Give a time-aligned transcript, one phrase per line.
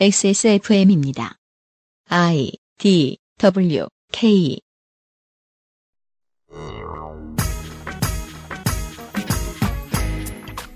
[0.00, 1.36] XSFM입니다.
[2.08, 4.58] I D W K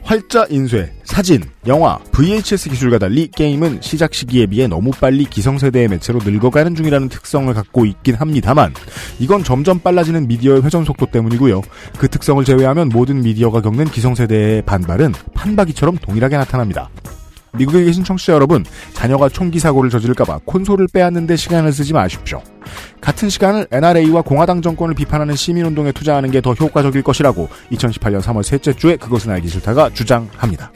[0.02, 6.20] 활자 인쇄, 사진, 영화, VHS 기술과 달리 게임은 시작 시기에 비해 너무 빨리 기성세대의 매체로
[6.22, 8.72] 늙어가는 중이라는 특성을 갖고 있긴 합니다만
[9.18, 11.62] 이건 점점 빨라지는 미디어의 회전 속도 때문이고요.
[11.98, 16.90] 그 특성을 제외하면 모든 미디어가 겪는 기성세대의 반발은 판박이처럼 동일하게 나타납니다.
[17.56, 18.64] 미국에 계신 청취자 여러분,
[18.94, 22.40] 자녀가 총기 사고를 저지를까봐 콘솔을 빼앗는데 시간을 쓰지 마십시오.
[23.00, 28.72] 같은 시간을 NRA와 공화당 정권을 비판하는 시민운동에 투자하는 게 더 효과적일 것이라고 2018년 3월 셋째
[28.72, 30.70] 주에 그것은 알기 싫다가 주장합니다.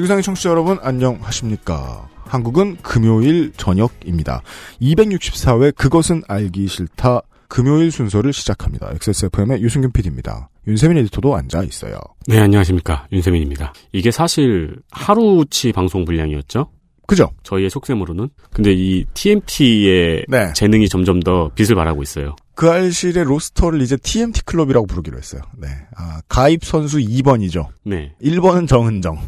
[0.00, 2.08] 지구상의 청취자 여러분 안녕하십니까.
[2.24, 4.40] 한국은 금요일 저녁입니다.
[4.80, 8.90] 264회 그것은 알기 싫다 금요일 순서를 시작합니다.
[8.94, 10.48] XSFM의 유승균 PD입니다.
[10.66, 11.98] 윤세민 에디터도 앉아 있어요.
[12.26, 13.08] 네, 안녕하십니까.
[13.12, 13.74] 윤세민입니다.
[13.92, 16.70] 이게 사실 하루치 방송 분량이었죠?
[17.06, 17.28] 그죠?
[17.42, 18.30] 저희의 속셈으로는.
[18.52, 20.52] 근데 이 TMT의 네.
[20.54, 22.36] 재능이 점점 더 빛을 발하고 있어요.
[22.60, 25.40] 그 알실의 로스터를 이제 TMT 클럽이라고 부르기로 했어요.
[25.56, 25.68] 네.
[25.96, 27.68] 아, 가입 선수 2번이죠.
[27.84, 28.12] 네.
[28.22, 29.18] 1번은 정은정.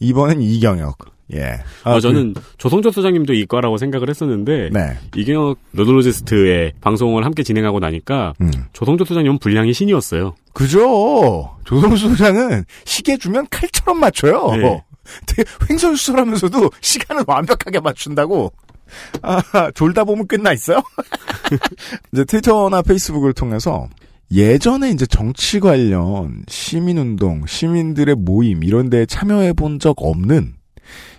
[0.00, 0.96] 2번은 이경혁.
[1.32, 1.58] 예.
[1.82, 4.96] 아, 저는 조성조 소장님도 이과라고 생각을 했었는데 네.
[5.16, 8.52] 이경혁 노드로지스트의 방송을 함께 진행하고 나니까 음.
[8.72, 10.36] 조성조 소장님은 분량이 신이었어요.
[10.52, 11.56] 그죠.
[11.64, 14.52] 조성수 소장은 시계 주면 칼처럼 맞춰요.
[14.52, 14.84] 네.
[15.26, 18.52] 되게 횡설수설하면서도 시간을 완벽하게 맞춘다고.
[19.22, 20.80] 아, 졸다 보면 끝나 있어요?
[22.12, 23.88] 이제 트위터나 페이스북을 통해서
[24.32, 30.54] 예전에 이제 정치 관련 시민운동, 시민들의 모임 이런 데에 참여해 본 적 없는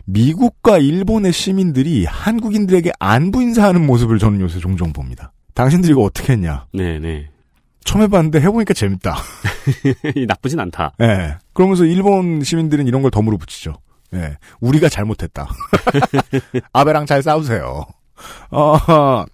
[0.05, 5.31] 미국과 일본의 시민들이 한국인들에게 안부 인사하는 모습을 저는 요새 종종 봅니다.
[5.55, 6.65] 당신들 이거 어떻게 했냐?
[6.73, 7.29] 네네.
[7.83, 9.15] 처음 해봤는데 해보니까 재밌다.
[10.27, 10.93] 나쁘진 않다.
[11.01, 11.35] 예.
[11.53, 13.73] 그러면서 일본 시민들은 이런 걸 덤으로 붙이죠.
[14.13, 14.37] 예.
[14.59, 15.47] 우리가 잘못했다.
[16.73, 17.85] 아베랑 잘 싸우세요.
[18.51, 19.25] 어,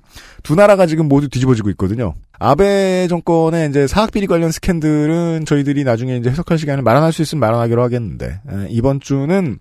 [0.44, 2.16] 두 나라가 지금 모두 뒤집어지고 있거든요.
[2.40, 7.84] 아베 정권의 이제 사학비리 관련 스캔들은 저희들이 나중에 이제 해석할 시간을 마련할 수 있으면 마련하기로
[7.84, 9.60] 하겠는데, 예, 이번 주는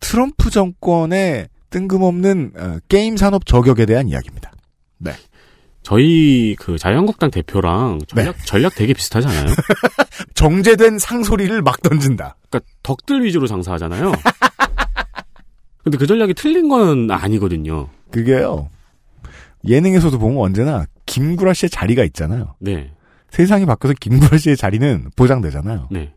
[0.00, 4.52] 트럼프 정권의 뜬금없는 어, 게임 산업 저격에 대한 이야기입니다.
[5.84, 8.44] 저희 그 자유한국당 대표랑 전략, 네.
[8.46, 9.46] 전략 되게 비슷하지 않아요?
[10.34, 12.36] 정제된 상소리를 막 던진다.
[12.50, 14.12] 그러니까 덕들 위주로 장사하잖아요.
[15.84, 17.88] 근데 그 전략이 틀린 건 아니거든요.
[18.10, 18.70] 그게요.
[19.68, 22.54] 예능에서도 보면 언제나 김구라 씨의 자리가 있잖아요.
[22.60, 22.90] 네.
[23.30, 25.88] 세상이 바뀌어서 김구라 씨의 자리는 보장되잖아요.
[25.90, 26.12] 네.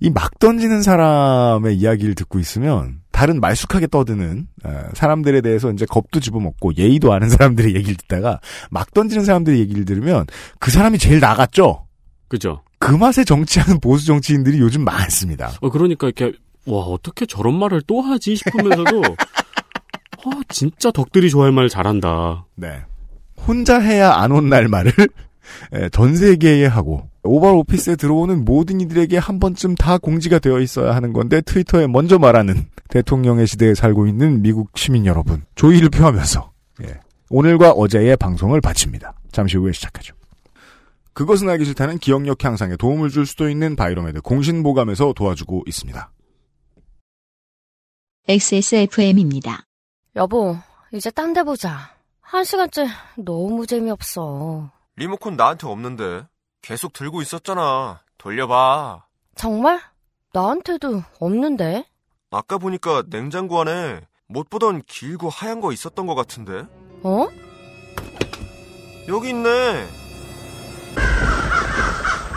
[0.00, 6.18] 이 막 던지는 사람의 이야기를 듣고 있으면 다른 말쑥하게 떠드는 어, 사람들에 대해서 이제 겁도
[6.18, 10.26] 집어먹고 예의도 아는 사람들의 얘기를 듣다가 막 던지는 사람들의 얘기를 들으면
[10.58, 11.86] 그 사람이 제일 나갔죠.
[12.26, 12.62] 그죠?
[12.80, 15.52] 그 맛에 정치하는 보수 정치인들이 요즘 많습니다.
[15.60, 21.68] 어, 그러니까 이렇게, 와, 어떻게 저런 말을 또 하지 싶으면서도, 어, 진짜 덕들이 좋아할 말
[21.68, 22.46] 잘한다.
[22.56, 22.80] 네.
[23.46, 24.92] 혼자 해야 안 온 날 말을
[25.76, 30.92] 예, 전 세계에 하고 오발 오피스에 들어오는 모든 이들에게 한 번쯤 다 공지가 되어 있어야
[30.96, 37.00] 하는 건데 트위터에 먼저 말하는 대통령의 시대에 살고 있는 미국 시민 여러분 조의를 표하면서 예,
[37.30, 39.14] 오늘과 어제의 방송을 바칩니다.
[39.32, 40.14] 잠시 후에 시작하죠.
[41.14, 46.12] 그것은 알기 싫다는 기억력 향상에 도움을 줄 수도 있는 바이로메드 공신보감에서 도와주고 있습니다.
[48.28, 49.64] XSFM입니다.
[50.16, 50.56] 여보,
[50.92, 51.94] 이제 딴 데 보자.
[52.20, 54.70] 한 시간째 너무 재미없어.
[54.96, 56.26] 리모컨 나한테 없는데
[56.60, 58.02] 계속 들고 있었잖아.
[58.18, 59.06] 돌려봐.
[59.34, 59.80] 정말?
[60.34, 61.86] 나한테도 없는데?
[62.32, 66.64] 아까 보니까 냉장고 안에 못 보던 길고 하얀 거 있었던 것 같은데.
[67.02, 67.28] 어?
[69.06, 69.86] 여기 있네.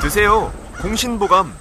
[0.01, 0.51] 드세요.
[0.81, 1.53] 공신보감.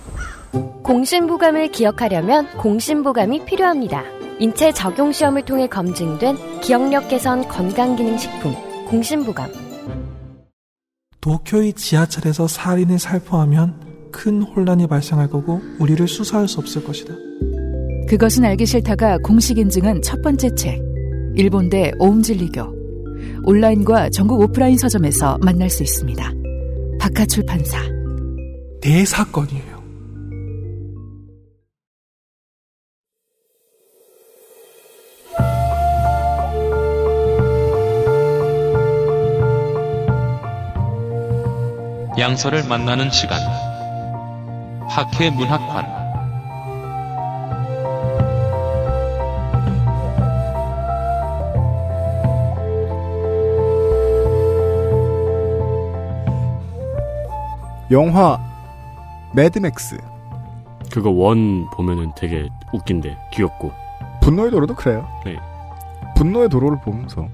[0.83, 4.03] 공신보감을 기억하려면 공신보감이 필요합니다.
[4.41, 9.51] 인체 적용 시험을 통해 검증된 기억력 개선 건강기능식품 공신보감.
[11.21, 17.15] 도쿄의 지하철에서 살인을 살포하면 큰 혼란이 발생할 거고 우리를 수사할 수 없을 것이다.
[18.09, 20.81] 그것은 알기 싫다가 공식 인증한 첫 번째 책.
[21.35, 22.63] 일본대 오음진리교.
[23.45, 26.33] 온라인과 전국 오프라인 서점에서 만날 수 있습니다.
[27.01, 27.79] 박하 출판사.
[28.83, 29.75] 대사건이에요.
[42.19, 43.41] 양서를 만나는 시간.
[44.89, 46.04] 학회 문학관.
[57.91, 58.39] 영화
[59.35, 59.99] 매드맥스
[60.93, 63.73] 그거 원 보면은 되게 웃긴데 귀엽고.
[64.23, 65.09] 분노의 도로도 그래요.
[65.25, 65.37] 네.
[66.17, 67.29] 분노의 도로를 보면서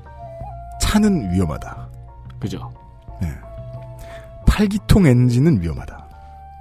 [0.80, 1.88] 차는 위험하다.
[2.40, 2.72] 그죠?
[4.60, 6.06] 팔기통 엔진은 위험하다.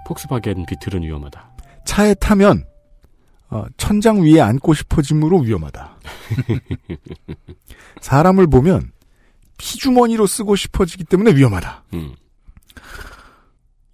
[0.08, 1.50] 폭스바겐 비틀은 위험하다.
[1.84, 2.64] 차에 타면
[3.50, 5.98] 어, 천장 위에 앉고 싶어짐으로 위험하다.
[8.00, 8.92] 사람을 보면
[9.58, 11.84] 피주머니로 쓰고 싶어지기 때문에 위험하다.
[11.96, 12.16] 음.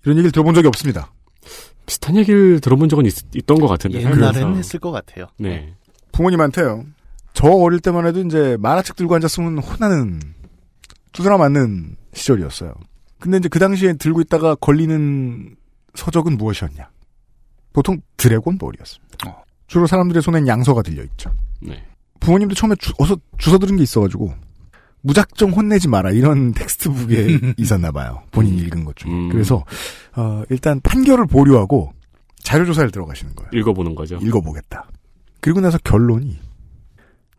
[0.05, 1.11] 이런 얘기를 들어본 적이 없습니다.
[1.85, 3.13] 비슷한 얘기를 들어본 적은 있,
[3.45, 4.01] 던것 같은데.
[4.01, 4.55] 옛날에는.
[4.57, 5.27] 했을 것 같아요.
[5.37, 5.73] 네.
[6.11, 6.85] 부모님한테요.
[7.33, 10.21] 저 어릴 때만 해도 이제 만화책 들고 앉았으면 혼나는
[11.11, 12.73] 두드러 맞는 시절이었어요.
[13.19, 15.55] 근데 이제 그 당시에 들고 있다가 걸리는
[15.95, 16.89] 서적은 무엇이었냐?
[17.73, 19.45] 보통 드래곤 볼이었습니다.
[19.67, 21.31] 주로 사람들의 손엔 양서가 들려 있죠.
[21.61, 21.83] 네.
[22.19, 24.33] 부모님도 처음에 주, 어서 주워 들은 게 있어가지고
[25.05, 28.23] 무작정 혼내지 마라 이런 텍스트북에 있었나 봐요.
[28.31, 29.11] 본인이 읽은 것 중에.
[29.11, 29.29] 음.
[29.29, 29.63] 그래서
[30.15, 31.93] 어, 일단 판결을 보류하고
[32.43, 33.49] 자료 조사를 들어가시는 거예요.
[33.53, 34.17] 읽어보는 거죠.
[34.21, 34.87] 읽어보겠다.
[35.41, 36.39] 그리고 나서 결론이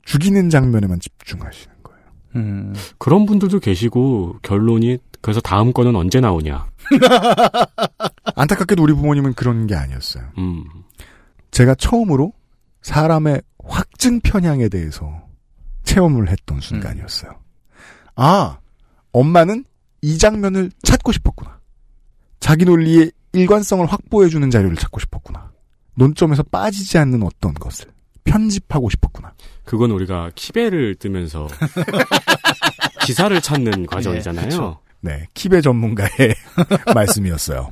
[0.05, 2.01] 죽이는 장면에만 집중하시는 거예요.
[2.37, 2.75] 음.
[2.99, 6.67] 그런 분들도 계시고 결론이 그래서 다음 거는 언제 나오냐.
[8.37, 10.25] 안타깝게도 우리 부모님은 그런 게 아니었어요.
[10.39, 10.65] 음.
[11.51, 12.33] 제가 처음으로
[12.83, 15.11] 사람의 확증 편향에 대해서
[15.83, 17.46] 체험을 했던 순간이었어요.
[18.17, 18.59] 아,
[19.13, 19.65] 엄마는
[20.03, 21.59] 이 장면을 찾고 싶었구나.
[22.41, 25.51] 자기 논리의 일관성을 확보해주는 자료를 찾고 싶었구나.
[25.95, 27.89] 논점에서 빠지지 않는 어떤 것을
[28.25, 29.33] 편집하고 싶었구나.
[29.65, 31.47] 그건 우리가 키베를 뜨면서
[33.05, 34.49] 기사를 찾는 과정이잖아요.
[34.49, 34.79] 그쵸.
[35.01, 36.35] 네, 키베 전문가의
[36.95, 37.71] 말씀이었어요.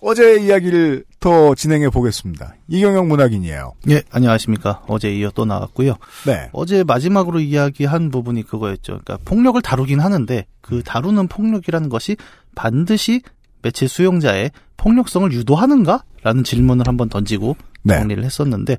[0.00, 2.54] 어제 이야기를 더 진행해 보겠습니다.
[2.68, 3.72] 이경영 문학인이에요.
[3.90, 4.82] 예, 안녕하십니까.
[4.86, 5.94] 어제 이어 또 나왔고요.
[6.26, 6.48] 네.
[6.52, 9.00] 어제 마지막으로 이야기한 부분이 그거였죠.
[9.04, 12.16] 그러니까 폭력을 다루긴 하는데 그 다루는 폭력이라는 것이
[12.54, 13.22] 반드시
[13.62, 16.04] 매체 수용자의 폭력성을 유도하는가?
[16.22, 17.96] 라는 질문을 한번 던지고 네.
[17.98, 18.76] 정리를 했었는데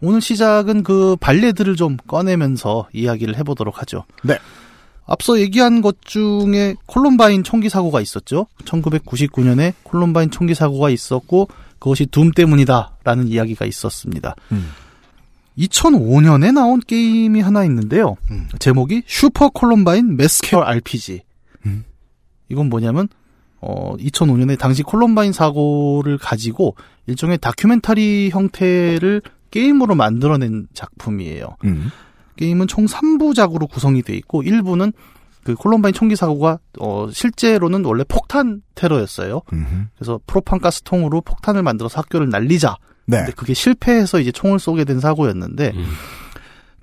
[0.00, 4.04] 오늘 시작은 그 발레들을 좀 꺼내면서 이야기를 해보도록 하죠.
[4.22, 4.38] 네.
[5.12, 8.46] 앞서 얘기한 것 중에 콜럼바인 총기 사고가 있었죠.
[8.64, 11.48] 1999년에 콜럼바인 총기 사고가 있었고
[11.78, 14.34] 그것이 둠 때문이다라는 이야기가 있었습니다.
[14.52, 14.70] 음.
[15.58, 18.16] 2005년에 나온 게임이 하나 있는데요.
[18.58, 21.20] 제목이 슈퍼 콜럼바인 매스케어 RPG.
[21.66, 21.84] 음.
[22.48, 23.06] 이건 뭐냐면
[23.60, 26.74] 어 2005년에 당시 콜럼바인 사고를 가지고
[27.06, 29.20] 일종의 다큐멘터리 형태를
[29.50, 31.58] 게임으로 만들어낸 작품이에요.
[32.42, 32.46] 음.
[32.46, 34.92] 게임은 총 3부작으로 구성이 돼 있고 1부는
[35.44, 39.42] 그 콜럼바인 총기 사고가 어 실제로는 원래 폭탄 테러였어요.
[39.52, 39.86] 음흠.
[39.96, 42.76] 그래서 프로판 가스통으로 폭탄을 만들어서 학교를 날리자.
[43.06, 43.18] 네.
[43.18, 45.86] 근데 그게 실패해서 이제 총을 쏘게 된 사고였는데 음.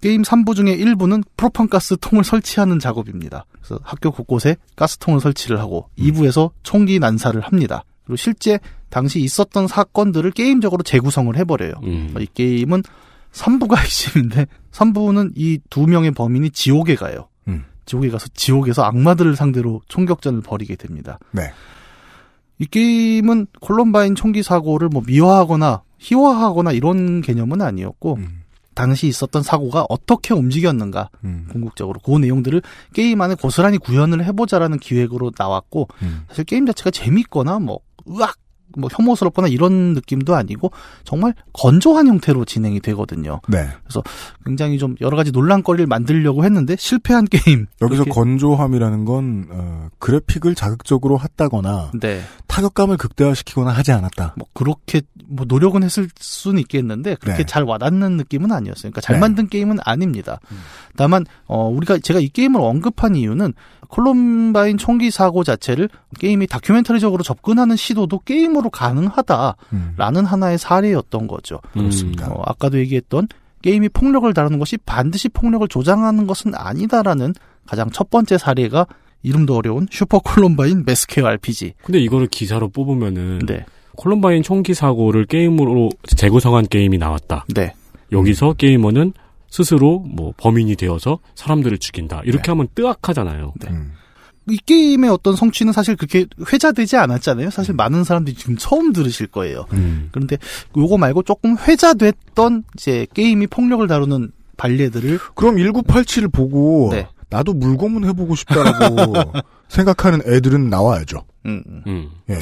[0.01, 3.45] 게임 3부 중에 1부는 프로판 가스통을 설치하는 작업입니다.
[3.51, 7.83] 그래서 학교 곳곳에 가스통을 설치를 하고 2부에서 총기 난사를 합니다.
[8.05, 8.59] 그리고 실제
[8.89, 11.73] 당시 있었던 사건들을 게임적으로 재구성을 해버려요.
[11.83, 12.13] 음.
[12.19, 12.83] 이 게임은
[13.31, 17.27] 3부가 핵심인데 3부는 이 두 명의 범인이 지옥에 가요.
[17.47, 17.65] 음.
[17.85, 21.19] 지옥에 가서 지옥에서 악마들을 상대로 총격전을 벌이게 됩니다.
[21.31, 21.51] 네.
[22.59, 28.41] 이 게임은 콜럼바인 총기 사고를 뭐 미화하거나 희화하거나 이런 개념은 아니었고 음.
[28.73, 31.47] 당시 있었던 사고가 어떻게 움직였는가 음.
[31.51, 32.61] 궁극적으로 그 내용들을
[32.93, 36.23] 게임 안에 고스란히 구현을 해보자라는 기획으로 나왔고 음.
[36.29, 38.35] 사실 게임 자체가 재밌거나 뭐 으악
[38.77, 40.71] 뭐 혐오스럽거나 이런 느낌도 아니고
[41.03, 43.39] 정말 건조한 형태로 진행이 되거든요.
[43.47, 43.69] 네.
[44.45, 47.67] 굉장히 좀 여러 가지 논란거리를 만들려고 했는데 실패한 게임.
[47.81, 52.21] 여기서 건조함이라는 건 어, 그래픽을 자극적으로 했다거나 네.
[52.47, 54.35] 타격감을 극대화시키거나 하지 않았다.
[54.37, 57.45] 뭐 그렇게 뭐 노력은 했을 수는 있겠는데 그렇게 네.
[57.45, 58.91] 잘 와닿는 느낌은 아니었어요.
[58.91, 59.19] 그러니까 잘 네.
[59.19, 60.39] 만든 게임은 아닙니다.
[60.95, 63.53] 다만 어 우리가 제가 이 게임을 언급한 이유는
[63.87, 70.25] 콜럼바인 총기 사고 자체를 게임이 다큐멘터리적으로 접근하는 시도도 게임으로 가능하다라는 음.
[70.25, 71.59] 하나의 사례였던 거죠.
[71.73, 72.27] 그렇습니다.
[72.27, 73.27] 어, 아까도 얘기했던
[73.61, 77.33] 게임이 폭력을 다루는 것이 반드시 폭력을 조장하는 것은 아니다라는
[77.65, 78.87] 가장 첫 번째 사례가
[79.21, 81.73] 이름도 어려운 슈퍼 콜럼바인 매스케어 RPG.
[81.83, 83.65] 근데 이거를 기사로 뽑으면은 네.
[83.99, 87.45] 콜럼바인 총기 사고를 게임으로 재구성한 게임이 나왔다.
[87.53, 87.73] 네.
[88.13, 89.11] 여기서 게이머는
[89.49, 92.21] 스스로 뭐 범인이 되어서 사람들을 죽인다.
[92.23, 92.51] 이렇게 네.
[92.51, 93.53] 하면 뜨악하잖아요.
[93.67, 93.91] 음.
[94.47, 97.49] 이 게임의 어떤 성취는 사실 그렇게 회자되지 않았잖아요.
[97.49, 99.65] 사실 많은 사람들이 지금 처음 들으실 거예요.
[99.73, 100.07] 음.
[100.13, 100.37] 그런데
[100.77, 107.05] 요거 말고 조금 회자됐던 이제 게임이 폭력을 다루는 발레들을 그럼 1987을 보고 네.
[107.29, 109.33] 나도 물고문 해보고 싶다라고
[109.67, 111.25] 생각하는 애들은 나와야죠.
[111.47, 111.83] 음, 음.
[111.85, 112.09] 음.
[112.29, 112.39] 예.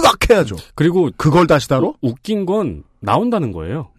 [0.00, 0.56] 뜨악 해야죠.
[0.74, 1.94] 그리고 그걸 다시 다뤄?
[2.02, 3.90] 우- 웃긴 건 나온다는 거예요.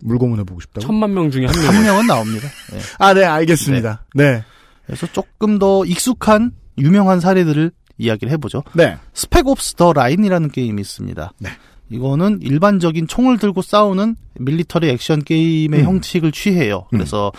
[0.00, 0.86] 물고문 해 보고 싶다고?
[0.86, 1.82] 천만 명 중에 한한 명.
[1.84, 2.48] 명은 나옵니다.
[2.72, 2.78] 네.
[2.98, 4.04] 아, 네, 알겠습니다.
[4.14, 4.44] 네.
[4.84, 8.62] 그래서 조금 더 익숙한 유명한 사례들을 이야기를 해보죠.
[8.74, 8.96] 네.
[9.14, 11.32] 스펙 옵스 더 라인이라는 게임이 있습니다.
[11.38, 11.48] 네.
[11.88, 15.84] 이거는 일반적인 총을 들고 싸우는 밀리터리 액션 게임의 음.
[15.86, 16.86] 형식을 취해요.
[16.90, 17.32] 그래서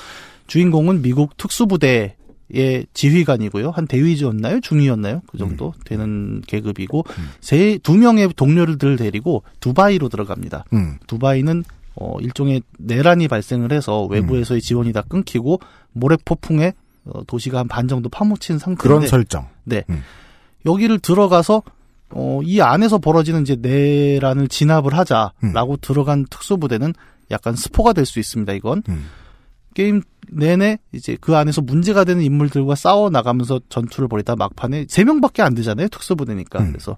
[0.47, 2.15] 주인공은 미국 특수부대
[2.49, 3.71] 의 지휘관이고요.
[3.71, 4.61] 한 대위였나요?
[4.61, 5.21] 중위였나요?
[5.27, 7.03] 그 정도 되는 계급이고
[7.41, 10.63] 세두 명의 동료들을 데리고 두바이로 들어갑니다.
[10.71, 10.97] 음.
[11.07, 15.59] 두바이는 어, 일종의 내란이 발생을 해서 외부에서의 지원이 다 끊기고
[15.91, 16.73] 모래폭풍에
[17.05, 19.47] 어, 도시가 한 반 정도 파묻힌 상태인데 그런 설정.
[19.65, 19.83] 네.
[19.89, 20.03] 음.
[20.65, 21.63] 여기를 들어가서
[22.11, 25.77] 어, 이 안에서 벌어지는 이제 내란을 진압을 하자라고 음.
[25.81, 26.93] 들어간 특수부대는
[27.31, 28.53] 약간 스포가 될 수 있습니다.
[28.53, 29.05] 이건 음.
[29.77, 35.43] 게임 내내 이제 그 안에서 문제가 되는 인물들과 싸워 나가면서 전투를 벌이다 막판에 세 명밖에
[35.43, 35.87] 안 되잖아요.
[35.89, 36.59] 특수부대니까.
[36.59, 36.71] 음.
[36.71, 36.95] 그래서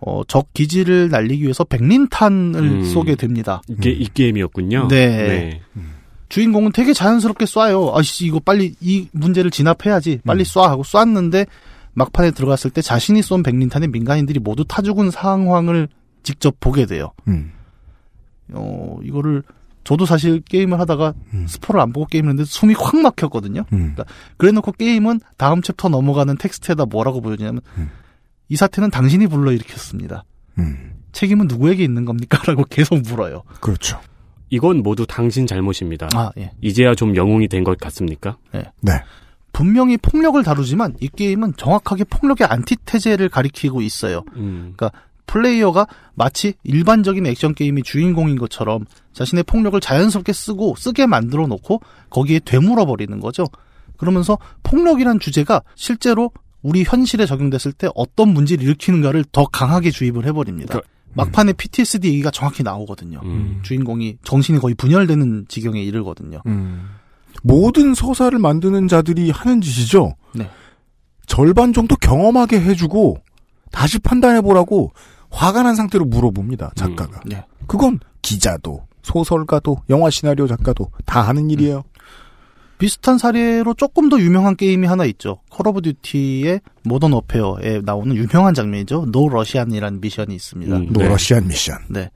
[0.00, 2.84] 어, 적 기지를 날리기 위해서 백린탄을 음.
[2.84, 3.60] 쏘게 됩니다.
[3.68, 4.88] 이게 이 게임이었군요.
[4.88, 5.60] 네.
[6.30, 7.94] 주인공은 되게 자연스럽게 쏴요.
[7.94, 10.20] 아씨 이거 빨리 이 문제를 진압해야지.
[10.24, 10.44] 빨리 음.
[10.44, 11.44] 쏴 하고 쐈는데
[11.92, 15.88] 막판에 들어갔을 때 자신이 쏜 백린탄에 민간인들이 모두 타 죽은 상황을
[16.22, 17.12] 직접 보게 돼요.
[17.28, 17.52] 음.
[18.54, 19.42] 어 이거를
[19.86, 21.46] 저도 사실 게임을 하다가 음.
[21.46, 23.64] 스포를 안 보고 게임을 했는데 숨이 확 막혔거든요.
[23.72, 23.94] 음.
[24.36, 27.88] 그래놓고 게임은 다음 챕터 넘어가는 텍스트에다 뭐라고 보여주냐면 음.
[28.48, 30.24] 이 사태는 당신이 불러일으켰습니다.
[30.58, 30.94] 음.
[31.12, 32.38] 책임은 누구에게 있는 겁니까?
[32.50, 33.44] 라고 계속 물어요.
[33.60, 34.00] 그렇죠.
[34.50, 36.08] 이건 모두 당신 잘못입니다.
[36.14, 36.50] 아, 예.
[36.60, 38.36] 이제야 좀 영웅이 된 것 같습니까?
[38.52, 38.92] 네.
[39.52, 44.22] 분명히 폭력을 다루지만 이 게임은 정확하게 폭력의 안티테제를 가리키고 있어요.
[44.34, 44.74] 음.
[45.26, 51.80] 플레이어가 마치 일반적인 액션 게임이 주인공인 것처럼 자신의 폭력을 자연스럽게 쓰고 쓰게 만들어 놓고
[52.10, 53.44] 거기에 되물어 버리는 거죠.
[53.96, 56.30] 그러면서 폭력이란 주제가 실제로
[56.62, 60.74] 우리 현실에 적용됐을 때 어떤 문제를 일으키는가를 더 강하게 주입을 해버립니다.
[60.74, 63.20] 그러니까- 막판에 PTSD 얘기가 정확히 나오거든요.
[63.24, 63.60] 음.
[63.62, 66.42] 주인공이 정신이 거의 분열되는 지경에 이르거든요.
[66.46, 66.90] 음.
[67.42, 70.14] 모든 서사를 만드는 자들이 하는 짓이죠.
[70.34, 70.50] 네.
[71.26, 73.16] 절반 정도 경험하게 해주고
[73.72, 74.92] 다시 판단해보라고
[75.30, 76.72] 화가 난 상태로 물어봅니다.
[76.74, 77.20] 작가가.
[77.26, 77.44] 네.
[77.66, 81.84] 그건 기자도 소설가도 영화 시나리오 작가도 다 하는 일이에요.
[82.78, 85.38] 비슷한 사례로 조금 더 유명한 게임이 하나 있죠.
[85.50, 89.06] Call of Duty의 Modern Warfare에 나오는 유명한 장면이죠.
[89.10, 90.76] No Russian이라는 미션이 있습니다.
[90.76, 90.92] 음.
[90.92, 91.78] No Russian 미션.
[91.88, 92.10] 네.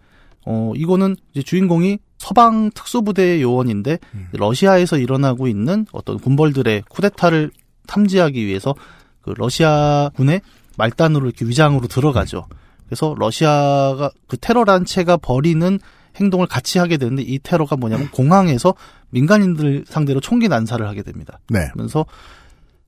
[0.44, 4.28] 어, 이거는 이제 주인공이 서방 특수부대의 요원인데 음.
[4.32, 7.50] 러시아에서 일어나고 있는 어떤 군벌들의 쿠데타를
[7.86, 8.74] 탐지하기 위해서
[9.22, 10.42] 그 러시아 군의
[10.76, 12.46] 말단으로 이렇게 위장으로 들어가죠.
[12.90, 15.78] 그래서 러시아가 그 테러 단체가 벌이는
[16.16, 18.74] 행동을 같이 하게 되는데 이 테러가 뭐냐면 공항에서
[19.10, 21.38] 민간인들 상대로 총기 난사를 하게 됩니다.
[21.48, 21.68] 네.
[21.72, 22.04] 그러면서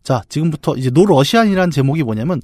[0.02, 2.42] 자 지금부터 이제 No Russian이라는 제목이 뭐냐면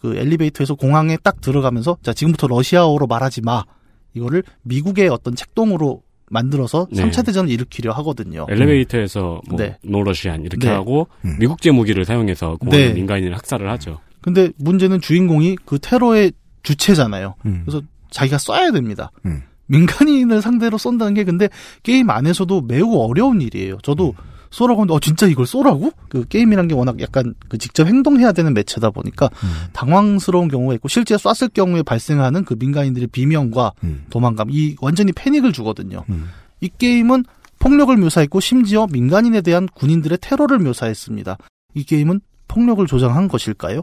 [0.00, 3.64] 그 엘리베이터에서 공항에 딱 들어가면서 자 지금부터 러시아어로 말하지 마
[4.12, 7.04] 이거를 미국의 어떤 책동으로 만들어서 네.
[7.04, 8.46] 3차 대전을 일으키려 하거든요.
[8.50, 9.78] 엘리베이터에서 뭐 네.
[9.82, 10.74] No Russian 이렇게 네.
[10.74, 11.36] 하고 음.
[11.38, 12.92] 미국제 무기를 사용해서 공항 네.
[12.92, 13.98] 민간인을 학살을 하죠.
[14.20, 16.32] 근데 문제는 주인공이 그 테러의
[16.62, 17.34] 주체잖아요.
[17.46, 17.62] 음.
[17.64, 19.10] 그래서 자기가 쏴야 됩니다.
[19.26, 19.42] 음.
[19.66, 21.48] 민간인을 상대로 쏜다는 게 근데
[21.82, 23.78] 게임 안에서도 매우 어려운 일이에요.
[23.82, 24.32] 저도 음.
[24.50, 25.92] 쏘라고 하는데 어 진짜 이걸 쏘라고?
[26.10, 29.48] 그 게임이란 게 워낙 약간 그 직접 행동해야 되는 매체다 보니까 음.
[29.72, 34.04] 당황스러운 경우가 있고 실제 쐈을 경우에 발생하는 그 민간인들의 비명과 음.
[34.10, 36.04] 도망감 이 완전히 패닉을 주거든요.
[36.10, 36.28] 음.
[36.60, 37.24] 이 게임은
[37.58, 41.38] 폭력을 묘사했고 심지어 민간인에 대한 군인들의 테러를 묘사했습니다.
[41.74, 43.82] 이 게임은 폭력을 조장한 것일까요?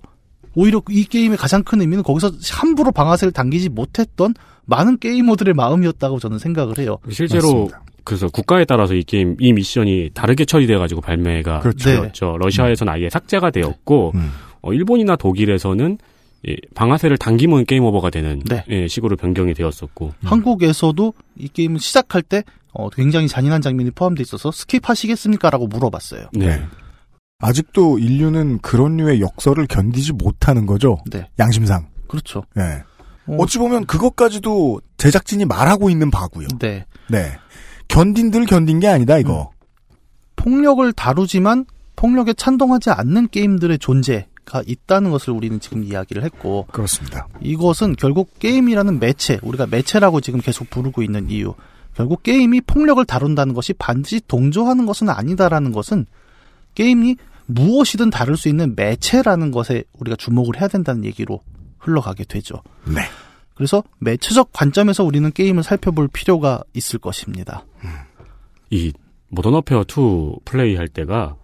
[0.56, 4.34] 오히려 이 게임의 가장 큰 의미는 거기서 함부로 방아쇠를 당기지 못했던
[4.66, 6.98] 많은 게이머들의 마음이었다고 저는 생각을 해요.
[7.10, 7.82] 실제로 맞습니다.
[8.04, 11.90] 그래서 국가에 따라서 이 게임 이 미션이 다르게 처리돼가지고 발매가 그렇죠.
[11.90, 11.96] 네.
[11.96, 12.38] 되었죠.
[12.40, 14.32] 러시아에서는 아예 삭제가 되었고 음.
[14.62, 15.98] 어, 일본이나 독일에서는
[16.48, 18.64] 예, 방아쇠를 당기면 게임 오버가 되는 네.
[18.70, 20.28] 예, 식으로 변경이 되었었고 음.
[20.28, 25.52] 한국에서도 이 게임을 시작할 때 어, 굉장히 잔인한 장면이 포함되어 있어서 skip하시겠습니까?
[25.52, 26.30] 라고 물어봤어요.
[26.34, 26.62] 네.
[27.42, 27.48] 네.
[27.48, 30.98] 아직도 인류는 그런 류의 역설을 견디지 못하는 거죠.
[31.10, 31.26] 네.
[31.40, 31.88] 양심상.
[32.08, 32.44] 그렇죠.
[32.54, 32.84] 네.
[33.28, 36.48] 어, 어찌 보면 그것까지도 제작진이 말하고 있는 바고요.
[36.60, 36.86] 네.
[37.10, 37.38] 네.
[37.88, 39.52] 견딘들 견딘 게 아니다 이거.
[40.36, 41.66] 폭력을 다루지만
[41.96, 47.28] 폭력에 찬동하지 않는 게임들의 존재가 있다는 것을 우리는 지금 이야기를 했고 그렇습니다.
[47.42, 51.56] 이것은 결국 게임이라는 매체, 우리가 매체라고 지금 계속 부르고 있는 이유.
[51.94, 56.06] 결국 게임이 폭력을 다룬다는 것이 반드시 동조하는 것은 아니다라는 것은
[56.76, 57.18] 게임이
[57.50, 61.42] 무엇이든 다룰 수 있는 매체라는 것에 우리가 주목을 해야 된다는 얘기로
[61.80, 62.62] 흘러가게 되죠.
[62.86, 63.02] 네.
[63.56, 67.66] 그래서 매체적 관점에서 우리는 게임을 살펴볼 필요가 있을 것입니다.
[68.70, 68.94] 이
[69.30, 71.36] 모던 어페어 2 플레이 할 때가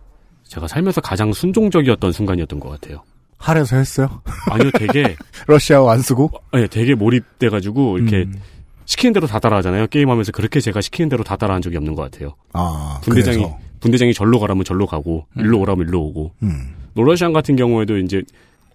[0.43, 3.03] 제가 살면서 가장 순종적이었던 순간이었던 것 같아요.
[3.37, 4.21] 할에서 했어요.
[4.49, 5.15] 아니요, 되게
[5.47, 6.31] 러시아어 안 쓰고.
[6.55, 8.39] 예, 되게 몰입돼가지고 이렇게 음.
[8.85, 9.87] 시키는 대로 다 따라하잖아요.
[9.87, 12.35] 게임하면서 그렇게 제가 시키는 대로 다 따라한 적이 없는 것 같아요.
[12.53, 13.59] 아, 분대장이 그래서.
[13.85, 16.73] 분대장이 절로 가라면 절로 가고 일로 오라면 일로 오고 음.
[16.95, 18.23] No Russian 같은 경우에도 이제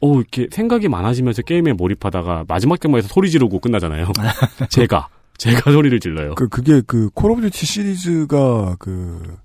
[0.00, 4.06] 어 이렇게 생각이 많아지면서 게임에 몰입하다가 마지막 장면에서 소리 지르고 끝나잖아요.
[4.70, 6.36] 제가 제가 소리를 질러요.
[6.36, 9.36] 그 그게 그 Call of Duty 시리즈가 그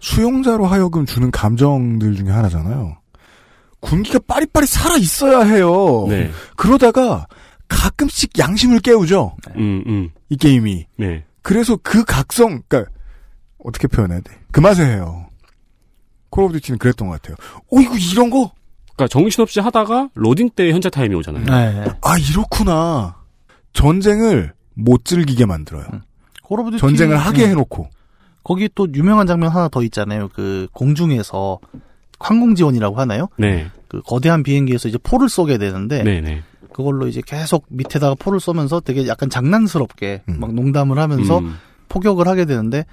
[0.00, 2.96] 수용자로 하여금 주는 감정들 중에 하나잖아요.
[3.80, 6.06] 군기가 빠릿빠릿 살아 있어야 해요.
[6.08, 6.30] 네.
[6.56, 7.26] 그러다가
[7.68, 9.36] 가끔씩 양심을 깨우죠.
[9.56, 10.10] 음, 음.
[10.30, 10.86] 이 게임이.
[10.96, 11.24] 네.
[11.42, 12.90] 그래서 그 각성, 그니까,
[13.64, 14.32] 어떻게 표현해야 돼?
[14.50, 15.26] 그 맛에 해요.
[16.30, 17.36] Call of Duty는 그랬던 것 같아요.
[17.68, 18.52] 오, 이거 이런 거?
[18.94, 21.44] 그러니까 정신없이 하다가 로딩 때 현자 타임이 오잖아요.
[21.44, 21.84] 네.
[22.02, 23.16] 아, 이렇구나.
[23.72, 25.86] 전쟁을 못 즐기게 만들어요.
[26.42, 27.50] Call of Duty 전쟁을 하게 음.
[27.50, 27.88] 해놓고.
[28.42, 30.28] 거기 또 유명한 장면 하나 더 있잖아요.
[30.28, 31.58] 그 공중에서
[32.18, 33.28] 항공 지원이라고 하나요?
[33.36, 33.68] 네.
[33.88, 36.42] 그 거대한 비행기에서 이제 포를 쏘게 되는데 네, 네.
[36.72, 41.58] 그걸로 이제 계속 밑에다가 포를 쏘면서 되게 약간 장난스럽게 막 농담을 하면서 음.
[41.88, 42.84] 포격을 하게 되는데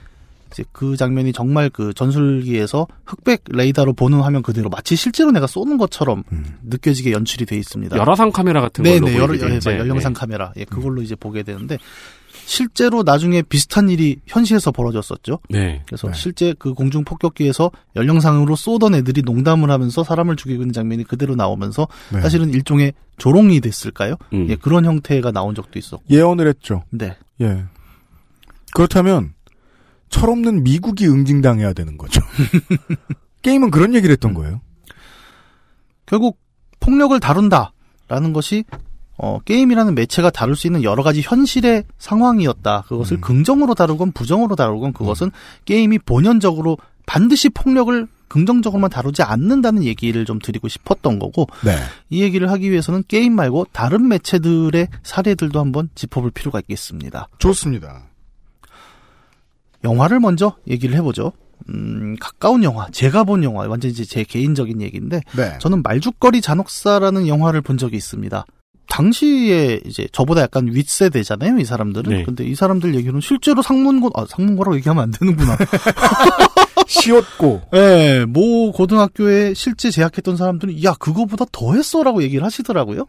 [0.52, 5.78] 이제 그 장면이 정말 그 전술기에서 흑백 레이더로 보는 화면 그대로 마치 실제로 내가 쏘는
[5.78, 6.24] 것처럼
[6.64, 7.96] 느껴지게 연출이 돼 있습니다.
[7.98, 9.72] 열화상 카메라 같은 걸로 네네 여러 보이게 열, 되죠.
[9.72, 10.20] 열영상 네.
[10.20, 11.78] 카메라 예 그걸로 이제 보게 되는데
[12.46, 15.40] 실제로 나중에 비슷한 일이 현실에서 벌어졌었죠.
[15.50, 15.84] 네.
[15.86, 21.36] 그래서 실제 그 공중 폭격기에서 연령상으로 쏘던 애들이 농담을 하면서 사람을 죽이고 있는 장면이 그대로
[21.36, 22.22] 나오면서 네.
[22.22, 24.16] 사실은 일종의 조롱이 됐을까요?
[24.32, 24.48] 음.
[24.50, 26.06] 예, 그런 형태가 나온 적도 있었고.
[26.10, 26.84] 예언을 했죠.
[26.90, 27.18] 네.
[27.42, 27.66] 예.
[28.74, 29.34] 그렇다면,
[30.10, 32.22] 철없는 미국이 응징당해야 되는 거죠.
[33.42, 34.62] 게임은 그런 얘기를 했던 거예요.
[36.06, 36.40] 결국
[36.80, 38.64] 폭력을 다룬다라는 것이
[39.18, 42.84] 어, 게임이라는 매체가 다룰 수 있는 여러 가지 현실의 상황이었다.
[42.88, 45.32] 그것을 긍정으로 다루건 부정으로 다루건 그것은
[45.66, 51.78] 게임이 본연적으로 반드시 폭력을 긍정적으로만 다루지 않는다는 얘기를 좀 드리고 싶었던 거고 네.
[52.10, 57.30] 이 얘기를 하기 위해서는 게임 말고 다른 매체들의 사례들도 한번 짚어볼 필요가 있겠습니다.
[57.40, 58.07] 좋습니다.
[59.84, 61.34] 영화를 먼저 얘기를 해보죠.
[61.70, 65.58] 음, 가까운 영화, 제가 본 영화, 완전 이제 제 개인적인 얘기인데, 네.
[65.60, 68.46] 저는 말죽거리 잔혹사라는 영화를 본 적이 있습니다.
[68.90, 72.10] 당시에 이제 저보다 약간 윗세대잖아요, 이 사람들은.
[72.10, 72.24] 네.
[72.24, 75.58] 근데 이 사람들 얘기로는 실제로 상문고, 아, 상문고라고 얘기하면 안 되는구나.
[76.88, 77.62] 시옷고.
[77.76, 83.06] 예, 모 고등학교에 실제 재학했던 사람들은, 야, 그거보다 더 했어라고 얘기를 하시더라고요.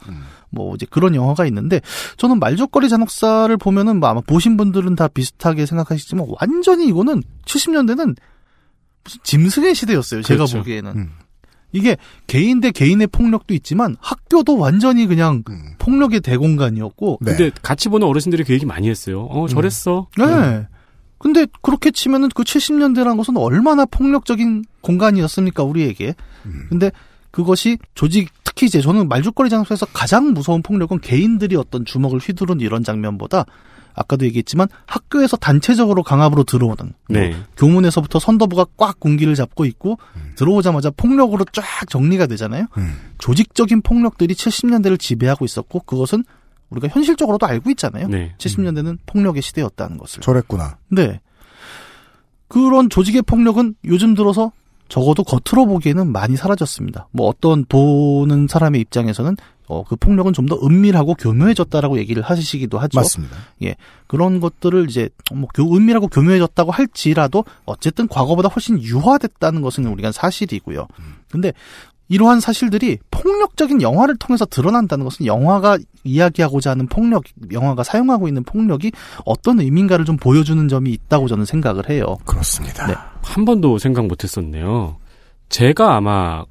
[0.51, 1.81] 뭐, 이제 그런 영화가 있는데,
[2.17, 8.17] 저는 말죽거리 잔혹사를 보면은, 뭐 아마 보신 분들은 다 비슷하게 생각하시지만, 완전히 이거는 70년대는
[9.05, 10.59] 무슨 짐승의 시대였어요, 제가 그렇죠.
[10.59, 10.93] 보기에는.
[10.97, 11.11] 음.
[11.73, 15.75] 이게 개인 대 개인의 폭력도 있지만, 학교도 완전히 그냥 음.
[15.79, 17.37] 폭력의 대공간이었고, 네.
[17.37, 19.25] 근데 같이 보는 어르신들이 그 얘기 많이 했어요.
[19.27, 20.09] 어, 저랬어.
[20.19, 20.67] 네.
[21.19, 26.15] 근데 그렇게 치면은 그 70년대라는 것은 얼마나 폭력적인 공간이었습니까, 우리에게.
[26.69, 26.91] 근데
[27.31, 32.85] 그것이 조직, 특히 이제 저는 말죽거리 장소에서 가장 무서운 폭력은 개인들이 어떤 주먹을 휘두른 이런
[32.85, 33.45] 장면보다
[33.95, 37.31] 아까도 얘기했지만 학교에서 단체적으로 강압으로 들어오는 네.
[37.31, 39.99] 뭐 교문에서부터 선도부가 꽉 군기를 잡고 있고
[40.37, 42.67] 들어오자마자 폭력으로 쫙 정리가 되잖아요.
[42.77, 42.95] 음.
[43.19, 46.25] 조직적인 폭력들이 70년대를 지배하고 있었고 그것은
[46.71, 48.09] 우리가 현실적으로도 알고 있잖아요.
[48.09, 48.35] 네.
[48.39, 50.21] 70년대는 폭력의 시대였다는 것을.
[50.21, 50.79] 저랬구나.
[50.89, 51.21] 네.
[52.49, 54.53] 그런 조직의 폭력은 요즘 들어서
[54.89, 57.09] 적어도 겉으로 보기에는 많이 사라졌습니다.
[57.13, 62.99] 뭐 어떤 보는 사람의 입장에서는 어, 그 폭력은 좀 더 은밀하고 교묘해졌다라고 얘기를 하시기도 하죠.
[62.99, 63.37] 맞습니다.
[63.63, 63.77] 예.
[64.07, 70.89] 그런 것들을 이제 뭐 교, 은밀하고 교묘해졌다고 할지라도 어쨌든 과거보다 훨씬 유화됐다는 것은 우리가 사실이고요.
[71.31, 71.53] 근데
[72.09, 78.93] 이러한 사실들이 폭력적인 영화를 통해서 드러난다는 것은 영화가 이야기하고자 하는 폭력, 영화가 사용하고 있는 폭력이
[79.25, 82.17] 어떤 의미인가를 좀 보여주는 점이 있다고 저는 생각을 해요.
[82.25, 82.87] 그렇습니다.
[82.87, 82.95] 네.
[83.23, 84.97] 한 번도 생각 못 했었네요.
[85.49, 86.45] 제가 아마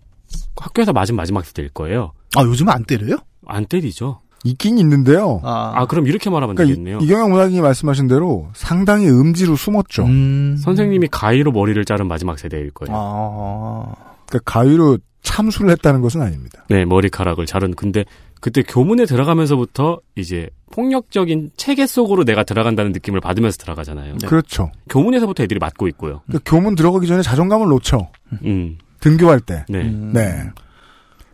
[0.55, 2.11] 학교에서 맞은 마지막 세대일 거예요.
[2.35, 3.17] 아, 요즘은 안 때려요?
[3.47, 4.21] 안 때리죠.
[4.43, 5.41] 있긴 있는데요.
[5.43, 6.99] 아, 아, 그럼 이렇게 말하면 그러니까 되겠네요.
[7.01, 10.03] 이, 이경영 문학인이 말씀하신 대로 상당히 음지로 숨었죠.
[10.03, 10.57] 음.
[10.61, 12.95] 선생님이 가위로 머리를 자른 마지막 세대일 거예요.
[12.95, 13.93] 아,
[14.27, 16.63] 그러니까 가위로 참수를 했다는 것은 아닙니다.
[16.69, 17.73] 네, 머리카락을 자른.
[17.75, 18.05] 근데
[18.39, 24.17] 그때 교문에 들어가면서부터 이제 폭력적인 체계 속으로 내가 들어간다는 느낌을 받으면서 들어가잖아요.
[24.19, 24.27] 네.
[24.27, 24.71] 그렇죠.
[24.89, 26.21] 교문에서부터 애들이 맞고 있고요.
[26.27, 28.09] 그러니까 교문 들어가기 전에 자존감을 놓죠.
[28.45, 29.65] 음, 등교할 때.
[29.69, 29.81] 네.
[29.81, 30.11] 음.
[30.13, 30.43] 네.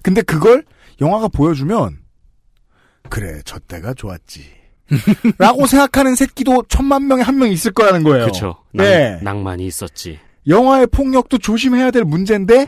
[0.01, 0.63] 근데 그걸
[1.01, 1.97] 영화가 보여주면
[3.09, 4.41] 그래 저 때가 좋았지.
[5.37, 8.25] 라고 생각하는 새끼도 천만 명에 한 명 있을 거라는 거예요.
[8.25, 8.55] 그렇죠.
[8.73, 9.19] 네.
[9.21, 10.19] 낭만이 있었지.
[10.47, 12.67] 영화의 폭력도 조심해야 될 문제인데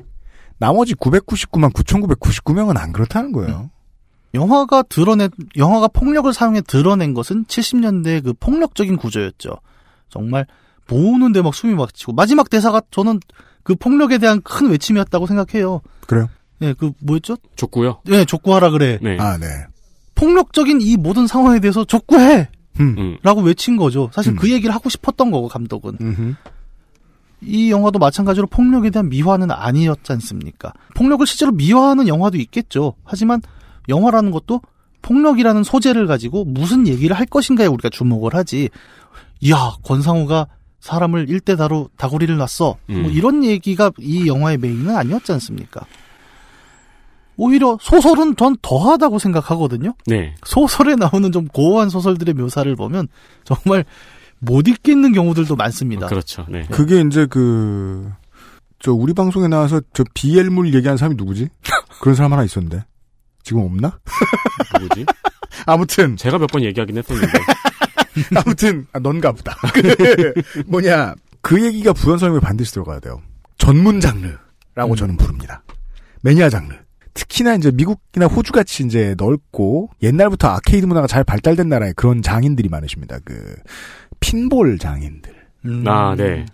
[0.58, 3.70] 나머지 999만 9,999명은 안 그렇다는 거예요.
[4.34, 9.58] 영화가 드러낸 영화가 폭력을 사용해 드러낸 것은 70년대의 그 폭력적인 구조였죠.
[10.10, 10.46] 정말
[10.88, 13.20] 보는데 막 숨이 막히고 마지막 대사가 저는
[13.64, 15.82] 그 폭력에 대한 큰 외침이었다고 생각해요.
[16.08, 16.30] 그래요?
[16.62, 17.38] 예, 그 뭐였죠?
[17.56, 18.02] 좋고요.
[18.10, 19.00] 예, 족구하라 그래.
[19.02, 19.18] 네.
[19.20, 19.48] 아, 네.
[20.16, 22.50] 폭력적인 이 모든 상황에 대해서 족구해!
[22.80, 22.96] 음.
[22.98, 23.18] 음.
[23.24, 24.10] 라고 외친 거죠.
[24.14, 24.36] 사실 음.
[24.38, 25.98] 그 얘기를 하고 싶었던 거고, 감독은.
[26.00, 26.36] 음흠.
[27.46, 30.74] 이 영화도 마찬가지로 폭력에 대한 미화는 아니었지 않습니까?
[30.96, 32.94] 폭력을 실제로 미화하는 영화도 있겠죠.
[33.04, 33.42] 하지만
[33.90, 34.62] 영화라는 것도
[35.02, 38.70] 폭력이라는 소재를 가지고 무슨 얘기를 할 것인가에 우리가 주목을 하지.
[39.42, 40.48] 이야, 권상우가
[40.80, 42.78] 사람을 일대다로 다구리를 놨어.
[42.88, 43.12] 뭐 음.
[43.12, 45.86] 이런 얘기가 이 영화의 메인은 아니었지 않습니까?
[47.38, 49.94] 오히려 소설은 전 더하다고 생각하거든요.
[50.08, 50.36] 네.
[50.46, 53.08] 소설에 나오는 좀 고어한 소설들의 묘사를 보면
[53.44, 53.84] 정말
[54.40, 56.08] 못 읽겠는 경우들도 많습니다.
[56.08, 56.46] 그렇죠.
[56.50, 56.66] 네.
[56.72, 58.12] 그게 이제 그,
[58.80, 61.50] 저, 우리 방송에 나와서 저 BL물 얘기하는 사람이 누구지?
[62.02, 62.84] 그런 사람 하나 있었는데.
[63.44, 64.00] 지금 없나?
[64.80, 65.06] 누구지?
[65.66, 67.32] 아무튼, 제가 몇 번 얘기하긴 했었는데.
[68.36, 69.56] 아무튼, 아, 넌가 보다.
[69.74, 70.34] 그,
[70.68, 73.22] 뭐냐, 그 얘기가 부연설명에 반드시 들어가야 돼요.
[73.58, 74.40] 전문 장르라고
[74.94, 74.96] 음.
[74.96, 75.64] 저는 부릅니다.
[76.24, 76.74] 매니아 장르.
[77.14, 82.68] 특히나 이제 미국이나 호주 같이 이제 넓고 옛날부터 아케이드 문화가 잘 발달된 나라에 그런 장인들이
[82.68, 83.20] 많으십니다.
[83.24, 83.56] 그
[84.26, 85.32] 핀볼 장인들.
[85.66, 85.84] 음.
[85.88, 86.46] 아, 네.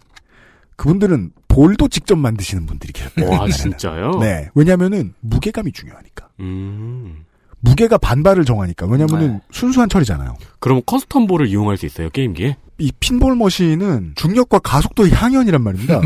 [0.76, 3.30] 그분들은 볼도 직접 만드시는 분들이 계세요.
[3.30, 4.12] 와, 진짜요?
[4.20, 4.50] 네.
[4.56, 6.28] 왜냐면은 무게감이 중요하니까.
[6.42, 7.24] 음.
[7.60, 8.88] 무게가 반발을 정하니까.
[8.88, 9.40] 왜냐면은 네.
[9.52, 10.36] 순수한 철이잖아요.
[10.60, 12.58] 그럼 custom ball을 이용할 수 있어요, 게임기에?
[12.80, 16.02] 이 핀볼 머신은 중력과 가속도의 향연이란 말입니다.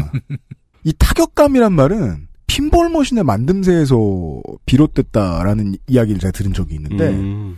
[0.84, 7.58] 이 타격감이란 말은 핀볼 머신의 만듦새에서 비롯됐다라는 이야기를 제가 들은 적이 있는데 음.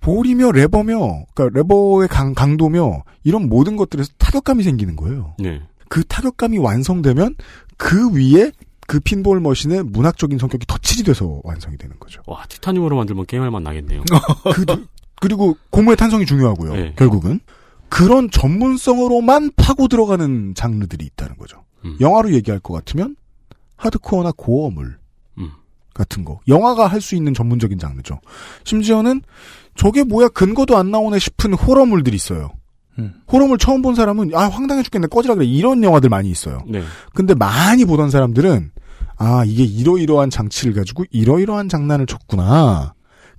[0.00, 5.34] 볼이며 레버며 그러니까 레버의 강, 강도며 이런 모든 것들에서 타격감이 생기는 거예요.
[5.38, 5.62] 네.
[5.88, 7.34] 그 타격감이 완성되면
[7.76, 8.52] 그 위에
[8.86, 12.22] 그 핀볼 머신의 문학적인 성격이 덧칠이 돼서 완성이 되는 거죠.
[12.26, 14.02] 와, 티타늄으로 만들면 게임할 맛 나겠네요.
[14.54, 14.86] 그,
[15.20, 16.74] 그리고 고무의 탄성이 중요하고요.
[16.74, 16.94] 네.
[16.96, 17.40] 결국은
[17.88, 21.64] 그런 전문성으로만 파고 들어가는 장르들이 있다는 거죠.
[21.84, 21.96] 음.
[22.00, 23.16] 영화로 얘기할 것 같으면
[23.76, 24.98] 하드코어나 고어물
[25.38, 25.50] 음.
[25.94, 26.40] 같은 거.
[26.48, 28.20] 영화가 할 수 있는 전문적인 장르죠.
[28.64, 29.22] 심지어는
[29.74, 32.50] 저게 뭐야 근거도 안 나오네 싶은 호러물들이 있어요.
[32.98, 33.14] 음.
[33.32, 36.62] 호러물 처음 본 사람은 아 황당해 죽겠네 꺼지라 그래 이런 영화들 많이 있어요.
[36.68, 36.82] 네.
[37.14, 38.72] 근데 많이 보던 사람들은
[39.16, 42.94] 아 이게 이러이러한 장치를 가지고 이러이러한 장난을 쳤구나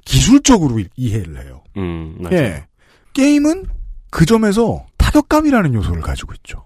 [0.06, 1.64] 기술적으로 이- 이해를 해요.
[1.78, 2.36] 음, 맞아요.
[2.38, 2.66] 예.
[3.14, 3.66] 게임은
[4.10, 6.66] 그 점에서 타격감이라는 요소를 가지고 있죠.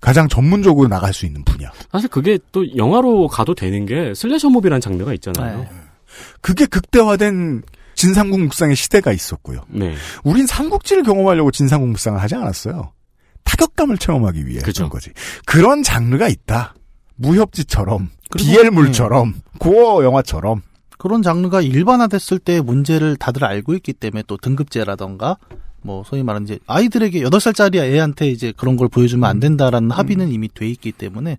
[0.00, 1.70] 가장 전문적으로 나갈 수 있는 분야.
[1.90, 5.60] 사실 그게 또 영화로 가도 되는 게 슬래셔 무비라는 장르가 있잖아요.
[5.60, 5.68] 네.
[6.42, 7.62] 그게 극대화된
[7.94, 9.62] 진상국 묵상의 시대가 있었고요.
[9.68, 9.94] 네.
[10.24, 12.92] 우린 삼국지를 경험하려고 진상국 묵상을 하지 않았어요.
[13.44, 14.60] 타격감을 체험하기 위해.
[14.60, 15.10] 그런 거지.
[15.46, 16.74] 그런 장르가 있다.
[17.16, 20.62] 무협지처럼, 그리고- BL물처럼, 고어 영화처럼.
[20.98, 25.36] 그런 장르가 일반화됐을 때 문제를 다들 알고 있기 때문에 또 등급제라던가
[25.84, 30.48] 뭐 소위 말하는 이제 아이들에게 8살짜리 애한테 이제 그런 걸 보여주면 안 된다라는 합의는 이미
[30.48, 31.38] 돼 있기 때문에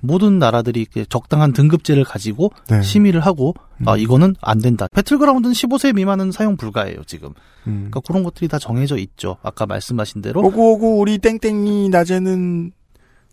[0.00, 2.82] 모든 나라들이 적당한 등급제를 가지고 네.
[2.82, 3.54] 심의를 하고
[3.86, 4.86] 아 이거는 안 된다.
[4.88, 7.30] 배틀그라운드는 15세 미만은 사용 불가예요, 지금.
[7.66, 7.88] 음.
[7.90, 9.38] 그러니까 그런 것들이 다 정해져 있죠.
[9.42, 12.72] 아까 말씀하신 대로 오고 오고 우리 땡땡이 낮에는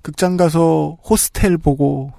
[0.02, 2.12] 극장 가서 호스텔 보고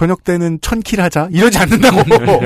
[0.00, 2.00] 저녁 때는 천킬 하자 이러지 않는다고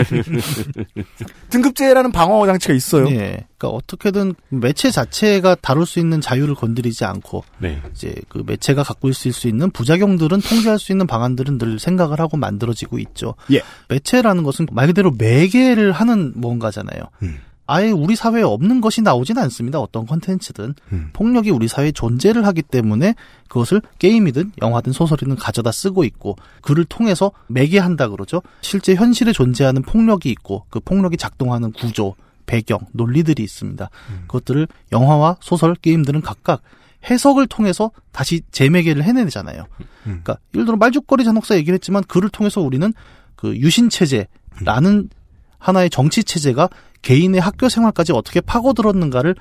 [1.50, 3.08] 등급제라는 방어 장치가 있어요.
[3.10, 3.46] 예.
[3.56, 7.80] 그러니까 어떻게든 매체 자체가 다룰 수 있는 자유를 건드리지 않고 네.
[7.92, 12.36] 이제 그 매체가 갖고 있을 수 있는 부작용들은 통제할 수 있는 방안들은 늘 생각을 하고
[12.36, 13.36] 만들어지고 있죠.
[13.52, 13.62] 예.
[13.88, 17.04] 매체라는 것은 말 그대로 매개를 하는 뭔가잖아요.
[17.22, 17.38] 음.
[17.66, 19.80] 아예 우리 사회에 없는 것이 나오진 않습니다.
[19.80, 21.10] 어떤 컨텐츠든 음.
[21.12, 23.14] 폭력이 우리 사회에 존재를 하기 때문에
[23.48, 28.42] 그것을 게임이든 영화든 소설이든 가져다 쓰고 있고 그를 통해서 매개한다 그러죠.
[28.60, 32.14] 실제 현실에 존재하는 폭력이 있고 그 폭력이 작동하는 구조,
[32.46, 33.88] 배경, 논리들이 있습니다.
[34.26, 36.60] 그것들을 영화와 소설, 게임들은 각각
[37.08, 39.66] 해석을 통해서 다시 재매개를 해내잖아요.
[40.04, 42.92] 그러니까 예를 들어 말죽거리 잔혹사 얘기를 했지만 그를 통해서 우리는
[43.36, 45.08] 그 유신 체제라는
[45.58, 46.68] 하나의 정치 체제가
[47.04, 49.34] 개인의 학교 생활까지 어떻게 파고들었는가를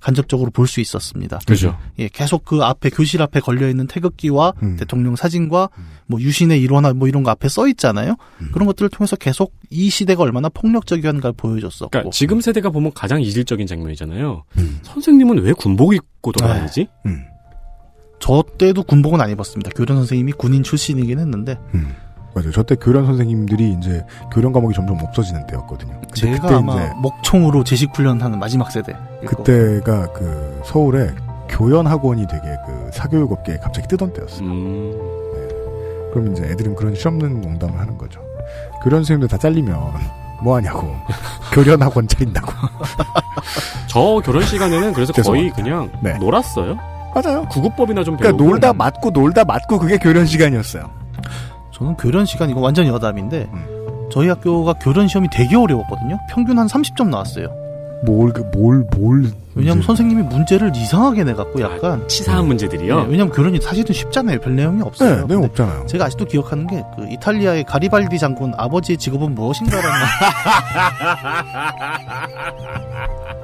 [0.00, 1.38] 간접적으로 볼 수 있었습니다.
[1.46, 1.78] 그죠.
[1.98, 4.76] 예, 계속 그 앞에 교실 앞에 걸려 있는 태극기와 음.
[4.76, 5.70] 대통령 사진과
[6.06, 8.16] 뭐 유신의 일원화 뭐 이런 거 앞에 써 있잖아요.
[8.52, 11.88] 그런 것들을 통해서 계속 이 시대가 얼마나 폭력적이었는가를 보여줬었고.
[11.90, 14.44] 그러니까 지금 세대가 보면 가장 이질적인 장면이잖아요.
[14.82, 16.88] 선생님은 왜 군복 입고 돌아다니지?
[17.06, 17.24] 음.
[18.20, 19.70] 저 때도 군복은 안 입었습니다.
[19.74, 21.94] 교련 선생님이 군인 출신이긴 했는데 음.
[22.34, 22.50] 맞아요.
[22.50, 25.92] 저 때 교련 선생님들이 이제 교련 과목이 점점 없어지는 때였거든요.
[26.00, 28.96] 근데 제가 그때 아마 이제 목총으로 제식 훈련하는 마지막 세대.
[29.26, 31.10] 그때가 그 서울에
[31.48, 34.40] 교연 학원이 되게 그 사교육 업계에 갑자기 뜨던 때였어요.
[34.48, 34.92] 음,
[36.12, 38.20] 그럼 이제 애들은 그런 실없는 농담을 하는 거죠.
[38.82, 39.78] 교련 선생님들 다 잘리면
[40.42, 40.94] 뭐 하냐고.
[41.52, 42.52] 교련 학원 차린다고.
[43.88, 45.50] 저 결혼 시간에는 그래서 거의.
[45.50, 46.18] 그냥 네.
[46.18, 46.76] 놀았어요.
[47.14, 47.46] 맞아요.
[47.48, 48.36] 구급법이나 좀 배우고.
[48.36, 51.03] 그러니까 놀다 맞고 놀다 맞고 그게 교련 시간이었어요.
[51.74, 54.08] 저는 교련 시간 이거 완전 여담인데 음.
[54.12, 56.18] 저희 학교가 교련 시험이 되게 어려웠거든요.
[56.30, 57.48] 평균 한 30점 나왔어요.
[58.04, 59.24] 뭘, 그- 뭘, 뭘.
[59.54, 63.02] 왜냐면 문제- 선생님이 문제를 이상하게 내갖고 약간 치사한 문제들이요.
[63.04, 64.40] 네, 왜냐면 교련이 사실은 쉽잖아요.
[64.40, 65.26] 별 내용이 네, 없어요.
[65.26, 65.86] 내용 근데 없잖아요.
[65.86, 69.90] 제가 아직도 기억하는 게 그 이탈리아의 가리발디 장군 아버지의 직업은 무엇인가라는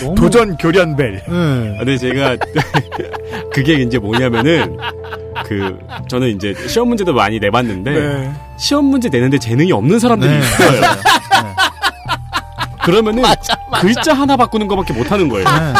[0.00, 1.22] 너무 도전 교련 벨.
[1.26, 1.74] 네.
[1.76, 2.36] 아, 근데 제가
[3.52, 4.76] 그게 이제 뭐냐면은
[5.46, 8.32] 그 저는 이제 시험 문제도 많이 내봤는데 네.
[8.58, 10.38] 시험 문제 내는데 재능이 없는 사람들이 네.
[10.38, 10.80] 있어요.
[12.84, 13.22] 그러면은
[13.80, 15.44] 글자 하나 바꾸는 것밖에 못 하는 거예요.
[15.44, 15.74] 네.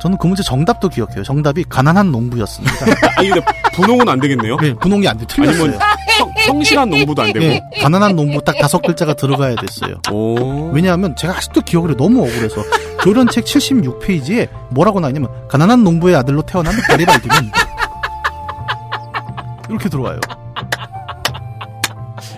[0.00, 1.22] 저는 그 문제 정답도 기억해요.
[1.22, 2.74] 정답이 가난한 농부였습니다.
[3.16, 4.56] 아니 근데 분홍은 안 되겠네요.
[4.58, 5.24] 네, 분홍이 안 돼.
[5.26, 5.62] 틀렸어요.
[5.62, 5.78] 아니면
[6.18, 7.44] 성, 성실한 농부도 안 되고.
[7.46, 9.96] 네, 가난한 농부 딱 다섯 글자가 들어가야 됐어요.
[10.10, 10.70] 오.
[10.72, 12.62] 왜냐하면 제가 아직도 기억을 해 너무 억울해서
[13.02, 17.36] 교련책 76페이지에 뭐라고 나냐면 가난한 농부의 아들로 태어난 가리발디는
[19.68, 20.20] 이렇게 들어와요.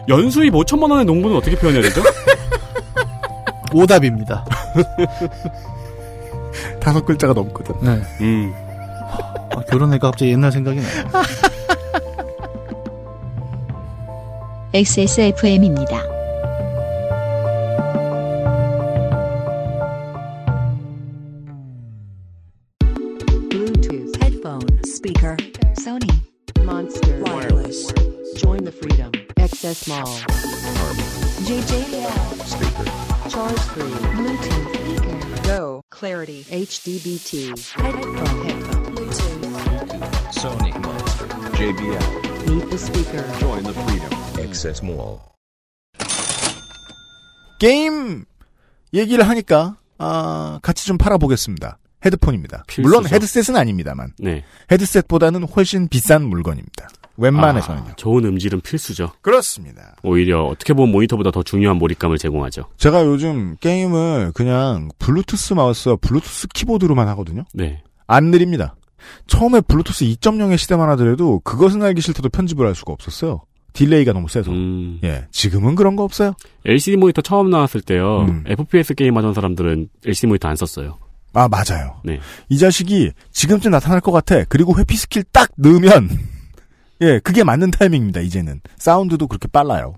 [0.09, 2.03] 연수입 5천만 원의 농부는 어떻게 표현해야 되죠?
[3.73, 4.45] 오답입니다.
[6.81, 7.75] 다섯 글자가 넘거든.
[7.83, 8.01] 네.
[8.23, 8.55] 음.
[9.55, 11.05] 아, 결혼해가 갑자기 옛날 생각이 나요.
[14.74, 16.04] XSFM입니다.
[23.50, 25.38] Bluetooth, headphone, speaker,
[25.76, 26.10] Sony,
[26.64, 27.92] Monster, wireless.
[28.38, 29.12] Join the freedom.
[29.38, 30.08] Access Mall.
[31.46, 32.10] JJL.
[32.46, 33.30] Speaker.
[33.30, 33.84] Charge free.
[34.16, 35.44] Bluetooth speaker.
[35.44, 35.82] Go.
[35.92, 36.46] Clarity.
[36.46, 37.50] HDBT.
[37.70, 38.16] Headphone.
[38.46, 38.96] Headphone.
[38.96, 39.44] Bluetooth.
[40.34, 41.28] Sony Monster.
[41.58, 42.27] JBL.
[42.47, 43.39] Meet the speaker.
[43.41, 44.11] Join the freedom.
[44.39, 45.19] Access Mall.
[47.59, 48.25] 게임
[48.95, 51.79] 얘기를 하니까 아, 같이 좀 팔아보겠습니다.
[52.05, 52.63] 헤드폰입니다.
[52.69, 52.83] 필수죠.
[52.89, 54.45] 물론 헤드셋은 아닙니다만 네.
[54.71, 56.89] 헤드셋보다는 훨씬 비싼 물건입니다.
[57.17, 57.89] 웬만해서는요.
[57.91, 59.11] 아, 좋은 음질은 필수죠.
[59.21, 59.97] 그렇습니다.
[60.05, 62.67] 오히려 어떻게 보면 모니터보다 더 중요한 몰입감을 제공하죠.
[62.77, 67.45] 제가 요즘 게임을 그냥 블루투스 마우스와 블루투스 키보드로만 하거든요.
[67.53, 67.83] 네.
[68.07, 68.77] 안 느립니다.
[69.27, 73.43] 처음에 블루투스 2.0의 시대만 하더라도 그것은 알기 싫다도 편집을 할 수가 없었어요.
[73.73, 74.51] delay가 너무 세서.
[74.51, 74.99] 음.
[75.05, 76.35] 예, 지금은 그런 거 없어요.
[76.65, 78.23] LCD 모니터 처음 나왔을 때요.
[78.23, 78.45] 음.
[78.47, 80.99] FPS 게임 하던 사람들은 LCD 모니터 안 썼어요.
[81.35, 82.01] 아, 맞아요.
[82.05, 82.19] 네.
[82.49, 84.45] 이 자식이 지금쯤 나타날 것 같아.
[84.45, 86.09] 그리고 회피 스킬 딱 넣으면,
[87.03, 88.61] 예, 그게 맞는 타이밍입니다, 이제는.
[88.79, 89.95] 사운드도 그렇게 빨라요.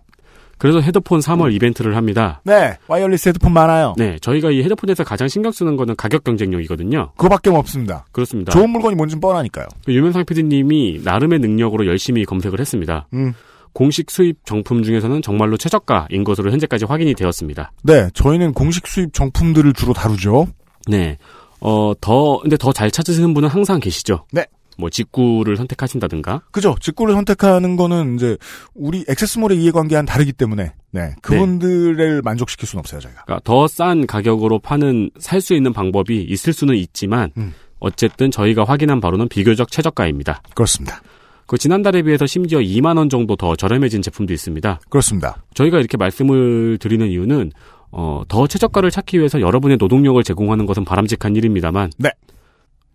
[0.61, 2.41] 그래서 헤드폰 3월 이벤트를 합니다.
[2.45, 3.95] 네, wireless 헤드폰 많아요.
[3.97, 7.13] 네, 저희가 이 헤드폰에서 가장 신경 쓰는 거는 가격 경쟁력이거든요.
[7.17, 8.05] 그거밖에 없습니다.
[8.13, 8.53] 그렇습니다.
[8.53, 9.67] 좋은 물건이 뭔진 뻔하니까요.
[9.87, 13.09] 그 유명상 PD님이 나름의 능력으로 열심히 검색을 했습니다.
[13.15, 13.33] 음.
[13.73, 17.73] 공식 수입 정품 중에서는 정말로 최저가인 것으로 현재까지 확인이 되었습니다.
[17.85, 20.47] 네, 저희는 공식 수입 정품들을 주로 다루죠.
[20.89, 21.17] 네.
[21.61, 24.25] 어, 더, 근데 더 잘 찾으시는 분은 항상 계시죠?
[24.33, 24.45] 네.
[24.81, 26.43] 뭐, 직구를 선택하신다든가.
[26.51, 26.75] 그죠.
[26.81, 28.37] 직구를 선택하는 거는 이제
[28.75, 33.23] 우리 액세스몰의 이해관계와는 다르기 때문에 네 그분들을 만족시킬 수는 없어요 저희가.
[33.25, 37.55] 그러니까 더 싼 가격으로 파는, 살 수 있는 방법이 있을 수는 있지만, 음.
[37.79, 40.43] 어쨌든 저희가 확인한 바로는 비교적 최저가입니다.
[40.55, 41.01] 그렇습니다.
[41.47, 44.81] 그 지난달에 비해서 심지어 2만 원 정도 더 저렴해진 제품도 있습니다.
[44.89, 45.43] 그렇습니다.
[45.55, 47.53] 저희가 이렇게 말씀을 드리는 이유는
[47.91, 52.11] 어, 더 최저가를 찾기 위해서 여러분의 노동력을 제공하는 것은 바람직한 일입니다만 네.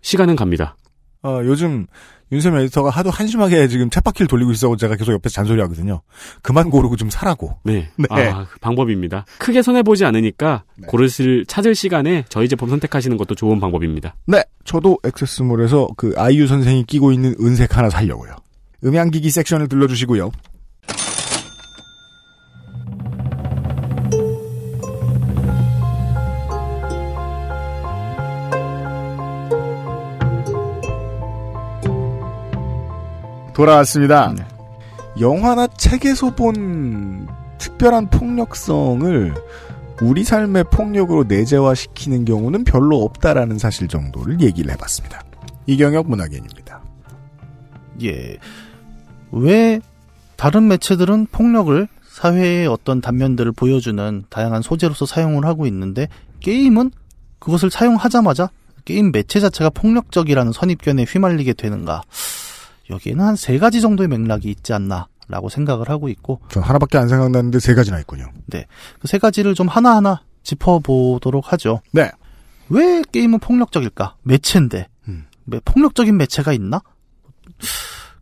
[0.01, 0.77] 시간은 갑니다.
[1.25, 1.87] 어, 요즘
[2.31, 6.01] 윤세민 에디터가 하도 한심하게 지금 챗바퀴를 돌리고 있어서 제가 계속 옆에서 잔소리하거든요.
[6.41, 7.57] 그만 고르고 좀 사라고.
[7.63, 7.89] 네.
[7.97, 8.07] 네.
[8.09, 9.25] 아, 그 방법입니다.
[9.39, 10.87] 크게 손해보지 않으니까 네.
[10.87, 14.15] 고르실, 찾을 시간에 저희 제품 선택하시는 것도 좋은 방법입니다.
[14.27, 18.35] 네, 저도 액세스몰에서 그 아이유 선생이 끼고 있는 은색 하나 살려고요.
[18.83, 20.31] 음향기기 섹션을 들러주시고요.
[33.55, 34.33] 돌아왔습니다.
[34.37, 34.45] 네.
[35.19, 39.33] 영화나 책에서 본 특별한 폭력성을
[40.01, 45.23] 우리 삶의 폭력으로 내재화시키는 경우는 별로 없다라는 사실 정도를 얘기를 해봤습니다.
[45.67, 46.83] 이경혁 문학인입니다.
[48.03, 48.37] 예.
[49.31, 49.79] 왜
[50.35, 56.07] 다른 매체들은 폭력을 사회의 어떤 단면들을 보여주는 다양한 소재로서 사용을 하고 있는데
[56.41, 56.91] 게임은
[57.39, 58.49] 그것을 사용하자마자
[58.83, 62.03] 게임 매체 자체가 폭력적이라는 선입견에 휘말리게 되는가?
[62.89, 67.59] 여기에는 한 세 가지 정도의 맥락이 있지 않나라고 생각을 하고 있고 전 하나밖에 안 생각나는데
[67.59, 68.29] 세 가지나 있군요.
[68.47, 68.65] 네.
[68.99, 71.81] 그 세 가지를 좀 하나하나 짚어보도록 하죠.
[71.91, 72.11] 네.
[72.69, 74.15] 왜 게임은 폭력적일까?
[74.23, 74.87] 매체인데.
[75.07, 75.25] 음.
[75.47, 76.81] 왜 폭력적인 매체가 있나?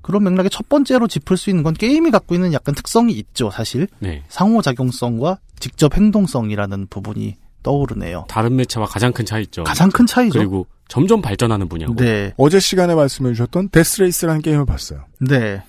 [0.02, 3.88] 그런 맥락에 첫 번째로 짚을 수 있는 건 게임이 갖고 있는 약간 특성이 있죠, 사실.
[4.00, 4.24] 네.
[4.28, 8.26] 상호작용성과 직접 행동성이라는 부분이 떠오르네요.
[8.28, 9.64] 다른 매체와 가장 큰 차이죠.
[9.64, 10.40] 가장 큰 차이죠.
[10.40, 11.96] 그리고 점점 발전하는 분야고.
[11.96, 12.34] 네.
[12.38, 15.06] 어제 시간에 말씀해 주셨던 데스레이스라는 게임을 봤어요.
[15.20, 15.64] 네.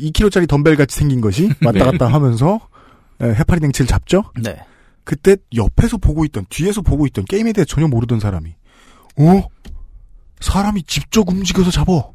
[0.00, 1.84] 2kg짜리 덤벨 같이 생긴 것이 왔다 네.
[1.84, 2.60] 갔다 하면서
[3.20, 4.24] 에, 해파리 댕치를 잡죠.
[4.42, 4.56] 네.
[5.04, 8.54] 그때 옆에서 보고 있던 뒤에서 보고 있던 게임에 대해 전혀 모르던 사람이
[9.20, 9.42] 어
[10.40, 12.12] 사람이 직접 움직여서 잡어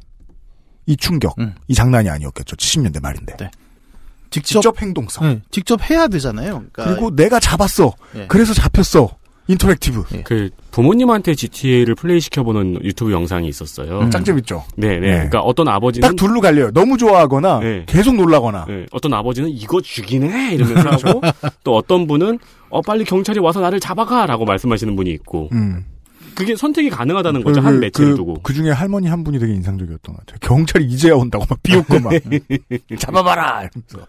[0.86, 1.34] 이 충격
[1.66, 3.50] 이 장난이 아니었겠죠 70년대 말인데
[4.34, 6.64] 직접, 직접 행동성 네, 직접 해야 되잖아요.
[6.72, 8.26] 그러니까 그리고 내가 잡았어 예.
[8.26, 9.10] 그래서 잡혔어
[9.46, 14.00] interactive 그 부모님한테 GTA를 플레이 시켜보는 유튜브 영상이 있었어요.
[14.00, 14.10] 음.
[14.10, 14.64] 짱 재밌죠.
[14.76, 15.00] 네, 네.
[15.00, 15.12] 네.
[15.12, 17.84] 그러니까 어떤 아버지는 딱 둘로 갈려요 너무 좋아하거나 네.
[17.86, 21.20] 계속 놀라거나 네, 어떤 아버지는 이거 죽이네 이러면서 하고
[21.62, 22.38] 또 어떤 분은
[22.70, 25.84] 어 빨리 경찰이 와서 나를 잡아가라고 말씀하시는 분이 있고 음.
[26.34, 28.40] 그게 선택이 가능하다는 거죠 한 매체를 그, 두고.
[28.42, 30.38] 그 중에 할머니 한 분이 되게 인상적이었던 것 같아요.
[30.40, 32.12] 경찰이 이제야 온다고 막 비웃고 막
[32.98, 33.68] 잡아봐라.
[33.68, 34.06] 이러면서.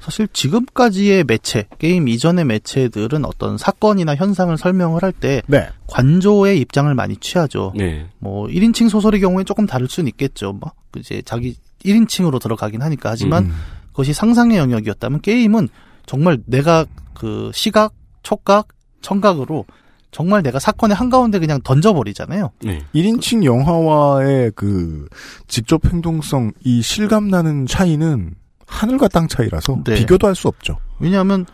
[0.00, 5.68] 사실 지금까지의 매체, 게임 이전의 매체들은 어떤 사건이나 현상을 설명을 할때 네.
[5.86, 7.72] 관조의 입장을 많이 취하죠.
[7.76, 8.06] 네.
[8.18, 10.54] 뭐 1인칭 소설의 경우에 조금 다를 수는 있겠죠.
[10.54, 13.54] 뭐 이제 자기 1인칭으로 들어가긴 하니까 하지만 음.
[13.88, 15.68] 그것이 상상의 영역이었다면 게임은
[16.06, 18.68] 정말 내가 그 시각, 촉각,
[19.02, 19.66] 청각으로
[20.10, 22.50] 정말 내가 사건의 한가운데 그냥 던져버리잖아요.
[22.62, 22.82] 네.
[22.94, 25.06] 1인칭 영화와의 그
[25.46, 28.34] 직접 행동성 이 실감 나는 차이는
[28.66, 29.94] 하늘과 땅 차이라서 네.
[29.96, 30.78] 비교도 할 수 없죠.
[30.98, 31.46] 왜냐하면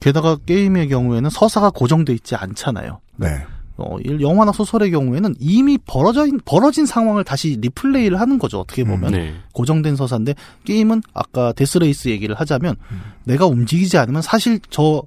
[0.00, 3.00] 게다가 게임의 경우에는 서사가 고정돼 있지 않잖아요.
[3.16, 3.44] 네.
[3.78, 8.60] 어, 이 영화나 소설의 경우에는 이미 벌어진 벌어진 상황을 다시 replay를 하는 거죠.
[8.60, 9.34] 어떻게 보면 네.
[9.54, 13.00] 고정된 서사인데 게임은 아까 Death Race 얘기를 하자면 음.
[13.24, 15.02] 내가 움직이지 않으면 사실 저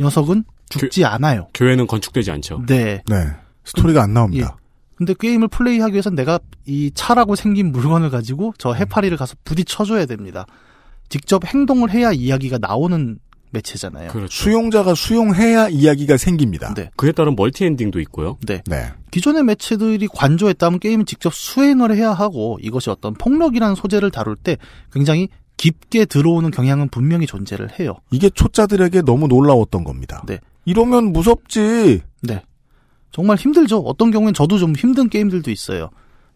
[0.00, 1.48] 녀석은 죽지 않아요.
[1.54, 2.62] 교회는 건축되지 않죠.
[2.66, 3.02] 네.
[3.06, 3.26] 네.
[3.64, 4.56] 스토리가 안 나옵니다.
[4.96, 10.46] 근데 게임을 플레이하기 위해선 내가 이 차라고 생긴 물건을 가지고 저 해파리를 가서 부딪혀줘야 됩니다.
[11.08, 13.18] 직접 행동을 해야 이야기가 나오는
[13.50, 14.10] 매체잖아요.
[14.10, 14.28] 그렇죠.
[14.28, 16.74] 수용자가 수용해야 이야기가 생깁니다.
[16.74, 16.90] 네.
[16.96, 18.38] 그에 따른 멀티 엔딩도 있고요.
[18.46, 18.62] 네.
[18.66, 18.92] 네.
[19.10, 24.56] 기존의 매체들이 관조했다면 게임은 직접 수행을 해야 하고 이것이 어떤 폭력이라는 소재를 다룰 때
[24.92, 27.94] 굉장히 깊게 들어오는 경향은 분명히 존재를 해요.
[28.10, 30.22] 이게 초짜들에게 너무 놀라웠던 겁니다.
[30.26, 30.38] 네.
[30.66, 32.02] 이러면 무섭지.
[32.22, 32.42] 네.
[33.10, 33.78] 정말 힘들죠.
[33.78, 35.88] 어떤 경우엔 저도 좀 힘든 게임들도 있어요.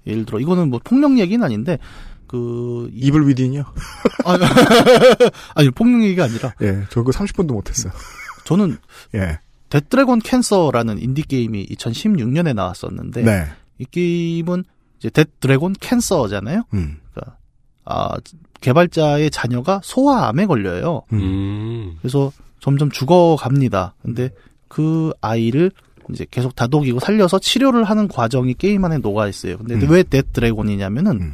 [0.06, 1.78] 예를 들어 이거는 뭐 폭력 얘기는 아닌데
[2.26, 3.64] 그 Evil Within이요?
[5.54, 7.92] 아니 폭력 얘기가 아니라 예, 저그 30분도 못했어요.
[8.46, 8.78] 저는
[9.14, 9.40] 예.
[9.68, 13.46] That Dragon Cancer라는 인디 게임이 2016년에 나왔었는데 네.
[13.78, 14.64] 이 게임은
[14.98, 16.62] 이제 데드드래곤 캔서잖아요.
[16.72, 16.98] 음.
[17.12, 17.36] 그러니까
[17.84, 18.16] 아
[18.60, 21.02] 개발자의 자녀가 소아암에 걸려요.
[21.12, 21.96] 음.
[22.00, 23.94] 그래서 점점 죽어갑니다.
[24.02, 24.30] 근데
[24.68, 25.72] 그 아이를
[26.10, 29.58] 이제 계속 다독이고 살려서 치료를 하는 과정이 게임 안에 녹아 있어요.
[29.58, 29.90] 근데 음.
[29.90, 31.32] 왜 데드드래곤이냐면은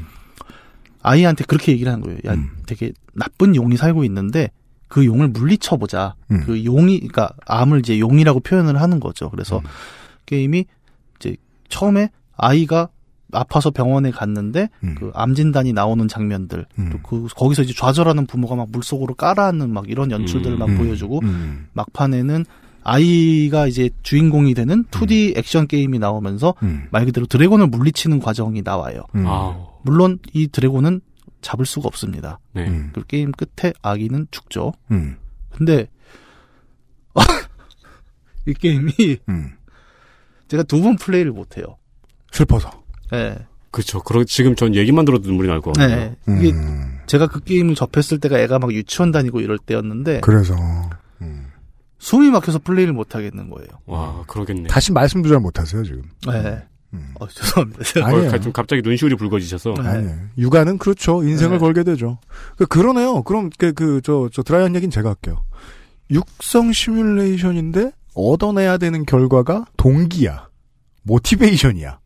[1.02, 2.18] 아이한테 그렇게 얘기를 하는 거예요.
[2.26, 2.50] 야, 음.
[2.66, 4.50] 되게 나쁜 용이 살고 있는데
[4.88, 6.14] 그 용을 물리쳐 보자.
[6.30, 6.42] 음.
[6.44, 9.26] 그 용이 그러니까 암을 이제 용이라고 표현을 하는 거죠.
[9.26, 9.30] 음.
[9.30, 9.62] 그래서
[10.26, 10.66] 게임이
[11.18, 11.36] 이제
[11.68, 12.88] 처음에 아이가
[13.32, 16.90] 아파서 병원에 갔는데 그암 진단이 나오는 장면들 음.
[16.90, 20.78] 또그 거기서 이제 좌절하는 부모가 막 물속으로 깔아앉는 막 이런 연출들을 막 음.
[20.78, 21.66] 보여주고 음.
[21.72, 22.44] 막판에는
[22.84, 26.86] 아이가 이제 주인공이 되는 2D 액션 게임이 나오면서 음.
[26.90, 29.02] 말 그대로 드래곤을 물리치는 과정이 나와요.
[29.16, 29.24] 음.
[29.26, 29.56] 아.
[29.82, 31.00] 물론 이 드래곤은
[31.40, 32.38] 잡을 수가 없습니다.
[32.52, 32.68] 네.
[32.68, 32.90] 음.
[32.92, 34.72] 그 게임 끝에 아기는 죽죠.
[34.92, 35.16] 음.
[35.50, 35.88] 근데
[38.46, 38.92] 이 게임이
[39.28, 39.50] 음.
[40.48, 41.64] 제가 두 번 플레이를 못 해요.
[42.30, 42.70] 슬퍼서.
[43.10, 43.36] 네.
[43.70, 44.02] 그렇죠.
[44.02, 46.14] 그러 지금 전 얘기만 들어도 눈물이 날 것 같아요.
[46.26, 46.38] 네.
[46.38, 46.98] 이게 음.
[47.06, 50.54] 제가 그 게임을 접했을 때가 애가 막 유치원 다니고 이럴 때였는데 그래서
[51.98, 53.68] 숨이 막혀서 플레이를 못 하겠는 거예요.
[53.86, 54.68] 와, 그러겠네.
[54.68, 56.02] 다시 말씀도 잘 못하세요 지금.
[56.28, 56.62] 네.
[57.18, 57.82] 어, 죄송합니다.
[58.06, 58.30] 아니에요.
[58.30, 59.74] 어, 좀 갑자기 눈시울이 붉어지셔서.
[59.82, 59.88] 네.
[59.88, 60.14] 아니에요.
[60.38, 61.22] 육아는 그렇죠.
[61.22, 61.58] 인생을 네.
[61.58, 62.18] 걸게 되죠.
[62.56, 63.22] 그, 그러네요.
[63.22, 65.42] 그럼 그, 그, 저, 저 dry한 얘기는 제가 할게요.
[66.10, 70.48] 육성 시뮬레이션인데 얻어내야 되는 결과가 동기야.
[71.02, 71.98] motivation이야.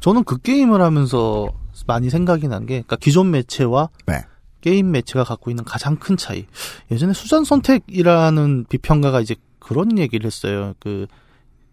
[0.00, 1.48] 저는 그 게임을 하면서
[1.86, 4.24] 많이 생각이 난 게, 그러니까 기존 매체와 네.
[4.60, 6.46] 게임 매체가 갖고 있는 가장 큰 차이.
[6.90, 10.74] 예전에 수잔 손택이라는 비평가가 이제 그런 얘기를 했어요.
[10.80, 11.06] 그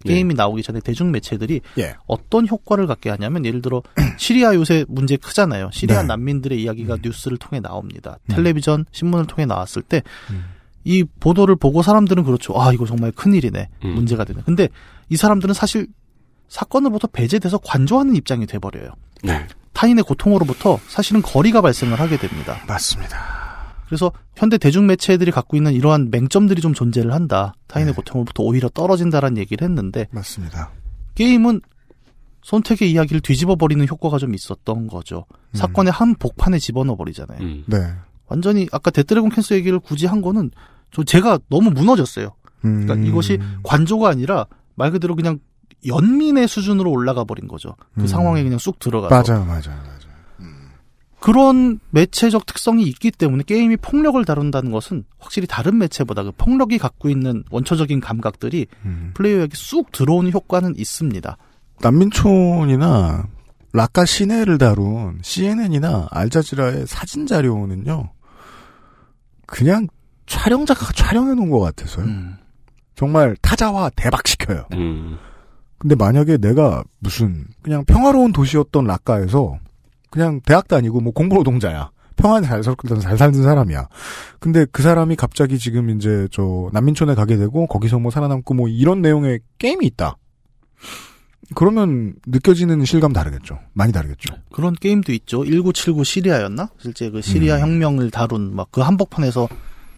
[0.05, 1.95] 게임이 나오기 전에 대중 매체들이 예.
[2.05, 3.81] 어떤 효과를 갖게 하냐면 예를 들어
[4.17, 5.69] 시리아 요새 문제 크잖아요.
[5.73, 6.07] 시리아 네.
[6.07, 8.19] 난민들의 이야기가 뉴스를 통해 나옵니다.
[8.29, 8.35] 음.
[8.35, 12.53] 텔레비전 신문을 통해 나왔을 때이 보도를 보고 사람들은 그렇죠.
[12.59, 13.69] 아 이거 정말 큰 일이네.
[13.83, 13.89] 음.
[13.95, 14.41] 문제가 되네.
[14.45, 14.69] 근데
[15.09, 15.87] 이 사람들은 사실
[16.47, 18.91] 사건으로부터 배제돼서 관조하는 입장이 돼버려요.
[19.23, 19.47] 네.
[19.73, 22.57] 타인의 고통으로부터 사실은 거리가 발생을 하게 됩니다.
[22.67, 23.35] 맞습니다.
[23.87, 27.53] 그래서 현대 대중 매체들이 갖고 있는 이러한 맹점들이 좀 존재를 한다.
[27.67, 27.95] 타인의 네.
[27.95, 30.71] 고통으로부터 오히려 떨어진다라는 얘기를 했는데 맞습니다.
[31.15, 31.61] 게임은
[32.41, 35.25] 손택의 이야기를 뒤집어 버리는 효과가 좀 있었던 거죠.
[35.31, 35.57] 음.
[35.57, 37.39] 사건의 한 복판에 집어넣어 버리잖아요.
[37.41, 37.63] 음.
[37.67, 37.77] 네.
[38.27, 40.51] 완전히 아까 That Dragon Cancer 얘기를 굳이 한 거는
[40.91, 42.35] 저 제가 너무 무너졌어요.
[42.65, 42.85] 음.
[42.85, 45.39] 그러니까 이것이 관조가 아니라 말 그대로 그냥
[45.87, 47.75] 연민의 수준으로 올라가 버린 거죠.
[47.95, 48.07] 그 음.
[48.07, 49.95] 상황에 그냥 쑥 들어가서 맞아요, 맞아요, 맞아요.
[51.25, 57.09] 그런 매체적 특성이 있기 때문에 게임이 폭력을 다룬다는 것은 확실히 다른 매체보다 그 폭력이 갖고
[57.09, 59.11] 있는 원초적인 감각들이 음.
[59.15, 61.35] 플레이어에게 쑥 들어오는 효과는 있습니다.
[61.81, 63.25] 난민촌이나
[63.73, 68.11] 라카 시내를 다룬 CNN이나 알자지라의 사진 자료는요,
[69.47, 69.87] 그냥
[70.27, 72.05] 촬영자가 촬영해 놓은 것 같아서요.
[72.05, 72.37] 음.
[72.93, 74.67] 정말 타자화 대박시켜요.
[75.75, 75.79] 음.
[75.79, 79.59] 근데 만약에 내가 무슨 그냥 평화로운 도시였던 라카에서
[80.09, 81.91] 그냥 대학 다니고 뭐 공부 노동자야.
[82.15, 83.89] 평안히 잘 살던 잘 살던 사람이야.
[84.39, 89.01] 근데 그 사람이 갑자기 지금 이제 저 난민촌에 가게 되고 거기서 뭐 살아남고 뭐 이런
[89.01, 90.15] 내용의 게임이 있다.
[91.53, 93.59] 그러면 느껴지는 실감 다르겠죠.
[93.73, 94.33] 많이 다르겠죠.
[94.51, 95.43] 그런 게임도 있죠.
[95.43, 96.69] 1979 시리아였나?
[96.79, 97.61] 실제 그 시리아 음.
[97.61, 99.47] 혁명을 다룬 막 그 한복판에서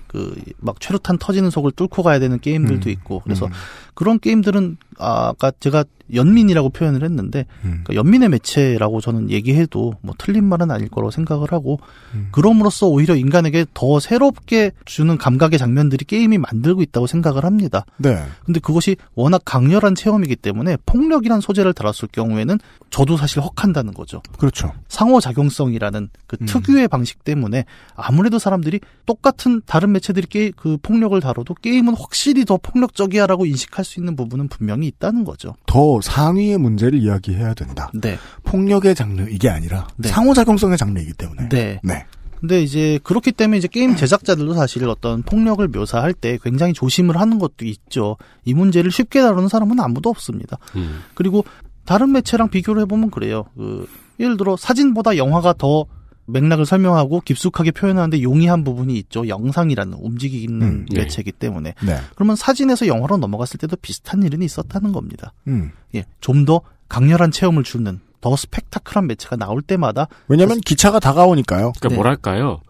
[0.08, 2.92] 그 막 최루탄 터지는 속을 뚫고 가야 되는 게임들도 음.
[2.92, 3.52] 있고 그래서 음.
[3.94, 7.84] 그런 게임들은 아까 제가 연민이라고 표현을 했는데 음.
[7.84, 11.80] 그러니까 연민의 매체라고 저는 얘기해도 뭐 틀린 말은 아닐 거라고 생각을 하고
[12.14, 12.30] 음.
[12.32, 17.86] 그럼으로써 오히려 인간에게 더 새롭게 주는 감각의 장면들이 게임이 만들고 있다고 생각을 합니다.
[17.98, 18.24] 네.
[18.46, 24.22] 근데 그것이 워낙 강렬한 체험이기 때문에 폭력이란 소재를 다뤘을 경우에는 저도 사실 헉한다는 거죠.
[24.38, 24.74] 그렇죠.
[24.88, 26.46] 상호작용성이라는 그 음.
[26.46, 32.58] 특유의 방식 때문에 아무래도 사람들이 똑같은 다른 매체들이 게, 그 폭력을 다뤄도 게임은 확실히 더
[32.58, 35.56] 폭력적이야라고 인식할 수 있는 부분은 분명히 있다는 거죠.
[35.66, 37.92] 더 상위의 문제를 이야기해야 된다.
[37.94, 38.18] 네.
[38.44, 40.10] 폭력의 장르 이게 아니라 네.
[40.10, 41.50] 상호작용성의 장르이기 때문에.
[41.50, 41.80] 네.
[41.84, 42.06] 네.
[42.40, 47.40] 근데 이제 그렇기 때문에 이제 게임 제작자들도 사실 어떤 폭력을 묘사할 때 굉장히 조심을 하는
[47.40, 48.18] 것도 있죠.
[48.46, 50.58] 이 문제를 쉽게 다루는 사람은 아무도 없습니다.
[50.76, 51.02] 음.
[51.16, 51.44] 그리고
[51.86, 53.46] 다른 매체랑 비교를 해보면 그래요.
[53.56, 53.88] 그
[54.20, 55.86] 예를 들어 사진보다 영화가 더
[56.28, 59.28] 맥락을 설명하고 깊숙하게 표현하는데 용이한 부분이 있죠.
[59.28, 61.02] 영상이라는 움직이는 음, 네.
[61.02, 61.74] 매체이기 때문에.
[61.84, 61.98] 네.
[62.16, 65.34] 그러면 사진에서 영화로 넘어갔을 때도 비슷한 일은 있었다는 겁니다.
[65.48, 65.72] 음.
[65.96, 71.74] 예, 좀 더 강렬한 체험을 주는 더 스펙타클한 매체가 나올 때마다 왜냐면 기차가 다가오니까요.
[71.74, 71.96] 그러니까 네.
[71.96, 72.62] 뭐랄까요?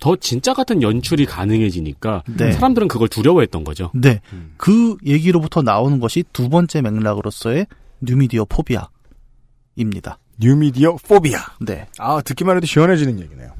[0.00, 2.52] 더 진짜 같은 연출이 가능해지니까 네.
[2.52, 3.90] 사람들은 그걸 두려워했던 거죠.
[3.94, 4.54] 네, 음.
[4.56, 7.66] 그 얘기로부터 나오는 것이 두 번째 맥락으로서의
[8.00, 10.18] 뉴미디어 포비아입니다.
[10.38, 11.40] 뉴미디어 포비아.
[11.60, 11.86] 네.
[11.98, 13.54] 아, 듣기만 해도 시원해지는 얘기네요.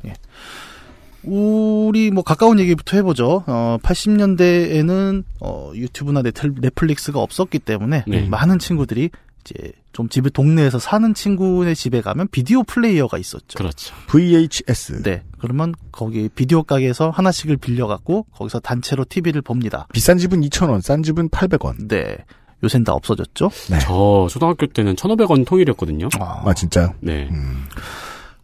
[1.27, 3.45] 우리 뭐 가까운 얘기부터 해보죠.
[3.47, 8.29] 어, 80년대에는 어, 유튜브나 넷플, 넷플릭스가 없었기 때문에 네.
[8.29, 9.11] 많은 친구들이
[9.45, 13.57] 이제 좀 집에 동네에서 사는 친구네 집에 가면 비디오 플레이어가 있었죠.
[13.57, 13.95] 그렇죠.
[14.07, 15.03] VHS.
[15.03, 15.22] 네.
[15.39, 19.87] 그러면 거기 비디오 가게에서 하나씩을 빌려갖고 거기서 단체로 TV를 봅니다.
[19.93, 21.89] 비싼 집은 2,000원, 싼 집은 800원.
[21.89, 22.18] 네.
[22.65, 23.51] 요샌 다 없어졌죠.
[23.71, 23.79] 네.
[23.81, 26.09] 저 초등학교 때는 1,500원 통일이었거든요.
[26.19, 26.95] 아, 진짜요?
[27.01, 27.29] 네.
[27.31, 27.67] 음.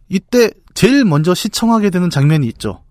[0.09, 2.81] 이때 제일 먼저 시청하게 되는 장면이 있죠.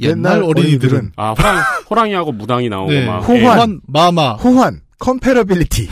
[0.00, 3.06] 옛날 어린이들은 아, 호랑, 호랑이하고 무당이 나오고 네.
[3.06, 3.20] 막.
[3.20, 3.42] 호환.
[3.42, 5.88] 호환, 마마, 호환, 컴패러빌리티.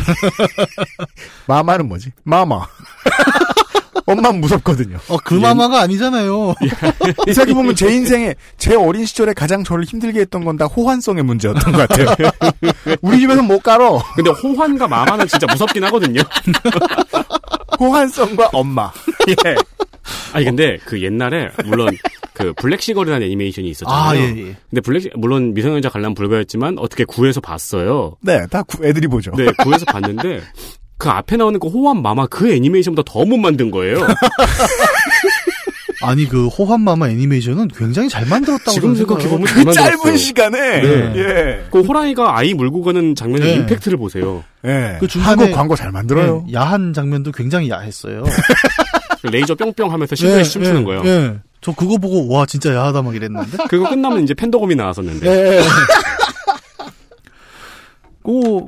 [1.47, 2.13] 마마는 뭐지?
[2.25, 2.67] 마마.
[4.07, 4.99] 엄마 무섭거든요.
[5.09, 6.55] 어, 그 마마가 아니잖아요.
[7.27, 11.73] 생각해 보면 제 인생에 제 어린 시절에 가장 저를 힘들게 했던 건 다 호환성의 문제였던
[11.73, 12.15] 것 같아요.
[13.03, 14.03] 우리 집에서 못 깔어.
[14.15, 16.21] 근데 호환과 마마는 진짜 무섭긴 하거든요.
[17.79, 18.91] 호환성과 엄마.
[19.29, 19.35] 예.
[20.33, 21.97] 아니 근데 그 옛날에 물론
[22.35, 24.03] 그 블랙시걸이라는 애니메이션이 있었잖아요.
[24.11, 24.57] 아, 예, 예.
[24.71, 28.17] 근데 블랙 물론 미성년자 관람 불가였지만 어떻게 구해서 봤어요.
[28.21, 29.31] 네, 다 구- 애들이 보죠.
[29.37, 30.41] 네, 구해서 봤는데
[31.01, 33.97] 그 앞에 나오는 그 호환 마마 그 애니메이션보다 더 못 만든 거예요.
[36.03, 39.73] 아니 그 호환 마마 애니메이션은 굉장히 잘 만들었다고 지금 저는 생각해 보면 생각해요.
[39.73, 40.03] 잘 그.
[40.05, 40.81] 짧은 시간에.
[40.83, 41.13] 네.
[41.17, 41.65] 예.
[41.71, 43.55] 그 호랑이가 아이 물고 가는 장면의 네.
[43.57, 44.45] 임팩트를 보세요.
[44.67, 44.97] 예.
[45.01, 46.45] 그 중간에- 한국 광고 잘 만들어요.
[46.47, 48.25] 네, 야한 장면도 굉장히 야했어요.
[49.23, 51.03] 그 레이저 뿅뿅 하면서 실내에 춤추는 거예요.
[51.05, 51.35] 예.
[51.63, 53.59] 저 그거 보고 와 진짜 야하다 막 이랬는데.
[53.69, 55.27] 그리고 끝나면 이제 팬더곰이 나왔었는데.
[55.59, 55.63] 예.
[58.25, 58.67] 그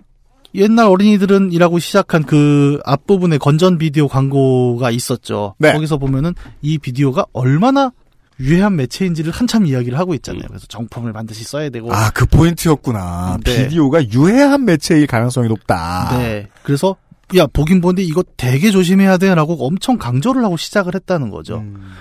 [0.54, 5.54] 옛날 어린이들은이라고 시작한 그 앞부분에 건전 비디오 광고가 있었죠.
[5.58, 5.72] 네.
[5.72, 7.92] 거기서 보면은 이 비디오가 얼마나
[8.40, 10.42] 유해한 매체인지를 한참 이야기를 하고 있잖아요.
[10.44, 10.48] 음.
[10.48, 11.92] 그래서 정품을 반드시 써야 되고.
[11.92, 13.38] 아, 그 포인트였구나.
[13.44, 13.64] 네.
[13.68, 16.18] 비디오가 유해한 매체일 가능성이 높다.
[16.18, 16.48] 네.
[16.62, 16.96] 그래서
[17.36, 21.58] 야 보긴 보는데 이거 되게 조심해야 돼라고 엄청 강조를 하고 시작을 했다는 거죠.
[21.58, 21.92] 음.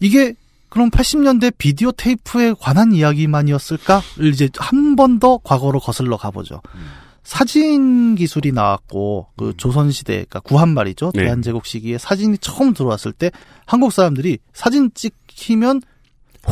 [0.00, 0.34] 이게
[0.68, 6.60] 그럼 80년대 비디오 테이프에 관한 이야기만이었을까를 이제 한 번 더 과거로 거슬러 가보죠.
[7.24, 11.10] 사진 기술이 나왔고 그 조선 시대 그러니까 구한 말이죠.
[11.14, 11.24] 네.
[11.24, 13.30] 대한제국 시기에 사진이 처음 들어왔을 때
[13.66, 15.80] 한국 사람들이 사진 찍히면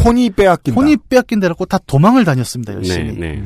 [0.05, 0.81] 혼이 빼앗긴다.
[0.81, 2.73] 혼이 빼앗긴다라고 다 도망을 다녔습니다.
[2.75, 3.13] 열심히.
[3.13, 3.45] 네, 네.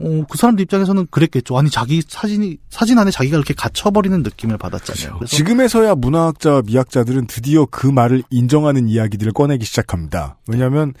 [0.00, 1.58] 어, 그 사람들 입장에서는 그랬겠죠.
[1.58, 5.18] 아니 자기 사진이 사진 안에 자기가 이렇게 갇혀버리는 느낌을 받았잖아요.
[5.18, 10.38] 그래서 지금에서야 문화학자, 미학자들은 드디어 그 말을 인정하는 이야기들을 꺼내기 시작합니다.
[10.46, 10.94] 왜냐하면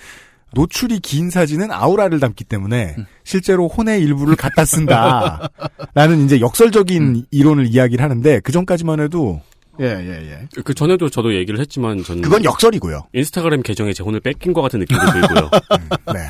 [0.52, 3.06] 노출이 긴 사진은 아우라를 담기 때문에 음.
[3.24, 5.48] 실제로 혼의 일부를 갖다 쓴다.
[5.94, 7.22] 라는 이제 역설적인 음.
[7.30, 9.40] 이론을 이야기를 하는데 그 전까지만 해도
[9.80, 10.62] 예, 예, 예.
[10.64, 13.08] 그 전에도 저도 얘기를 했지만 저는 그건 역설이고요.
[13.12, 15.50] 인스타그램 계정에 제 혼을 뺏긴 것 같은 느낌도 들고요.
[16.12, 16.28] 네.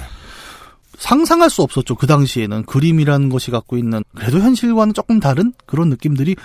[0.98, 1.94] 상상할 수 없었죠.
[1.94, 6.36] 그 당시에는 그림이라는 것이 갖고 있는 그래도 현실과는 조금 다른 그런 느낌들이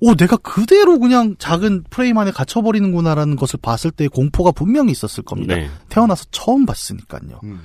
[0.00, 5.54] 오 내가 그대로 그냥 작은 프레임 안에 갇혀버리는구나라는 것을 봤을 때 공포가 분명히 있었을 겁니다.
[5.54, 5.68] 네.
[5.88, 7.40] 태어나서 처음 봤으니까요.
[7.44, 7.60] 음.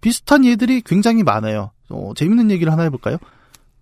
[0.00, 1.70] 비슷한 예들이 굉장히 많아요.
[1.90, 3.18] 어, 재밌는 얘기를 하나 해볼까요?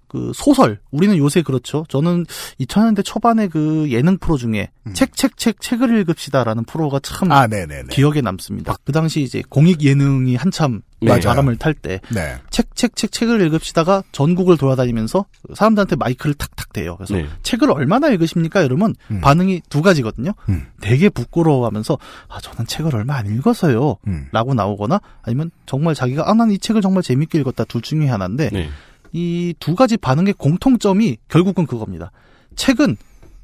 [0.09, 1.85] 그 소설 우리는 요새 그렇죠.
[1.89, 2.25] 저는
[2.61, 7.33] 2000년대 초반에 그 예능 프로 중에 책책책 책을 읽읍시다라는 프로가 참 음.
[7.33, 7.89] 아, 네네네.
[7.91, 8.77] 기억에 남습니다.
[8.85, 11.21] 그 당시 이제 공익 예능이 한참 맞아요.
[11.21, 12.37] 바람을 탈때 네.
[12.51, 16.97] 책, 책, 책, 책을 읽읍시다가 전국을 돌아다니면서 사람들한테 마이크를 탁탁 대요.
[16.97, 17.27] 그래서 네.
[17.43, 18.63] 책을 얼마나 읽으십니까?
[18.63, 19.21] 이러면 음.
[19.21, 20.33] 반응이 두 가지거든요.
[20.49, 20.67] 음.
[20.81, 21.99] 되게 부끄러워하면서
[22.29, 23.97] 아, 저는 책을 얼마 안 읽어서요.
[24.07, 24.29] 음.
[24.33, 27.65] 라고 나오거나 아니면 정말 자기가 아, 난 이 책을 정말 재밌게 읽었다.
[27.65, 28.69] 둘 중에 하나인데 네.
[29.17, 32.13] 이 두 가지 반응의 공통점이 결국은 그겁니다.
[32.55, 32.97] 책은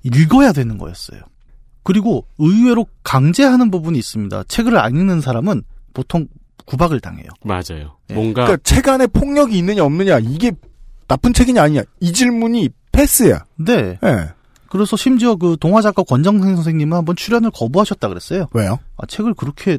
[0.02, 1.20] 읽어야 되는 거였어요.
[1.82, 4.44] 그리고 의외로 강제하는 부분이 있습니다.
[4.48, 5.62] 책을 안 읽는 사람은
[5.94, 6.26] 보통
[6.66, 7.26] 구박을 당해요.
[7.42, 7.96] 맞아요.
[8.08, 8.14] 네.
[8.14, 10.52] 뭔가 그러니까 책 안에 폭력이 있느냐 없느냐 이게
[11.08, 13.44] 나쁜 책이냐 아니냐 이 질문이 패스야.
[13.56, 13.98] 네.
[14.04, 14.28] 예.
[14.68, 18.48] 그래서 심지어 그 동화 작가 권정생 선생님은 한번 출연을 거부하셨다 그랬어요.
[18.52, 18.78] 왜요?
[18.96, 19.78] 아, 책을 그렇게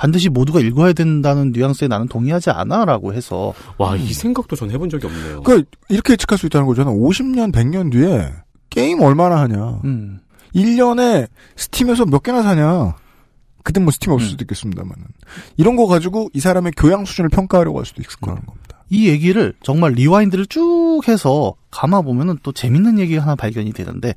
[0.00, 5.06] 반드시 모두가 읽어야 된다는 뉘앙스에 나는 동의하지 않아라고 해서 와 이 생각도 전 해본 적이
[5.08, 5.42] 없네요.
[5.42, 6.90] 그러니까 이렇게 예측할 수 있다는 거잖아.
[6.90, 8.32] 50년, 100년 뒤에
[8.70, 9.80] 게임 얼마나 하냐.
[9.84, 10.20] 음.
[10.54, 12.96] 1년에 Steam에서 몇 개나 사냐.
[13.62, 14.30] 그땐 뭐 스팀 없을 음.
[14.30, 15.04] 수도 있겠습니다만은.
[15.58, 18.82] 이런 거 가지고 이 사람의 교양 수준을 평가하려고 할 수도 있을 거라는 겁니다.
[18.88, 24.14] 이 얘기를 정말 rewind를 쭉 해서 감아 보면은 또 재밌는 얘기가 하나 발견이 되는데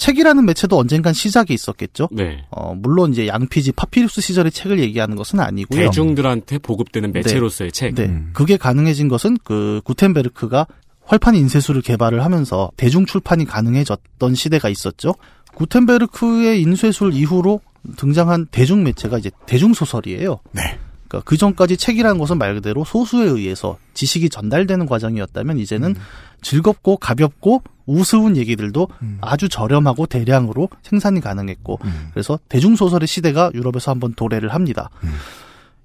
[0.00, 2.08] 책이라는 매체도 언젠간 시작이 있었겠죠.
[2.10, 2.44] 네.
[2.50, 5.78] 어, 물론 이제 양피지 파피루스 시절의 책을 얘기하는 것은 아니고요.
[5.78, 7.94] 대중들한테 보급되는 매체로서의 책.
[7.94, 8.06] 네.
[8.06, 8.30] 음.
[8.32, 10.66] 그게 가능해진 것은 그 구텐베르크가
[11.04, 15.14] 활판 인쇄술을 개발을 하면서 대중 출판이 가능해졌던 시대가 있었죠.
[15.54, 17.60] 구텐베르크의 인쇄술 이후로
[17.96, 20.40] 등장한 대중 매체가 이제 대중 소설이에요.
[20.52, 20.78] 네.
[21.10, 25.96] 그러니까 그 전까지 책이라는 것은 말 그대로 소수에 의해서 지식이 전달되는 과정이었다면 이제는
[26.40, 29.18] 즐겁고 가볍고 우스운 얘기들도 음.
[29.20, 32.10] 아주 저렴하고 대량으로 생산이 가능했고 음.
[32.12, 34.88] 그래서 대중 소설의 시대가 유럽에서 한번 도래를 합니다.
[35.02, 35.12] 음.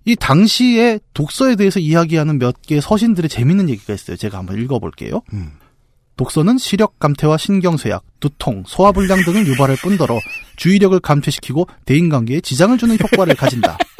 [0.05, 4.17] 이 당시에 독서에 대해서 이야기하는 몇 개의 서신들의 재밌는 얘기가 있어요.
[4.17, 5.21] 제가 한번 읽어볼게요.
[5.33, 5.53] 음.
[6.17, 10.19] 독서는 시력 감퇴와 신경쇠약, 두통, 소화불량 등을 유발할 뿐더러
[10.55, 13.77] 주의력을 감퇴시키고 대인관계에 지장을 주는 효과를 가진다.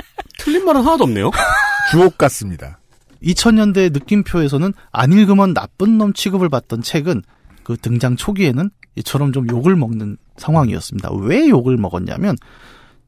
[0.45, 1.31] 틀린 말은 하나도 없네요.
[1.89, 2.79] 주옥 같습니다.
[3.23, 7.23] 2000년대 느낌표에서는 안 읽으면 나쁜 놈 취급을 받던 책은
[7.63, 11.09] 그 등장 초기에는 이처럼 좀 욕을 먹는 상황이었습니다.
[11.13, 12.35] 왜 욕을 먹었냐면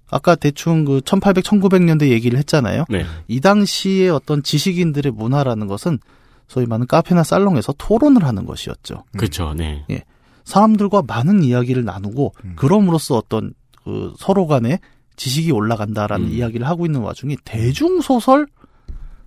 [0.10, 2.86] 아까 대충 그 1800, 1900년대 얘기를 했잖아요.
[2.90, 3.06] 네.
[3.28, 6.00] 이 당시에 어떤 지식인들의 문화라는 것은
[6.48, 9.04] 소위 말하는 카페나 살롱에서 토론을 하는 것이었죠.
[9.16, 9.54] 그렇죠.
[9.54, 9.86] 네.
[10.44, 12.54] 사람들과 많은 이야기를 나누고 음.
[12.56, 14.80] 그럼으로써 어떤 그 서로 간에
[15.18, 16.32] 지식이 올라간다라는 음.
[16.32, 18.48] 이야기를 하고 있는 와중에 대중 소설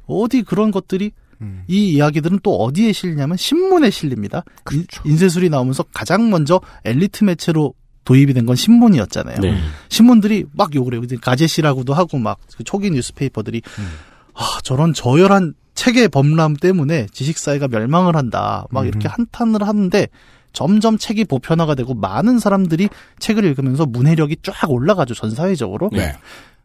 [0.07, 1.13] 어디 그런 것들이
[1.43, 1.65] 음.
[1.69, 4.45] 이 이야기들은 또 어디에 실리냐면 신문에 실립니다.
[4.65, 5.03] 그렇죠.
[5.07, 7.75] 인, 세술이 나오면서 가장 먼저 엘리트 매체로
[8.05, 9.39] 도입이 된 건 신문이었잖아요.
[9.41, 9.59] 네.
[9.89, 11.03] 신문들이 막 욕을 해요.
[11.21, 13.89] 가제시라고도 하고 막그 초기 뉴스페이퍼들이 음.
[14.35, 18.67] 아 저런 저열한 책의 범람 때문에 지식사회가 멸망을 한다.
[18.71, 19.15] 막 이렇게 음흠.
[19.17, 20.09] 한탄을 하는데
[20.53, 22.89] 점점 책이 보편화가 되고 많은 사람들이
[23.19, 25.15] 책을 읽으면서 문해력이 쫙 올라가죠.
[25.15, 25.91] 전 사회적으로.
[25.93, 26.15] 네.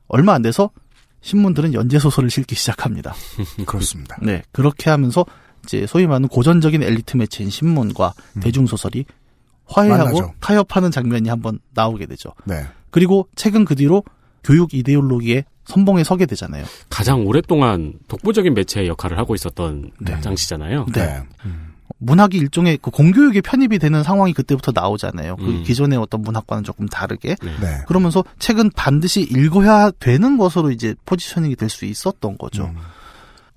[0.08, 0.70] 얼마 안 돼서
[1.22, 3.16] 신문들은 연재 소설을 실기 시작합니다.
[3.66, 4.18] 그렇습니다.
[4.22, 4.44] 네.
[4.52, 5.26] 그렇게 하면서
[5.64, 9.06] 이제 소위 말하는 고전적인 엘리트 매체인 신문과 대중 소설이
[9.66, 10.14] 화해하고 음.
[10.14, 10.34] 만나죠.
[10.40, 12.34] 타협하는 장면이 한번 나오게 되죠.
[12.46, 12.66] 네.
[12.92, 14.04] 그리고 책은 그 뒤로
[14.44, 16.64] 교육 이데올로기의 선봉에 서게 되잖아요.
[16.90, 20.22] 가장 오랫동안 독보적인 매체의 역할을 하고 있었던 네.
[20.22, 20.86] 장시잖아요.
[20.94, 21.24] 네.
[21.98, 25.38] 문학이 일종의 그 공교육에 편입이 되는 상황이 그때부터 나오잖아요.
[25.38, 25.64] 그 음.
[25.64, 27.36] 기존의 어떤 문학과는 조금 다르게.
[27.41, 27.52] 네.
[27.62, 27.84] 네.
[27.88, 32.66] 그러면서 책은 반드시 읽어야 되는 것으로 이제 포지셔닝이 될 수 있었던 거죠.
[32.66, 32.78] 음.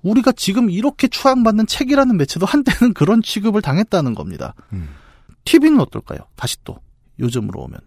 [0.01, 4.53] 우리가 지금 이렇게 추앙받는 책이라는 매체도 한때는 그런 취급을 당했다는 겁니다.
[4.73, 4.89] 음.
[5.45, 6.19] TV는 어떨까요?
[6.35, 6.77] 다시 또
[7.19, 7.79] 요즘으로 오면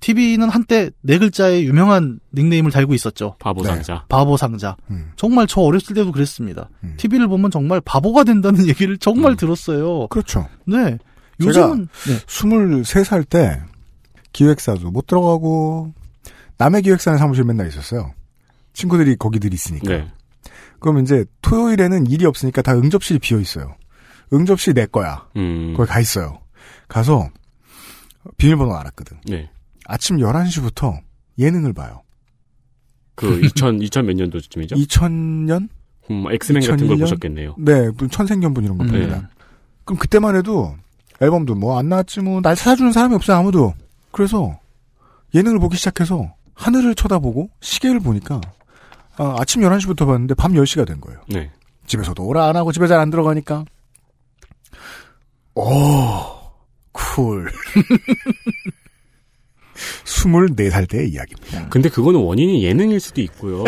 [0.00, 3.36] TV는 한때 네 글자의 유명한 닉네임을 달고 있었죠.
[3.38, 3.68] 바보 네.
[3.68, 4.04] 상자.
[4.08, 4.76] 바보 상자.
[4.90, 5.12] 음.
[5.16, 6.68] 정말 저 어렸을 때도 그랬습니다.
[6.84, 6.94] 음.
[6.96, 9.36] TV를 보면 정말 바보가 된다는 얘기를 정말 음.
[9.36, 10.06] 들었어요.
[10.08, 10.48] 그렇죠.
[10.66, 10.98] 네.
[11.40, 12.18] 요즘은 네.
[12.26, 13.60] 23살 때
[14.32, 15.92] 기획사도 못 들어가고
[16.58, 18.12] 남의 기획사는 사무실 맨날 있었어요.
[18.72, 19.88] 친구들이 거기들 있으니까.
[19.88, 20.08] 네.
[20.78, 23.74] 그럼 이제 토요일에는 일이 없으니까 다 응접실이 비어 있어요.
[24.32, 25.26] 응접실 내 거야.
[25.36, 25.74] 음.
[25.76, 26.38] 거기 가 있어요.
[26.88, 27.28] 가서
[28.36, 29.18] 비밀번호 알았거든.
[29.26, 29.50] 네.
[29.88, 30.98] 아침 11시부터
[31.38, 32.02] 예능을 봐요.
[33.14, 34.76] 그 2000, 2000 몇 년도쯤이죠?
[34.76, 35.68] 2000년?
[36.10, 37.00] 음, 엑스맨 같은 걸 2001년?
[37.00, 37.54] 보셨겠네요.
[37.58, 38.88] 네, 천생연분 이런 거 음.
[38.90, 39.16] 봅니다.
[39.20, 39.26] 네.
[39.84, 40.76] 그럼 그때만 해도
[41.20, 43.74] 앨범도 뭐 안 나왔지 뭐 날 사주는 사람이 없어요 아무도.
[44.12, 44.58] 그래서
[45.34, 48.40] 예능을 보기 시작해서 하늘을 쳐다보고 시계를 보니까
[49.18, 51.20] 아, 아침 11시부터 봤는데 밤 10시가 된 거예요.
[51.28, 51.50] 네.
[51.86, 53.64] 집에서도 오라 안 하고 집에 잘 안 들어가니까.
[55.54, 55.62] 오,
[56.92, 57.50] cool.
[60.04, 61.68] 24살 때의 이야기입니다.
[61.68, 63.64] 근데 그거는 원인이 예능일 수도 있고요.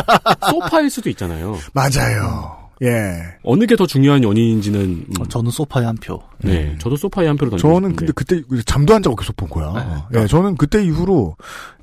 [0.50, 1.58] 소파일 수도 있잖아요.
[1.72, 2.58] 맞아요.
[2.82, 3.12] 예.
[3.42, 6.22] 어느 게 더 중요한 원인인지는 음, 저는 소파에 한 표.
[6.38, 10.08] 네, 저도 소파에 한 표를 던지고 저는 근데 그때 잠도 안 자고 계속 본 거야.
[10.14, 11.36] 예, 저는 그때 이후로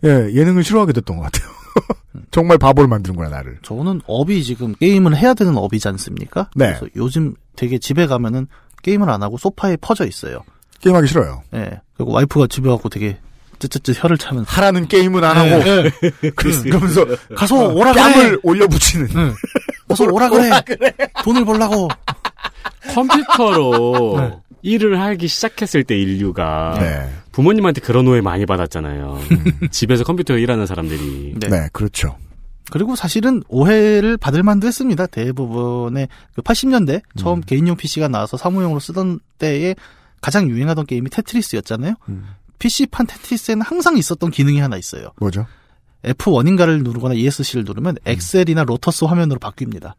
[0.05, 1.47] 예, 예능을 싫어하게 됐던 것 같아요.
[2.31, 3.59] 정말 바보를 만드는구나 나를.
[3.61, 6.49] 저는 업이 지금 게임을 해야 되는 업이지 않습니까?
[6.55, 6.67] 네.
[6.79, 8.47] 그래서 요즘 되게 집에 가면은
[8.81, 10.39] 게임을 안 하고 소파에 퍼져 있어요.
[10.81, 11.43] 게임하기 싫어요.
[11.53, 11.79] 예.
[11.95, 13.19] 그리고 와이프가 집에 와고 되게
[13.59, 15.91] 쯧쯧쯧 혀를 차면서 하라는 게임은 안 하고 예,
[16.23, 16.29] 예.
[16.31, 17.05] 그러면서
[17.35, 18.03] 가서 오라 그래.
[18.13, 19.07] 뺨을 올려붙이는.
[19.87, 20.49] 가서 오라 그래.
[21.23, 21.87] 돈을 벌라고.
[22.93, 27.09] 컴퓨터로 일을 하기 시작했을 때 인류가 네.
[27.31, 29.19] 부모님한테 그런 오해 많이 받았잖아요.
[29.71, 31.35] 집에서 컴퓨터에 일하는 사람들이.
[31.39, 31.69] 네.
[31.73, 32.17] 그렇죠.
[32.69, 35.05] 그리고 사실은 오해를 받을 만도 했습니다.
[35.07, 39.75] 대부분의 그 80년대 처음 개인용 PC가 나와서 사무용으로 쓰던 때에
[40.19, 41.93] 가장 유행하던 게임이 테트리스였잖아요.
[42.59, 45.11] PC판 테트리스에는 항상 있었던 기능이 하나 있어요.
[45.19, 45.45] 뭐죠?
[46.03, 49.93] F1인가를 누르거나 ESC를 누르면 엑셀이나 로터스 화면으로 바뀝니다.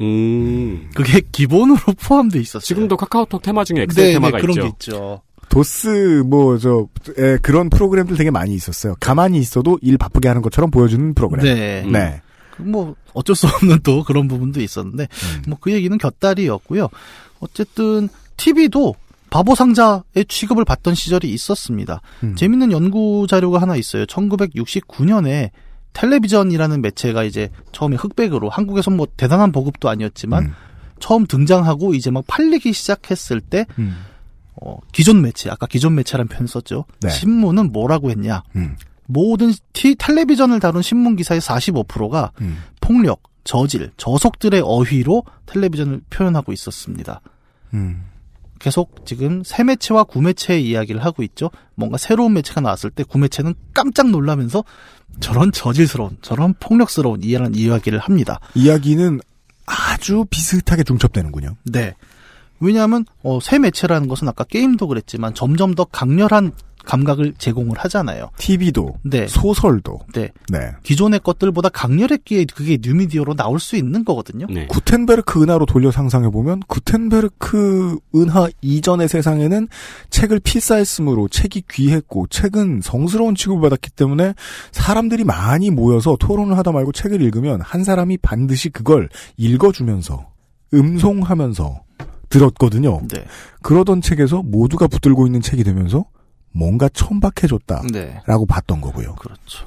[0.00, 0.90] 음.
[0.94, 2.60] 그게 기본으로 포함돼 있었어요.
[2.60, 4.62] 지금도 카카오톡 테마 중에 엑셀 네, 테마가 네, 그런 있죠.
[4.62, 5.22] 게 있죠.
[5.50, 6.86] 도스 뭐저
[7.42, 8.94] 그런 프로그램들 되게 많이 있었어요.
[9.00, 11.44] 가만히 있어도 일 바쁘게 하는 것처럼 보여주는 프로그램.
[11.44, 11.82] 네.
[11.90, 12.22] 네.
[12.56, 15.42] 뭐 어쩔 수 없는 또 그런 부분도 있었는데 음.
[15.48, 16.88] 뭐그 얘기는 곁다리였고요.
[17.40, 18.94] 어쨌든 TV도
[19.30, 22.00] 바보 상자의 취급을 받던 시절이 있었습니다.
[22.24, 22.34] 음.
[22.34, 24.04] 재밌는 연구 자료가 하나 있어요.
[24.06, 25.50] 1969년에
[25.92, 30.54] 텔레비전이라는 매체가 이제 처음에 흑백으로 한국에서 뭐 대단한 보급도 아니었지만 음.
[30.98, 33.96] 처음 등장하고 이제 막 팔리기 시작했을 때 음.
[34.56, 36.84] 어, 기존 매체 아까 기존 매체라는 표현 썼죠.
[37.00, 37.08] 네.
[37.10, 38.42] 신문은 뭐라고 했냐?
[38.56, 38.76] 음.
[39.06, 42.58] 모든 티, 텔레비전을 다룬 신문 기사의 45%가 음.
[42.80, 47.20] 폭력, 저질, 저속들의 어휘로 텔레비전을 표현하고 있었습니다.
[47.74, 48.04] 음.
[48.60, 51.50] 계속 지금 새 매체와 구매체의 이야기를 하고 있죠.
[51.74, 54.62] 뭔가 새로운 매체가 나왔을 때 구매체는 깜짝 놀라면서
[55.18, 58.38] 저런 저질스러운, 저런 폭력스러운 이해라는 이야기를 합니다.
[58.54, 59.20] 이야기는
[59.66, 61.56] 아주 비슷하게 중첩되는군요.
[61.64, 61.94] 네.
[62.60, 66.52] 왜냐하면 어, 새 매체라는 것은 아까 게임도 그랬지만 점점 더 강렬한
[66.90, 68.30] 감각을 제공을 하잖아요.
[68.36, 69.28] TV도, 네.
[69.28, 70.30] 소설도, 네.
[70.48, 70.72] 네.
[70.82, 74.46] 기존의 것들보다 강렬했기에 그게 뉴미디어로 나올 수 있는 거거든요.
[74.50, 74.66] 네.
[74.66, 79.68] 구텐베르크 은하로 돌려 상상해 보면 구텐베르크 은하 이전의 세상에는
[80.10, 84.34] 책을 필사했으므로 책이 귀했고 책은 성스러운 취급을 받았기 때문에
[84.72, 90.26] 사람들이 많이 모여서 토론을 하다 말고 책을 읽으면 한 사람이 반드시 그걸 읽어주면서
[90.74, 91.82] 음송하면서
[92.30, 93.02] 들었거든요.
[93.12, 93.24] 네.
[93.62, 96.04] 그러던 책에서 모두가 붙들고 있는 책이 되면서
[96.52, 98.20] 뭔가 천박해졌다라고 네.
[98.48, 99.14] 봤던 거고요.
[99.16, 99.66] 그렇죠.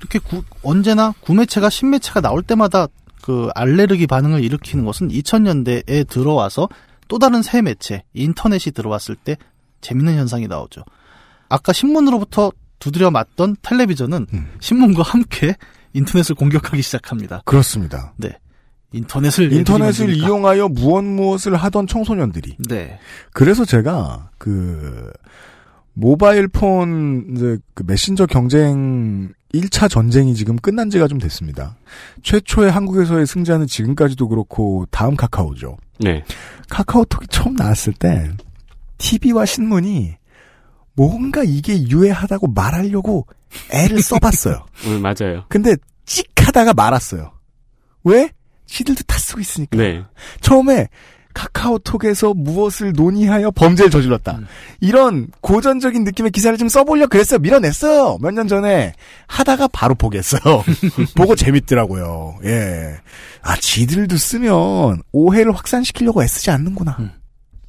[0.00, 2.86] 이렇게 구- 언제나 구매체가 신매체가 나올 때마다
[3.22, 6.68] 그 알레르기 반응을 일으키는 것은 2000년대에 들어와서
[7.08, 9.36] 또 다른 새 매체 인터넷이 들어왔을 때
[9.80, 10.84] 재밌는 현상이 나오죠.
[11.48, 14.50] 아까 신문으로부터 두드려 맞던 텔레비전은 음.
[14.60, 15.56] 신문과 함께
[15.94, 17.42] 인터넷을 공격하기 시작합니다.
[17.44, 18.12] 그렇습니다.
[18.16, 18.38] 네.
[18.92, 20.14] 인터넷을 인터넷을.
[20.14, 22.98] 이용하여 무엇 무엇을 하던 청소년들이 네.
[23.32, 25.10] 그래서 제가 그
[25.94, 31.76] 모바일 폰 이제 그 메신저 경쟁 1차 전쟁이 지금 끝난 지가 좀 됐습니다.
[32.22, 35.76] 최초의 한국에서의 승자는 지금까지도 그렇고 다음 카카오죠.
[36.00, 36.24] 네.
[36.68, 38.30] 카카오톡이 처음 나왔을 때
[38.98, 40.16] TV와 신문이
[40.94, 43.26] 뭔가 이게 유해하다고 말하려고
[43.70, 44.66] 애를 써봤어요.
[44.86, 45.44] 음, 맞아요.
[45.48, 47.32] 근데 찍 하다가 말았어요.
[48.02, 48.30] 왜?
[48.66, 49.76] 지들도 다 쓰고 있으니까.
[49.76, 50.02] 네.
[50.40, 50.88] 처음에
[51.34, 54.40] 카카오톡에서 무엇을 논의하여 범죄를 저질렀다.
[54.80, 57.38] 이런 고전적인 느낌의 기사를 좀 써보려 그랬어요.
[57.40, 58.18] 밀어냈어요.
[58.20, 58.94] 몇 년 전에
[59.26, 60.40] 하다가 바로 포기했어요.
[61.16, 62.36] 보고 재밌더라고요.
[62.44, 62.96] 예.
[63.42, 66.96] 아, 지들도 쓰면 오해를 확산시키려고 애쓰지 않는구나.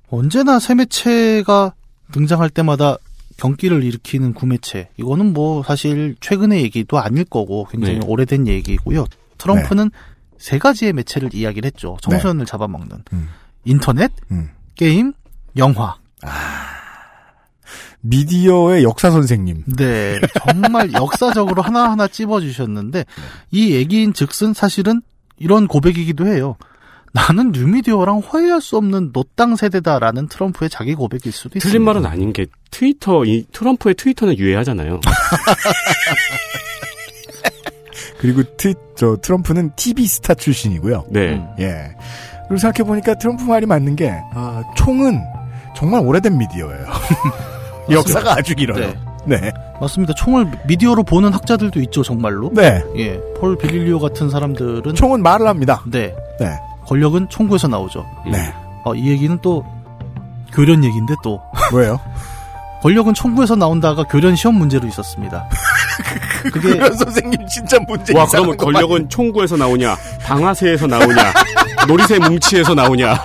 [0.09, 1.73] 언제나 새 매체가
[2.11, 2.97] 등장할 때마다
[3.37, 4.89] 경기를 일으키는 구매체.
[4.97, 8.05] 이거는 뭐 사실 최근의 얘기도 아닐 거고 굉장히 네.
[8.07, 9.05] 오래된 얘기고요.
[9.37, 9.91] 트럼프는
[10.37, 11.97] 세 가지의 매체를 이야기를 했죠.
[12.01, 13.03] 청소년을 잡아먹는.
[13.13, 13.29] 음.
[13.65, 14.49] 인터넷, 음.
[14.75, 15.13] 게임,
[15.57, 15.95] 영화.
[18.01, 19.63] 미디어의 역사 선생님.
[19.77, 20.19] 네.
[20.39, 23.05] 정말 역사적으로 하나하나 찝어주셨는데
[23.51, 25.01] 이 얘기인 즉슨 사실은
[25.37, 26.55] 이런 고백이기도 해요.
[27.13, 31.67] 나는 뉴미디어랑 화해할 수 없는 노땅 세대다라는 트럼프의 자기 고백일 수도 있습니다.
[31.67, 34.99] 틀린 말은 아닌 게 트위터 이 트럼프의 트위터는 유해하잖아요.
[38.19, 41.05] 그리고 트, 저, 트럼프는 TV 스타 출신이고요.
[41.09, 41.41] 네.
[41.59, 41.95] 예.
[42.47, 45.21] 그리고 생각해보니까 트럼프 말이 맞는 게, 아, 총은
[45.75, 46.85] 정말 오래된 미디어예요.
[47.91, 48.93] 역사가 아주 길어요.
[49.25, 49.39] 네.
[49.39, 49.51] 네.
[49.81, 50.13] 맞습니다.
[50.13, 52.51] 총을 미디어로 보는 학자들도 있죠, 정말로.
[52.53, 52.81] 네.
[52.97, 53.19] 예.
[53.39, 55.81] 폴 빌릴리오 같은 사람들은 총은 말을 합니다.
[55.87, 56.15] 네.
[56.39, 56.59] 네.
[56.85, 58.05] 권력은 총구에서 나오죠.
[58.31, 58.53] 네.
[58.83, 59.65] 어, 이 얘기는 또
[60.53, 61.41] 교련 얘기인데 또
[61.71, 61.99] 뭐예요?
[62.81, 65.49] 권력은 총구에서 나온다가 교련 시험 문제로 있었습니다.
[66.51, 71.33] 그게 그런 선생님 진짜 문제 와, 그러면 거 권력은 총구에서 나오냐, 방아쇠에서 나오냐,
[71.87, 73.15] 놀이새 뭉치에서 나오냐,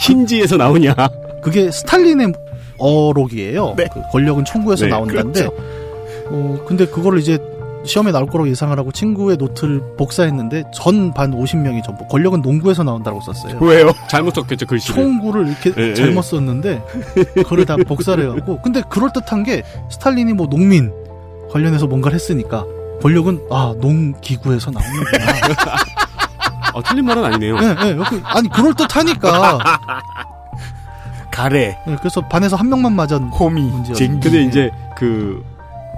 [0.00, 0.94] 힌지에서 나오냐.
[1.42, 2.32] 그게 스탈린의
[2.78, 3.74] 어록이에요.
[3.76, 3.86] 네.
[3.92, 5.48] 그 권력은 총구에서 네, 나온다는데,
[6.26, 7.38] 어, 근데 그거를 이제
[7.82, 13.22] 시험에 나올 거라고 예상을 하고 친구의 노트를 복사했는데 전 반 50명이 전부 권력은 농구에서 나온다고
[13.22, 13.58] 썼어요.
[13.62, 13.90] 왜요?
[14.08, 14.94] 잘못 썼겠죠, 글씨를.
[15.02, 16.22] 총구를 이렇게 예, 잘못 예.
[16.22, 16.82] 썼는데
[17.36, 20.92] 그걸 다 복사를 해갖고 근데 그럴 듯한 게 스탈린이 뭐 농민
[21.50, 22.64] 관련해서 뭔가를 했으니까
[23.02, 25.24] 권력은 아 농기구에서 나오는구나.
[26.74, 27.56] 어, 틀린 말은 아니네요.
[27.58, 29.58] 예, 예, 여기- 아니 그럴 듯하니까.
[31.30, 31.78] 가래.
[31.88, 33.62] 예, 그래서 반에서 한 명만 맞은 호미.
[33.62, 35.42] 문제였 근데 이제 그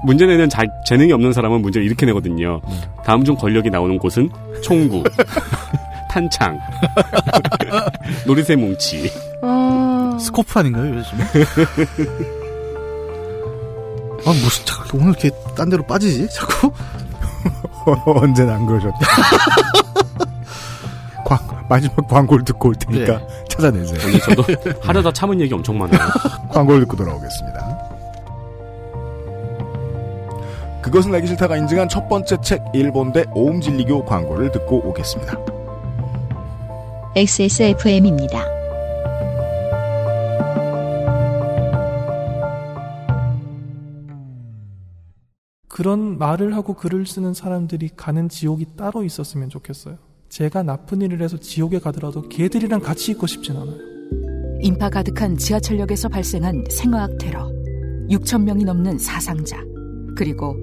[0.05, 2.61] 문제 내는 잘 재능이 없는 사람은 문제를 이렇게 내거든요.
[3.05, 4.31] 다음 중 권력이 나오는 곳은
[4.63, 5.03] 총구,
[6.11, 6.59] 탄창,
[8.27, 9.11] 놀이새 뭉치.
[10.21, 11.25] 스코프 아닌가요 요즘에?
[14.25, 16.73] 아 무슨 자꾸 오늘 이렇게 딴 데로 빠지지 자꾸?
[18.07, 18.99] 언제나 안 그러셨다.
[21.25, 23.27] 광, 마지막 광고를 듣고 올 테니까 네.
[23.49, 23.99] 찾아내세요.
[24.07, 24.45] 오늘 저도
[24.87, 26.01] 하려다 참은 얘기 엄청 많아요.
[26.51, 27.63] 광고를 듣고 돌아오겠습니다.
[30.83, 35.39] 그것은 알기 싫다가 인증한 첫 번째 책 일본대 오음진리교 광고를 듣고 오겠습니다.
[37.15, 38.62] XSFM입니다.
[45.73, 49.97] 그런 말을 하고 글을 쓰는 사람들이 가는 지옥이 따로 있었으면 좋겠어요.
[50.29, 53.79] 제가 나쁜 일을 해서 지옥에 가더라도 걔들이랑 같이 있고 싶진 않아요.
[54.61, 57.51] 인파 가득한 지하철역에서 발생한 생화학 테러,
[58.11, 59.57] 6천 명이 넘는 사상자,
[60.15, 60.55] 그리고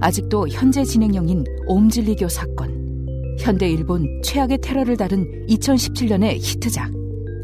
[0.00, 6.92] 아직도 현재 진행형인 옴진리교 사건, 현대 일본 최악의 테러를 다룬 2017년의 히트작.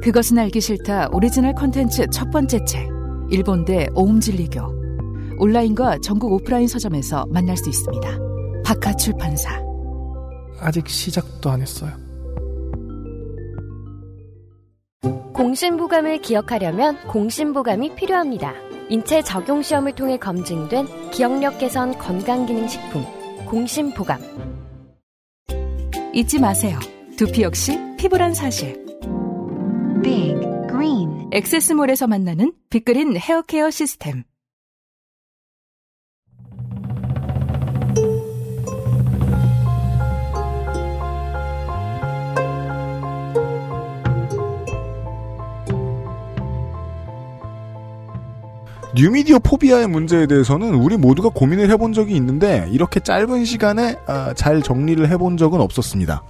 [0.02, 2.86] 그것은 알기 싫다 오리지널 컨텐츠 첫 번째 책,
[3.30, 4.84] 일본대 오음진리교.
[5.39, 8.18] 온라인과 전국 오프라인 서점에서 만날 수 있습니다.
[8.64, 9.62] 박하 출판사.
[10.61, 11.93] 아직 시작도 안 했어요.
[15.35, 18.55] 공신보감을 기억하려면 공신보감이 필요합니다.
[18.89, 23.05] 인체 적용 시험을 통해 검증된 기억력 개선 건강기능식품
[23.47, 24.20] 공신보감.
[26.14, 26.78] 잊지 마세요.
[27.16, 28.85] 두피 역시 피부란 사실.
[30.03, 30.35] Big
[30.68, 34.22] Green 엑세스몰에서 만나는 빅그린 헤어케어 시스템.
[48.95, 54.62] 뉴미디어 포비아의 문제에 대해서는 우리 모두가 고민을 해본 적이 있는데 이렇게 짧은 시간에 아, 잘
[54.62, 56.22] 정리를 해본 적은 없었습니다.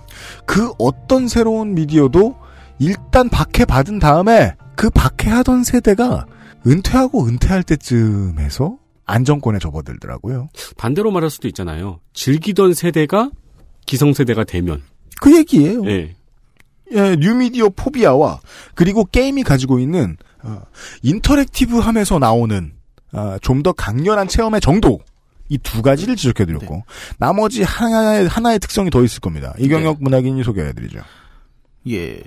[0.47, 2.37] 그 어떤 새로운 미디어도
[2.79, 6.27] 일단 박해받은 다음에 그 박해하던 세대가
[6.67, 10.49] 은퇴하고 은퇴할 때쯤에서 안정권에 접어들더라고요.
[10.79, 12.01] 반대로 말할 수도 있잖아요.
[12.15, 13.31] 즐기던 세대가
[13.87, 14.83] 기성세대가 되면.
[15.21, 15.85] 그 얘기예요.
[15.87, 16.17] 예.
[16.93, 18.41] 예, 뉴미디어 포비아와
[18.75, 20.34] 그리고 게임이 가지고 있는 어,
[21.03, 22.73] 인터랙티브함에서 나오는
[23.13, 25.01] 어, 좀더 강렬한 체험의 정도
[25.49, 26.85] 이 두 가지를 지적해드렸고
[27.19, 29.55] 나머지 하나의 하나의 특성이 더 있을 겁니다.
[29.59, 31.01] 이경혁 문학인이 소개해드리죠.
[31.91, 32.23] 예.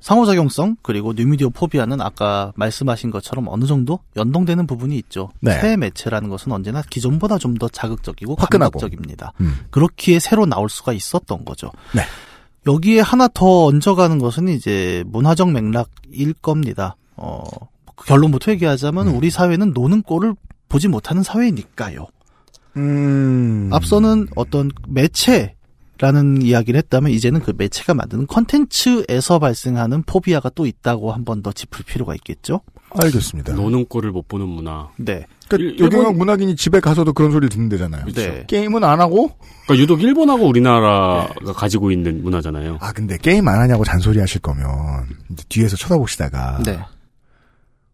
[0.00, 5.30] 상호작용성 그리고 뉴미디어 포비아는 아까 말씀하신 것처럼 어느 정도 연동되는 부분이 있죠.
[5.40, 5.58] 네.
[5.60, 8.78] 새 매체라는 것은 언제나 기존보다 좀 더 자극적이고 화끈하고.
[8.78, 9.32] 감각적입니다.
[9.40, 9.56] 음.
[9.70, 11.70] 그렇기에 새로 나올 수가 있었던 거죠.
[11.94, 12.02] 네.
[12.66, 16.96] 여기에 하나 더 얹어가는 것은 이제 문화적 맥락일 겁니다.
[17.16, 17.42] 어,
[18.06, 20.34] 결론부터 얘기하자면 우리 사회는 노는 꼴을
[20.68, 22.06] 보지 못하는 사회니까요.
[22.76, 23.70] 음.
[23.72, 31.24] 앞서는 어떤 매체라는 이야기를 했다면 이제는 그 매체가 만드는 컨텐츠에서 발생하는 포비아가 또 있다고 한
[31.24, 32.60] 번 더 짚을 필요가 있겠죠.
[32.90, 33.54] 알겠습니다.
[33.54, 34.88] 노는 꼴을 못 보는 문화.
[34.96, 35.26] 네.
[35.48, 38.06] 그러니까 요경혁 문학인이 집에 가서도 그런 소리를 듣는다잖아요.
[38.12, 38.44] 네.
[38.46, 39.30] 게임은 안 하고?
[39.64, 42.78] 그러니까 유독 일본하고 우리나라가 가지고 있는 문화잖아요.
[42.80, 44.66] 아 근데 게임 안 하냐고 잔소리 하실 거면
[45.30, 46.78] 이제 뒤에서 쳐다보시다가 네.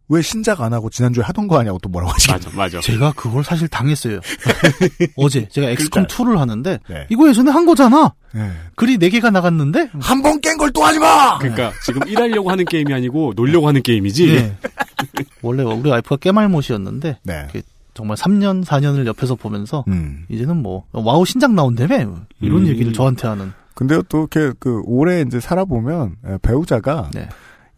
[0.08, 2.50] 왜 신작 안 하고 지난주에 하던 거 하냐고 또 뭐라고 하시겠죠.
[2.50, 2.80] 맞아, 맞아.
[2.80, 4.20] 제가 그걸 사실 당했어요.
[5.16, 6.26] 어제 제가 XCOM 그러니까요.
[6.34, 7.06] 2를 하는데 네.
[7.08, 8.12] 이거 예전에 한 거잖아.
[8.34, 8.50] 네.
[8.76, 11.38] 글이 4개가 나갔는데 한 번 깬 걸 또 하지 마.
[11.38, 14.26] 그러니까 지금 일하려고 하는 게임이 아니고 놀려고 하는 게임이지.
[14.26, 14.56] 네.
[15.42, 17.48] 원래 우리 와이프가 겜알못이었는데 네.
[17.94, 20.24] 정말 3년 4년을 옆에서 보면서 음.
[20.28, 21.96] 이제는 뭐 와우 신작 나온다며
[22.40, 22.66] 이런 음.
[22.66, 27.28] 얘기를 저한테 하는 근데요 또 이렇게 그 오래 이제 살아보면 에, 배우자가 네.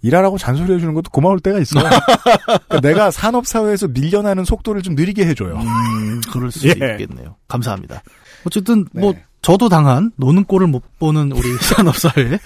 [0.04, 1.80] 일하라고 잔소리 해주는 것도 고마울 때가 있어.
[2.68, 5.56] 그러니까 내가 산업사회에서 밀려나는 속도를 좀 느리게 해줘요.
[5.56, 6.72] 음, 그럴 수 예.
[6.72, 7.36] 있겠네요.
[7.48, 8.02] 감사합니다.
[8.44, 12.38] 어쨌든 뭐 저도 당한 노는 꼴을 못 보는 우리 산업사회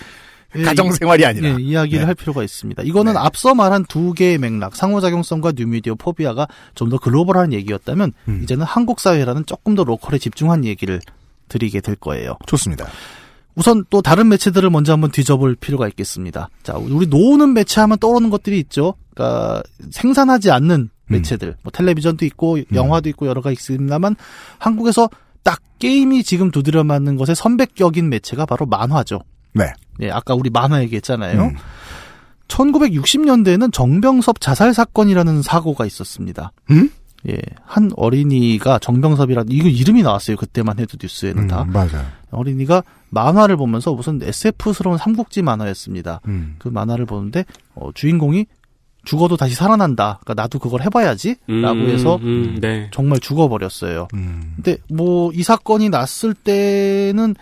[0.64, 1.50] 가정생활이 아니라.
[1.50, 2.04] 예, 이야기를 네.
[2.06, 2.82] 할 필요가 있습니다.
[2.84, 8.40] 이거는 앞서 말한 두 개의 맥락, 상호작용성과 뉴미디어 포비아가 좀 더 글로벌한 얘기였다면 음.
[8.44, 11.00] 이제는 한국 사회라는 조금 더 로컬에 집중한 얘기를
[11.48, 12.36] 드리게 될 거예요.
[12.46, 12.86] 좋습니다.
[13.58, 16.48] 우선 또 다른 매체들을 먼저 한번 뒤져볼 필요가 있겠습니다.
[16.62, 18.94] 자, 우리 노는 매체 하면 떠오르는 것들이 있죠.
[19.14, 24.14] 그러니까 생산하지 않는 매체들, 뭐 텔레비전도 있고 영화도 있고 여러 가지 있습니다만
[24.58, 25.10] 한국에서
[25.42, 29.22] 딱 게임이 지금 두드려 맞는 것에 선배격인 매체가 바로 만화죠.
[29.54, 29.64] 네.
[30.02, 31.42] 예, 아까 우리 만화 얘기했잖아요.
[31.42, 31.56] 음.
[32.46, 36.52] 1960년대에는 정병섭 자살 사건이라는 사고가 있었습니다.
[36.70, 36.90] 음?
[37.28, 40.36] 예, 한 어린이가 정병섭이라는 이거 이름이 나왔어요.
[40.36, 41.62] 그때만 해도 뉴스에는 다.
[41.62, 42.04] 음, 맞아요.
[42.30, 46.20] 어린이가 만화를 보면서 무슨 SF스러운 삼국지 만화였습니다.
[46.26, 46.56] 음.
[46.58, 48.46] 그 만화를 보는데 어, 주인공이
[49.04, 50.18] 죽어도 다시 살아난다.
[50.22, 52.90] 그러니까 나도 그걸 해봐야지라고 음, 해서 음, 네.
[52.92, 54.08] 정말 죽어버렸어요.
[54.14, 54.52] 음.
[54.56, 57.34] 근데 뭐 이 사건이 났을 때는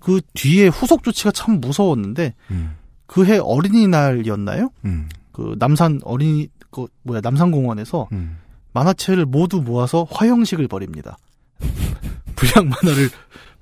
[0.00, 2.76] 그 뒤에 후속 조치가 참 무서웠는데 음.
[3.06, 4.70] 그해 어린이날이었나요?
[4.84, 5.08] 음.
[5.32, 8.38] 그 남산 어린이 그 뭐야 남산공원에서 음.
[8.74, 11.16] 만화책을 모두 모아서 화형식을 벌입니다.
[12.36, 13.08] 불량 만화를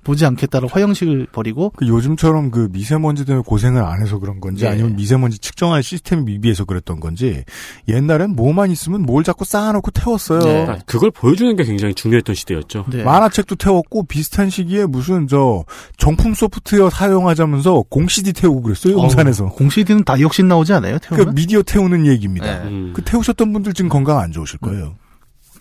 [0.03, 4.71] 보지 않겠다는 화형식을 벌이고 그 요즘처럼 그 미세먼지 때문에 고생을 안 해서 그런 건지 네.
[4.71, 7.43] 아니면 미세먼지 측정할 시스템이 미비해서 그랬던 건지
[7.87, 10.39] 옛날엔 뭐만 있으면 뭘 자꾸 쌓아놓고 태웠어요.
[10.39, 12.85] 그러니까 그걸 보여주는 게 굉장히 중요했던 시대였죠.
[12.89, 13.03] 네.
[13.03, 15.63] 만화책도 태웠고 비슷한 시기에 무슨 저
[15.97, 18.93] 정품 소프트웨어 사용하자면서 공 CD 태우고 그랬어요.
[18.95, 19.49] 용산에서.
[19.49, 20.97] 공 CD는 다 역신 나오지 않아요?
[21.01, 21.35] 그 태우면?
[21.35, 22.63] 미디어 태우는 얘기입니다.
[22.63, 22.69] 네.
[22.69, 22.91] 음.
[22.93, 24.95] 그 태우셨던 분들 지금 건강 안 좋으실 거예요.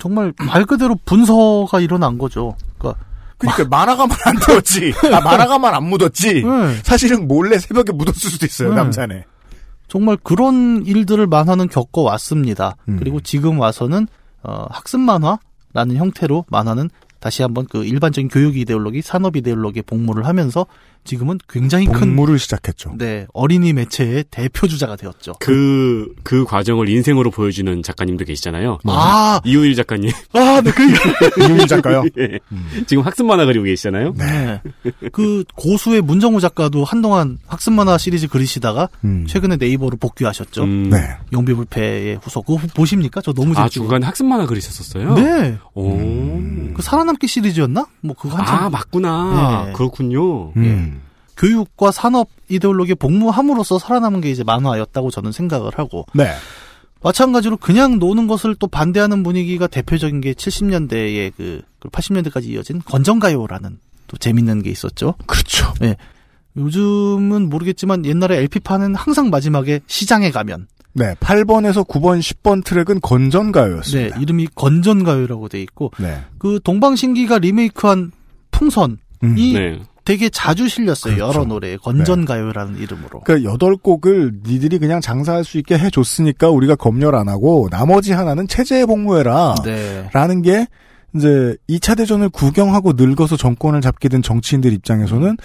[0.02, 2.56] 정말 말 그대로 분서가 일어난 거죠.
[2.76, 3.00] 그러니까
[3.38, 4.92] 그러니까 만화가만 안 태웠지.
[5.12, 6.42] 아, 만화가만 안 묻었지.
[6.42, 6.76] 네.
[6.82, 8.70] 사실은 몰래 새벽에 묻었을 수도 있어요.
[8.70, 8.74] 네.
[8.74, 9.24] 남산에.
[9.86, 12.74] 정말 그런 일들을 만화는 겪어왔습니다.
[12.88, 12.96] 음.
[12.98, 14.08] 그리고 지금 와서는
[14.42, 16.90] 어, 학습 만화라는 형태로 만화는
[17.22, 20.66] 다시 한번 그 일반적인 교육 이데올로기, 산업 이데올로기에 복무를 하면서
[21.04, 22.94] 지금은 굉장히 큰 복무를 시작했죠.
[22.98, 25.32] 네, 어린이 매체의 대표 주자가 되었죠.
[25.40, 28.78] 그, 그 과정을 인생으로 보여주는 작가님도 계시잖아요.
[28.84, 30.10] 아, 이호일 작가님.
[30.32, 30.82] 아, 네, 그,
[31.42, 32.04] 이윤희 작가요?
[32.18, 32.38] 예.
[32.86, 34.14] 지금 학습 만화 그리고 계시잖아요.
[34.16, 34.60] 네.
[35.12, 39.26] 그 고수의 문정우 작가도 한동안 학습 만화 시리즈 그리시다가 음.
[39.28, 40.64] 최근에 네이버로 복귀하셨죠.
[40.64, 40.90] 음.
[40.90, 40.98] 네.
[41.32, 42.46] 용비불패의 후속.
[42.46, 43.20] 그거 보십니까?
[43.20, 43.70] 저 너무 아, 재밌고.
[43.70, 45.14] 중간에 학습 만화 그리셨었어요?
[45.14, 45.58] 네.
[45.74, 45.96] 오.
[46.74, 47.86] 그 살아 남기 시리즈였나?
[48.00, 49.64] 뭐 그거 한참 아, 맞구나.
[49.66, 49.72] 네.
[49.72, 50.52] 그렇군요.
[50.56, 51.02] 음.
[51.36, 56.32] 교육과 산업 이데올로기에 복무함으로써 살아남은 게 이제 만화였다고 저는 생각을 하고 네.
[57.02, 64.16] 마찬가지로 그냥 노는 것을 또 반대하는 분위기가 대표적인 게 70년대에 그 80년대까지 이어진 건전가요라는 또
[64.16, 65.14] 재밌는 게 있었죠.
[65.26, 65.74] 그렇죠.
[65.82, 65.96] 예.
[66.56, 71.14] 요즘은 모르겠지만 옛날에 LP판은 항상 마지막에 시장에 가면 네.
[71.14, 74.18] 8번에서 9번, 10번 트랙은 네, 건전가요였습니다.
[74.18, 76.18] 이름이 건전가요라고 돼 있고 네.
[76.38, 78.12] 그 동방신기가 리메이크한
[78.50, 79.34] 풍선이 음.
[79.34, 79.80] 네.
[80.04, 81.14] 되게 자주 실렸어요.
[81.14, 81.32] 그렇죠.
[81.32, 83.20] 여러 노래에 건전가요라는 이름으로.
[83.20, 88.48] 그러니까 여덟 곡을 니들이 그냥 장사할 수 있게 해줬으니까 우리가 검열 안 하고 나머지 하나는
[88.48, 89.54] 체제에 복무해라.
[89.64, 90.08] 네.
[90.12, 90.66] 라는 게
[91.14, 95.36] 이제 2차 대전을 구경하고 늙어서 정권을 잡게 된 정치인들 입장에서는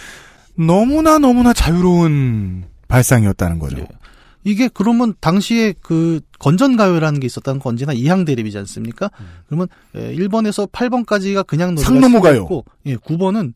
[0.56, 3.78] 너무나 너무나 자유로운 발상이었다는 거죠.
[3.78, 3.88] 네.
[4.48, 9.12] 이게 그러면 당시에 그 건전가요라는 게 있었다는 건 언제나 이항 대립이지 않습니까?
[9.48, 12.34] 그러면 에, 1번에서 8번까지가 그냥 노래가 상노무가요.
[12.34, 13.52] 실렸고, 예, 9번은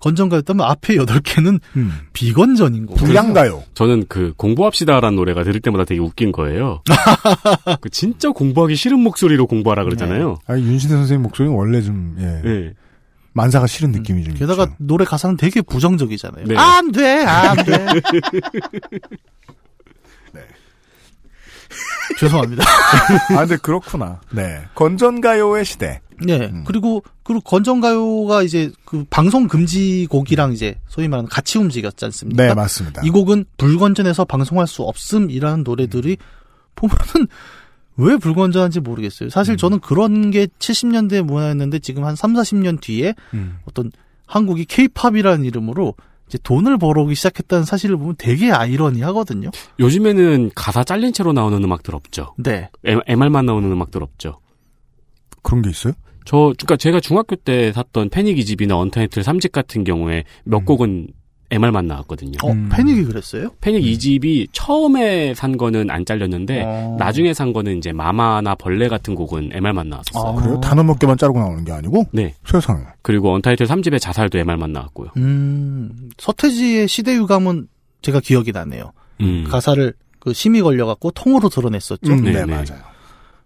[0.00, 1.92] 건전가요였다면 앞에 8개는 음.
[2.12, 2.98] 비건전인 거고.
[2.98, 3.62] 불량가요.
[3.74, 6.82] 저는 그 공부합시다라는 노래가 들을 때마다 되게 웃긴 거예요.
[7.80, 10.38] 그 진짜 공부하기 싫은 목소리로 공부하라 그러잖아요.
[10.48, 12.40] 아, 윤신혜 선생님 목소리는 원래 좀, 예.
[12.42, 12.72] 네.
[13.34, 14.74] 만사가 싫은 느낌이 좀 게다가 있죠.
[14.78, 16.46] 노래 가사는 되게 부정적이잖아요.
[16.46, 16.56] 네.
[16.56, 17.86] 안 돼, 안 돼.
[22.18, 22.64] 죄송합니다.
[23.30, 24.20] 아, 근데 그렇구나.
[24.30, 24.62] 네.
[24.74, 26.00] 건전가요의 시대.
[26.24, 26.50] 네.
[26.52, 26.64] 음.
[26.66, 32.46] 그리고, 그리고 건전가요가 이제 그 방송 금지곡이랑 이제 소위 말하는 같이 움직였지 않습니까?
[32.46, 33.02] 네, 맞습니다.
[33.04, 36.16] 이 곡은 불건전해서 방송할 수 없음이라는 노래들이
[36.74, 37.28] 보면은
[37.96, 39.28] 왜 불건전한지 모르겠어요.
[39.28, 39.30] 음.
[39.30, 43.58] 사실 저는 그런 게 70년대 문화였는데 지금 한 3, 40년 뒤에 음.
[43.66, 43.90] 어떤
[44.26, 45.94] 한국이 케이팝이라는 이름으로
[46.32, 49.50] 이제 돈을 벌어오기 시작했다는 사실을 보면 되게 아이러니하거든요.
[49.78, 52.34] 요즘에는 가사 잘린 채로 나오는 음악들 없죠.
[52.38, 52.70] 네.
[52.84, 54.40] MR만 나오는 음악들 없죠.
[55.42, 55.92] 그런 게 있어요?
[56.24, 61.08] 저, 그니까 제가 중학교 때 샀던 패닉 이집이나 언타이틀 3집 같은 경우에 몇 곡은
[61.52, 62.32] MR만 나왔거든요.
[62.42, 62.68] 어, 음.
[62.72, 63.50] 패닉이 그랬어요?
[63.60, 66.96] 패닉 이 집이 처음에 산 거는 안 잘렸는데 어.
[66.98, 70.32] 나중에 산 거는 이제 마마나 벌레 같은 곡은 MR만 나왔었어요.
[70.32, 70.34] 아.
[70.34, 70.60] 그래요?
[70.60, 72.06] 단어 몇 개만 자르고 나오는 게 아니고?
[72.12, 72.34] 네.
[72.46, 72.82] 세상에.
[73.02, 75.10] 그리고 언타이틀 3집의 자살도 MR만 나왔고요.
[75.18, 77.68] 음, 서태지의 시대 유감은
[78.00, 78.92] 제가 기억이 나네요.
[79.20, 79.44] 음.
[79.48, 82.12] 가사를 그 심이 걸려갖고 통으로 드러냈었죠.
[82.12, 82.46] 음, 네, 네네.
[82.46, 82.82] 맞아요.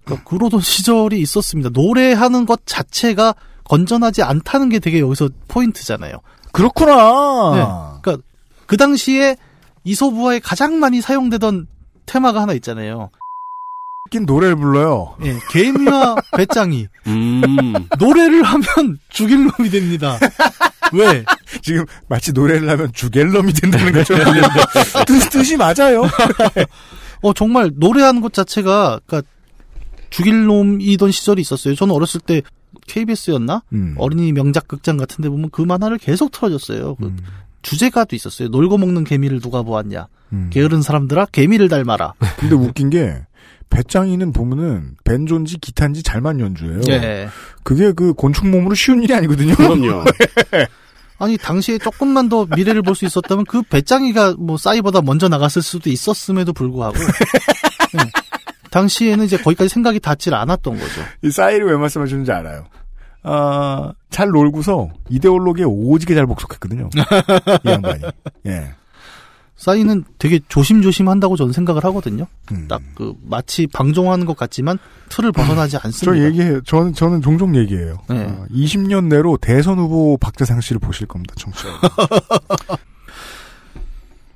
[0.04, 1.70] 그러니까 그러던 시절이 있었습니다.
[1.72, 3.34] 노래하는 것 자체가
[3.64, 6.18] 건전하지 않다는 게 되게 여기서 포인트잖아요.
[6.56, 7.52] 그렇구나.
[7.54, 8.00] 네.
[8.00, 8.26] 그러니까
[8.64, 9.36] 그 당시에
[9.84, 11.66] 이소부화에 가장 많이 사용되던
[12.06, 13.10] 테마가 하나 있잖아요.
[14.10, 15.16] 낀 노래를 불러요.
[15.24, 17.74] 예, 개미와 배짱이 음.
[17.98, 20.18] 노래를 하면 죽일 놈이 됩니다.
[20.92, 21.24] 왜?
[21.62, 24.14] 지금 마치 노래를 하면 주갤럼이 된다는 거죠.
[25.06, 26.04] 뜻, 뜻이 맞아요.
[27.22, 29.28] 어 정말 노래하는 것 자체가 그러니까
[30.10, 31.74] 죽일 놈이던 시절이 있었어요.
[31.74, 32.42] 저는 어렸을 때
[32.86, 33.94] KBS였나 음.
[33.98, 36.94] 어린이 명작 극장 같은 데 보면 그 만화를 계속 틀어줬어요.
[36.96, 37.18] 그 음.
[37.62, 38.48] 주제가도 있었어요.
[38.48, 40.06] 놀고 먹는 개미를 누가 보았냐.
[40.32, 40.50] 음.
[40.52, 42.14] 게으른 사람들아 개미를 닮아라.
[42.38, 43.16] 근데 웃긴 게
[43.70, 46.80] 배짱이는 보면은 벤조인지 기타인지 잘만 연주해요.
[46.88, 47.28] 예.
[47.64, 49.54] 그게 그 곤충 몸으로 쉬운 일이 아니거든요.
[49.56, 50.04] 그럼요.
[51.18, 55.90] 아니 당시에 조금만 더 미래를 볼 수 있었다면 그 배짱이가 뭐 싸이보다 먼저 나갔을 수도
[55.90, 58.10] 있었음에도 불구하고 예.
[58.76, 61.00] 당시에는 이제 거기까지 생각이 닿질 않았던 거죠.
[61.22, 62.66] 이 싸이를 왜 말씀하시는지 알아요.
[63.22, 66.90] 아, 잘 놀고서 이데올로기에 오지게 잘 복속했거든요.
[67.64, 68.02] 이 양반이.
[68.46, 68.74] 예.
[69.56, 72.26] 싸이는 되게 조심조심 한다고 저는 생각을 하거든요.
[72.52, 72.68] 음.
[72.68, 76.26] 딱그 마치 방종하는 것 같지만 틀을 벗어나지 저 않습니다.
[76.26, 76.60] 얘기해요.
[76.60, 77.96] 저는, 저는 종종 얘기해요.
[78.10, 78.24] 네.
[78.24, 81.68] 어, 20년 내로 대선 후보 박재상 씨를 보실 겁니다, 청취자.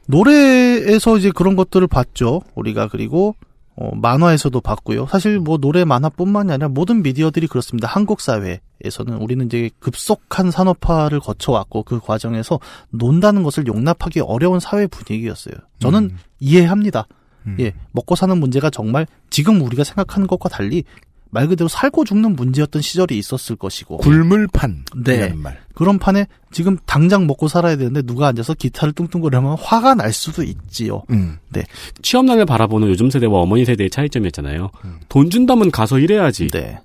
[0.06, 2.40] 노래에서 이제 그런 것들을 봤죠.
[2.54, 3.36] 우리가 그리고
[3.80, 5.06] 어, 만화에서도 봤고요.
[5.06, 7.88] 사실 뭐 노래 만화뿐만이 아니라 모든 미디어들이 그렇습니다.
[7.88, 12.60] 한국 사회에서는 우리는 이제 급속한 산업화를 거쳐왔고 그 과정에서
[12.90, 15.54] 논다는 것을 용납하기 어려운 사회 분위기였어요.
[15.78, 16.18] 저는 음.
[16.40, 17.06] 이해합니다.
[17.46, 17.56] 음.
[17.58, 20.84] 예, 먹고 사는 문제가 정말 지금 우리가 생각하는 것과 달리
[21.30, 24.84] 말 그대로 살고 죽는 문제였던 시절이 있었을 것이고 굴물판.
[25.04, 25.34] 네.
[25.74, 31.04] 그런 판에 지금 당장 먹고 살아야 되는데 누가 앉아서 기타를 뚱뚱거리면 화가 날 수도 있지요.
[31.10, 31.38] 음.
[32.02, 34.70] 취업난을 바라보는 요즘 세대와 어머니 세대의 차이점이었잖아요.
[35.08, 36.48] 돈 준다면 가서 일해야지.
[36.48, 36.78] 네.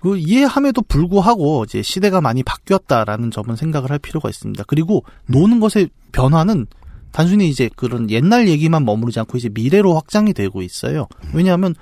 [0.00, 4.64] 그 이해함에도 불구하고 이제 시대가 많이 바뀌었다라는 점은 생각을 할 필요가 있습니다.
[4.66, 6.66] 그리고 노는 것의 변화는
[7.12, 11.08] 단순히 이제 그런 옛날 얘기만 머무르지 않고 이제 미래로 확장이 되고 있어요.
[11.32, 11.74] 왜냐하면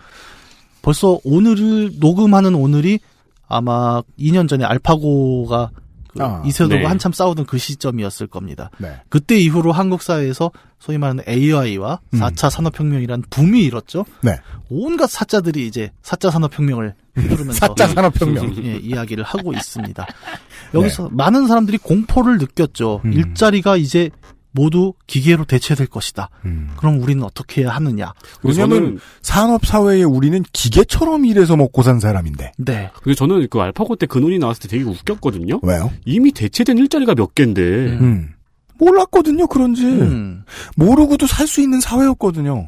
[0.85, 3.01] 벌써 오늘을 녹음하는 오늘이
[3.49, 5.70] 아마 2년 전에 알파고가
[6.09, 6.87] 그 아, 이세돌과 네.
[6.87, 8.70] 한참 싸우던 그 시점이었을 겁니다.
[8.78, 9.01] 네.
[9.09, 12.20] 그때 이후로 한국 사회에서 소위 말하는 AI와 음.
[12.20, 14.05] 4차 산업혁명이라는 붐이 일었죠.
[14.20, 14.39] 네.
[14.70, 18.55] 온갖 사자들이 이제 4차 산업혁명을 휘두르면서 사자 산업혁명.
[18.64, 20.07] 예, 이야기를 하고 있습니다.
[20.74, 23.01] 여기서 많은 사람들이 공포를 느꼈죠.
[23.05, 23.12] 음.
[23.12, 24.11] 일자리가 이제
[24.57, 26.30] 모두 기계로 대체될 것이다.
[26.44, 26.70] 음.
[26.76, 28.12] 그럼 우리는 어떻게 해야 하느냐?
[28.42, 32.52] 왜냐면 산업 사회에 우리는 기계처럼 일해서 먹고 산 사람인데.
[32.59, 32.90] 네.
[33.02, 35.59] 근데 저는 그 알파고 때그 논이 나왔을 때 되게 웃겼거든요.
[35.62, 35.90] 왜요?
[36.05, 37.62] 이미 대체된 일자리가 몇 개인데
[37.98, 38.30] 음.
[38.78, 39.84] 몰랐거든요, 그런지.
[39.84, 40.44] 음.
[40.76, 42.66] 모르고도 살 수 있는 사회였거든요.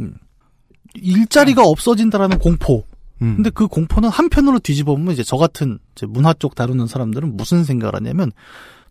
[0.95, 2.84] 일자리가 없어진다라는 공포.
[3.22, 3.37] 음.
[3.37, 7.64] 근데 그 공포는 한편으로 뒤집어 보면 이제 저 같은 이제 문화 쪽 다루는 사람들은 무슨
[7.64, 8.32] 생각을 하냐면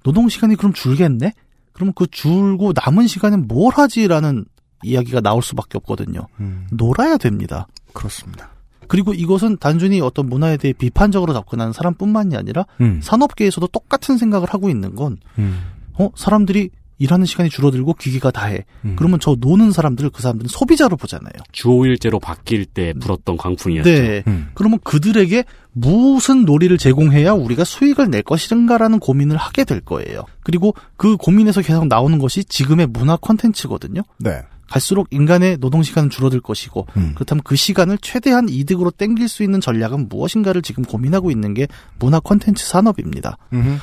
[0.03, 1.33] 노동 시간이 그럼 줄겠네?
[1.75, 4.45] 그러면 그 줄고 남은 시간에 뭘 하지라는
[4.83, 6.27] 이야기가 나올 수밖에 없거든요.
[6.39, 6.67] 음.
[6.71, 7.67] 놀아야 됩니다.
[7.93, 8.49] 그렇습니다.
[8.87, 13.01] 그리고 이것은 단순히 어떤 문화에 대해 비판적으로 접근하는 사람뿐만이 아니라 음.
[13.03, 15.63] 산업계에서도 똑같은 생각을 하고 있는 건 음.
[15.99, 18.65] 어, 사람들이 일하는 시간이 줄어들고 기계가 다 해.
[18.85, 18.95] 음.
[18.97, 21.33] 그러면 저 노는 사람들을 그 사람들은 소비자로 보잖아요.
[21.51, 23.89] 주호일제로 바뀔 때 불었던 광풍이었죠.
[23.89, 24.23] 네.
[24.27, 24.49] 음.
[24.53, 25.43] 그러면 그들에게
[25.73, 30.23] 무슨 놀이를 제공해야 우리가 수익을 낼 것인가라는 고민을 하게 될 거예요.
[30.43, 34.01] 그리고 그 고민에서 계속 나오는 것이 지금의 문화 콘텐츠거든요.
[34.19, 34.41] 네.
[34.69, 37.11] 갈수록 인간의 노동 시간은 줄어들 것이고 음.
[37.15, 41.67] 그렇다면 그 시간을 최대한 이득으로 땡길 수 있는 전략은 무엇인가를 지금 고민하고 있는 게
[41.99, 43.37] 문화 콘텐츠 산업입니다.
[43.53, 43.77] 음흠.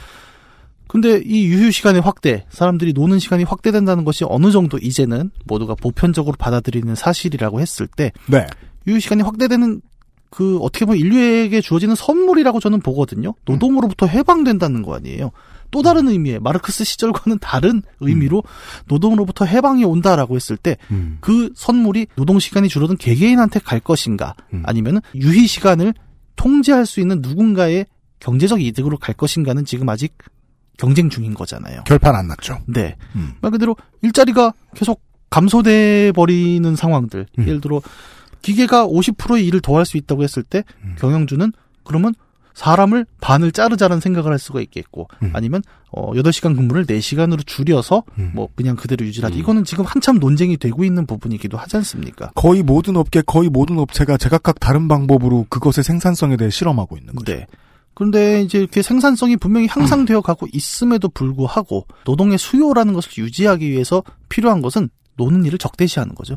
[0.93, 6.37] 근데 이 유휴 시간의 확대, 사람들이 노는 시간이 확대된다는 것이 어느 정도 이제는 모두가 보편적으로
[6.39, 8.47] 받아들이는 사실이라고 했을 때 네.
[8.87, 9.81] 유휴 시간이 확대되는
[10.29, 13.33] 그 어떻게 보면 인류에게 주어지는 선물이라고 저는 보거든요.
[13.47, 15.31] 노동으로부터 해방된다는 거 아니에요.
[15.71, 18.43] 또 다른 의미의 마르크스 시절과는 다른 의미로
[18.87, 21.17] 노동으로부터 해방이 온다라고 했을 때 음.
[21.23, 24.63] 그 선물이 노동 시간이 줄어든 개개인한테 갈 것인가 음.
[24.67, 25.95] 아니면 유희 시간을
[26.37, 27.87] 통제할 수 있는 누군가의
[28.21, 30.13] 경제적 이득으로 갈 것인가는 지금 아직
[30.83, 31.85] 경쟁 중인 거잖아요.
[31.85, 32.59] 결판 안 났죠.
[32.67, 32.97] 네.
[33.15, 33.35] 음.
[33.41, 37.27] 말 그대로 일자리가 계속 감소돼 버리는 상황들.
[37.39, 37.47] 음.
[37.47, 37.81] 예를 들어
[38.43, 40.97] 기계가 50%의 일을 더 할 수 있다고 했을 때 음.
[40.99, 41.53] 경영주는
[41.85, 42.15] 그러면
[42.55, 45.31] 사람을 반을 자르자는 생각을 할 수가 있겠고 음.
[45.35, 48.33] 아니면 어 8시간 근무를 4시간으로 줄여서 음.
[48.35, 49.35] 뭐 그냥 그대로 유지하자.
[49.37, 49.39] 음.
[49.39, 52.33] 이거는 지금 한참 논쟁이 되고 있는 부분이기도 하지 않습니까?
[52.35, 57.33] 거의 모든 업계, 거의 모든 업체가 제각각 다른 방법으로 그것의 생산성에 대해 실험하고 있는 거죠.
[57.33, 57.47] 네.
[57.95, 64.63] 그런데 이제 이렇게 생산성이 분명히 향상되어 가고 있음에도 불구하고 노동의 수요라는 것을 유지하기 위해서 필요한
[64.63, 66.37] 것은 노는 일을 적대시하는 거죠.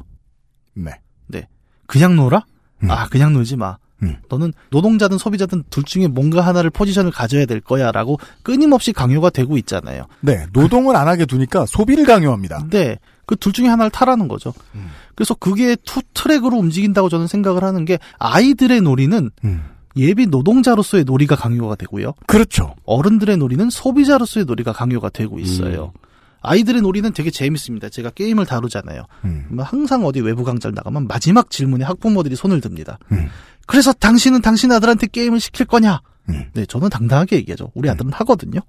[0.74, 0.92] 네.
[1.28, 1.48] 네.
[1.88, 2.46] 그냥 놀아?
[2.84, 2.92] 음.
[2.92, 3.78] 아, 그냥 놀지 마.
[4.04, 4.18] 음.
[4.28, 9.58] 너는 노동자든 소비자든 둘 중에 뭔가 하나를 포지션을 가져야 될 거야 라고 끊임없이 강요가 되고
[9.58, 10.08] 있잖아요.
[10.20, 12.68] 네, 노동을 안 하게 두니까 소비를 강요합니다.
[12.70, 12.98] 네.
[13.26, 14.54] 그 둘 중에 하나를 타라는 거죠.
[14.76, 14.90] 음.
[15.16, 19.64] 그래서 그게 two track으로 움직인다고 저는 생각을 하는 게 아이들의 놀이는 음.
[19.98, 22.14] 예비 노동자로서의 놀이가 강요가 되고요.
[22.28, 22.76] 그렇죠.
[22.86, 25.94] 어른들의 놀이는 소비자로서의 놀이가 강요가 되고 있어요.
[26.42, 27.90] 아이들의 놀이는 되게 재밌습니다.
[27.90, 29.06] 제가 게임을 다루잖아요.
[29.26, 29.44] 음.
[29.48, 33.00] 그러면 항상 어디 외부 강좌를 나가면 마지막 질문에 학부모들이 손을 듭니다.
[33.12, 33.30] 음.
[33.66, 36.02] 그래서 당신은 당신 아들한테 게임을 시킬 거냐?
[36.30, 36.46] 음.
[36.54, 37.72] 네, 저는 당당하게 얘기하죠.
[37.74, 38.60] 우리 아들은 하거든요.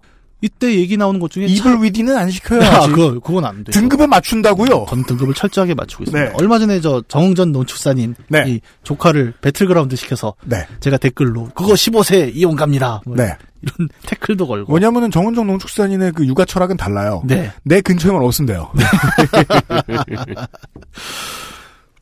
[0.42, 2.60] 이때 얘기 나오는 것 중에 이블 위디는 안 시켜요.
[2.62, 2.86] 아.
[2.88, 3.72] 그거 그건 안 돼요.
[3.72, 4.86] 등급에 맞춘다고요?
[4.88, 6.30] 전 등급을 철저하게 맞추고 있습니다.
[6.30, 6.34] 네.
[6.38, 8.44] 얼마 전에 저 정웅전 농축산인 네.
[8.46, 10.66] 이 조카를 배틀그라운드 시켜서 네.
[10.80, 13.00] 제가 댓글로 그거 15세 이용 갑니다.
[13.06, 13.34] 뭐 네.
[13.62, 14.70] 이런 태클도 걸고.
[14.70, 17.22] 뭐냐면은 정은정 농축산인의 그 육아 철학은 달라요.
[17.26, 17.50] 네.
[17.64, 18.70] 내 근처에만 없으면 돼요.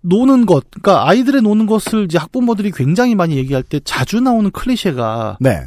[0.06, 5.38] 노는 것, 그러니까 아이들의 노는 것을 이제 학부모들이 굉장히 많이 얘기할 때 자주 나오는 클리셰가
[5.40, 5.62] 네.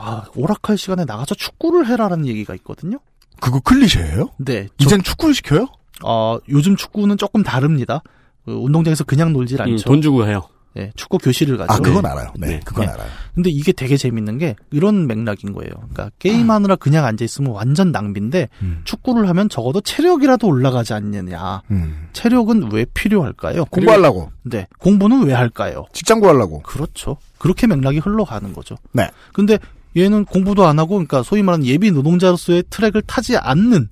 [0.00, 2.98] 아 오락할 시간에 나가서 축구를 해라라는 얘기가 있거든요.
[3.40, 4.30] 그거 클리셰예요?
[4.38, 4.68] 네.
[4.78, 5.66] 이젠 축구를 시켜요?
[6.04, 8.02] 어 요즘 축구는 조금 다릅니다.
[8.44, 9.84] 그 운동장에서 그냥 놀질 음, 않죠.
[9.84, 10.42] 돈 주고 해요.
[10.74, 11.72] 네, 축구 교실을 가죠.
[11.72, 12.08] 아, 그건 네.
[12.08, 12.32] 알아요.
[12.38, 12.60] 네, 네.
[12.64, 12.92] 그건 네.
[12.92, 13.08] 알아요.
[13.34, 15.70] 근데 이게 되게 재밌는 게 이런 맥락인 거예요.
[15.72, 18.82] 그러니까 게임하느라 그냥 앉아 있으면 완전 낭비인데 음.
[18.84, 21.62] 축구를 하면 적어도 체력이라도 올라가지 않느냐.
[21.72, 22.08] 음.
[22.12, 23.64] 체력은 왜 필요할까요?
[23.64, 24.30] 공부하려고.
[24.44, 25.86] 네, 공부는 왜 할까요?
[25.92, 26.60] 직장 구하려고.
[26.62, 27.16] 그렇죠.
[27.38, 28.76] 그렇게 맥락이 흘러가는 거죠.
[28.92, 29.10] 네.
[29.32, 29.58] 근데
[29.96, 33.88] 얘는 공부도 안 하고, 그러니까 소위 말하는 예비 노동자로서의 트랙을 타지 않는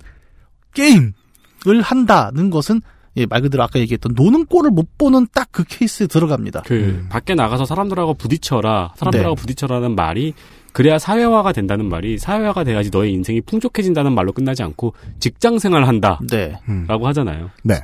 [0.75, 2.81] 게임을 한다는 것은
[3.19, 6.65] 예, 말 그대로 아까 얘기했던 노는 꼴을 못 보는 딱 그 케이스에 들어갑니다.
[6.67, 7.07] 그 음.
[7.09, 8.93] 밖에 나가서 사람들하고 부딪혀라.
[8.95, 9.41] 사람들하고 네.
[9.41, 10.35] 부딪혀라는 말이
[10.73, 16.59] 그래야 사회화가 된다는 말이 사회화가 돼야지 너의 인생이 풍족해진다는 말로 끝나지 않고 직장 생활한다라고 네.
[16.69, 16.87] 음.
[16.91, 17.49] 하잖아요.
[17.63, 17.81] 네.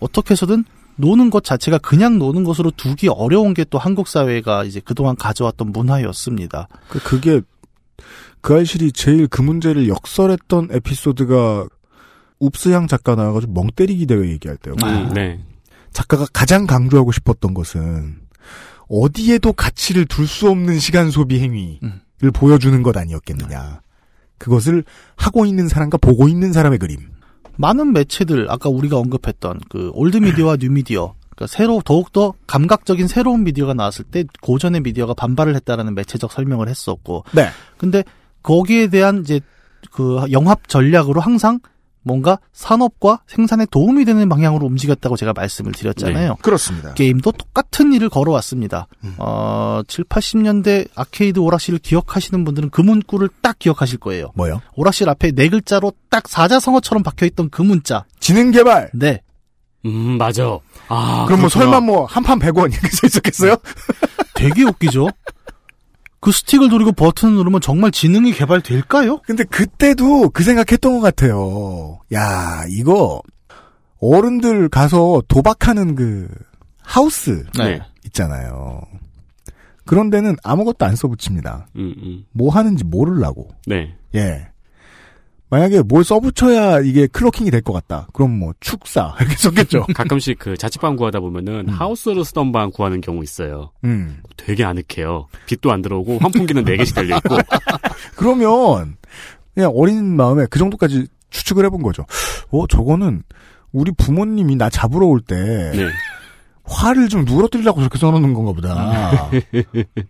[0.00, 0.64] 어떻게 해서든
[0.96, 5.72] 노는 것 자체가 그냥 노는 것으로 두기 어려운 게 또 한국 사회가 이제 그동안 가져왔던
[5.72, 6.68] 문화였습니다.
[6.88, 7.40] 그, 그게
[8.40, 11.66] 그 알실이 제일 그 문제를 역설했던 에피소드가
[12.40, 14.74] 웁스양 작가 나와가지고 멍 때리기 대회 얘기할 때요.
[14.84, 15.40] 음, 네.
[15.92, 18.16] 작가가 가장 강조하고 싶었던 것은
[18.88, 22.00] 어디에도 가치를 둘 수 없는 시간 소비 행위를 음.
[22.34, 23.80] 보여주는 것 아니었겠느냐.
[24.38, 24.84] 그것을
[25.16, 27.13] 하고 있는 사람과 보고 있는 사람의 그림.
[27.56, 33.44] 많은 매체들 아까 우리가 언급했던 그 old media와 뉴 미디어 그러니까 새로 더욱더 감각적인 새로운
[33.44, 37.48] 미디어가 나왔을 때 고전의 미디어가 반발을 했다라는 매체적 설명을 했었고 네.
[37.76, 38.04] 근데
[38.42, 39.40] 거기에 대한 이제
[39.90, 41.60] 그 영합 전략으로 항상
[42.04, 46.36] 뭔가 산업과 생산에 도움이 되는 방향으로 움직였다고 제가 말씀을 드렸잖아요.
[46.42, 46.94] 그렇습니다.
[46.94, 48.86] 게임도 똑같은 일을 걸어왔습니다.
[49.04, 49.14] 음.
[49.18, 54.30] 어, 7, 80년대 아케이드 오락실을 기억하시는 분들은 그 문구를 딱 기억하실 거예요.
[54.34, 54.60] 뭐요?
[54.76, 58.04] 오락실 앞에 네 글자로 딱 사자성어처럼 박혀있던 그 문자.
[58.20, 58.90] 지능 개발.
[58.94, 59.20] 네.
[59.86, 60.58] 음, 맞아.
[60.88, 61.48] 아, 그럼 뭐 그렇구나.
[61.50, 63.56] 설마 뭐 한 판 100원 이렇게 써 있었겠어요?
[64.34, 65.08] 되게 웃기죠?
[66.24, 69.18] 그 스틱을 누르고 버튼을 누르면 정말 지능이 개발될까요?
[69.26, 72.00] 근데 그때도 그 생각했던 것 같아요.
[72.14, 73.20] 야, 이거
[74.00, 76.26] 어른들 가서 도박하는 그
[76.80, 77.82] 하우스 네.
[78.06, 78.80] 있잖아요.
[79.84, 81.66] 그런 데는 아무것도 안 써붙입니다.
[81.76, 82.24] 음, 음.
[82.32, 83.50] 뭐 하는지 모르려고.
[83.66, 83.94] 네.
[84.14, 84.48] 예.
[85.54, 88.08] 만약에 뭘 써붙여야 이게 클로킹이 될 것 같다.
[88.12, 89.86] 그럼 뭐 축사 이렇게 썼겠죠.
[89.94, 93.70] 가끔씩 그 자취방 구하다 보면은 하우스로 쓰던 방 구하는 경우 있어요.
[93.84, 94.20] 음.
[94.36, 95.28] 되게 아늑해요.
[95.46, 97.36] 빛도 안 들어오고 환풍기는 4개씩 달려 있고.
[98.16, 98.96] 그러면
[99.54, 102.04] 그냥 어린 마음에 그 정도까지 추측을 해본 거죠.
[102.50, 103.22] 어, 저거는
[103.70, 105.86] 우리 부모님이 나 잡으러 올때 네.
[106.64, 109.30] 화를 좀 누러뜨리려고 저렇게 써놓는 건가 보다.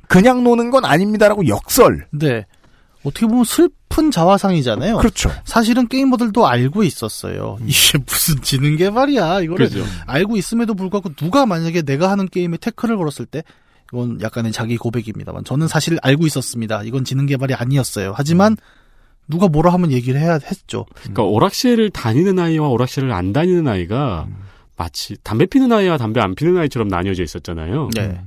[0.09, 2.07] 그냥 노는 건 아닙니다라고 역설.
[2.13, 2.47] 네.
[3.05, 4.97] 어떻게 보면 슬픈 자화상이잖아요.
[4.97, 5.31] 그렇죠.
[5.45, 7.59] 사실은 게이머들도 알고 있었어요.
[7.67, 9.41] 이게 무슨 지능 개발이야.
[9.43, 9.85] 이거를 그죠.
[10.07, 13.45] 알고 있음에도 불구하고 누가 만약에 내가 하는 게임에 태클을 걸었을 때
[13.93, 16.83] 이건 약간의 자기 고백입니다만 저는 사실 알고 있었습니다.
[16.83, 18.15] 이건 지능 개발이 아니었어요.
[18.17, 18.57] 하지만
[19.29, 20.87] 누가 뭐라 하면 얘기를 해야 했죠.
[20.95, 24.27] 그러니까 오락실을 다니는 아이와 오락실을 안 다니는 아이가
[24.77, 27.91] 마치 담배 피는 아이와 담배 안 피는 아이처럼 나뉘어져 있었잖아요.
[27.95, 28.21] 네.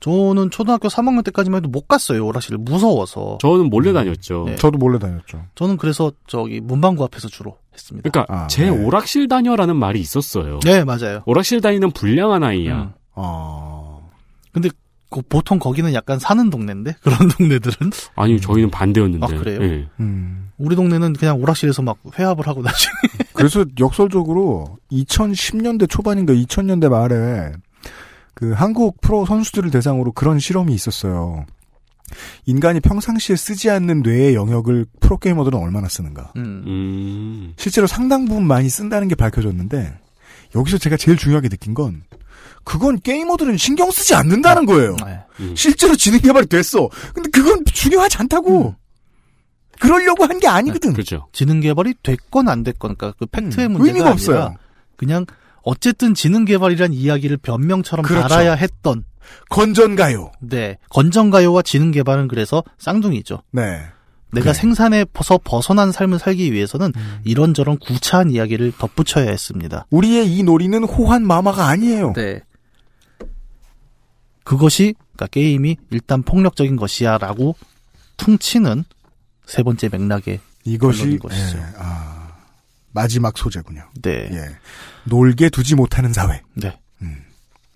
[0.00, 2.26] 저는 초등학교 3학년 때까지만 해도 못 갔어요.
[2.26, 3.38] 오락실을 무서워서.
[3.40, 4.44] 저는 몰래 다녔죠.
[4.46, 4.56] 네.
[4.56, 5.42] 저도 몰래 다녔죠.
[5.54, 8.10] 저는 그래서 저기 문방구 앞에서 주로 했습니다.
[8.10, 8.70] 그러니까 아, 제 네.
[8.70, 10.60] 오락실 다녀라는 말이 있었어요.
[10.60, 11.22] 네, 맞아요.
[11.26, 12.76] 오락실 다니는 불량한 아이야.
[12.82, 12.92] 음.
[13.14, 14.10] 어.
[14.52, 14.68] 근데
[15.10, 19.24] 그 보통 거기는 약간 사는 동네인데 그런 동네들은 아니 저희는 반대였는데.
[19.24, 19.62] 아, 그래요?
[19.62, 19.88] 예.
[20.00, 20.50] 음.
[20.58, 22.92] 우리 동네는 그냥 오락실에서 막 회합을 하고 나중에
[23.32, 27.52] 그래서 역설적으로 2010년대 초반인가 2000년대 말에
[28.34, 31.46] 그 한국 프로 선수들을 대상으로 그런 실험이 있었어요.
[32.46, 36.32] 인간이 평상시에 쓰지 않는 뇌의 영역을 프로게이머들은 얼마나 쓰는가.
[36.36, 36.62] 음.
[36.66, 37.52] 음.
[37.56, 39.98] 실제로 상당 부분 많이 쓴다는 게 밝혀졌는데
[40.54, 42.02] 여기서 제가 제일 중요하게 느낀 건
[42.62, 44.96] 그건 게이머들은 신경 쓰지 않는다는 거예요.
[45.04, 45.20] 네.
[45.40, 45.54] 음.
[45.56, 46.88] 실제로 지능 개발이 됐어.
[47.14, 48.74] 근데 그건 중요하지 않다고.
[49.80, 50.92] 그러려고 한 게 아니거든.
[50.92, 51.26] 그렇죠.
[51.32, 54.54] 지능 개발이 됐건 안 됐건 그러니까 그 팩트의 문제가 의미가 아니라 없어요.
[54.96, 55.26] 그냥
[55.64, 58.28] 어쨌든 지능 개발이란 이야기를 변명처럼 그렇죠.
[58.28, 59.04] 달아야 했던
[59.48, 60.32] 건전가요.
[60.40, 63.42] 네 건전가요와 지능 개발은 그래서 쌍둥이죠.
[63.52, 63.80] 네.
[64.32, 64.52] 내가 그래.
[64.52, 67.20] 생산에서 벗어난 삶을 살기 위해서는 음.
[67.24, 69.86] 이런저런 구차한 이야기를 덧붙여야 했습니다.
[69.90, 72.12] 우리의 이 놀이는 호환 마마가 아니에요.
[72.14, 72.40] 네.
[74.42, 77.54] 그것이 그러니까 게임이 일단 폭력적인 것이야라고
[78.16, 78.84] 퉁치는
[79.46, 81.58] 세 번째 맥락의 이것이 것이죠.
[81.58, 82.23] 예, 아,
[82.94, 83.82] 마지막 소재군요.
[84.02, 84.30] 네.
[84.32, 84.44] 예.
[85.04, 86.40] 놀게 두지 못하는 사회.
[86.54, 86.78] 네.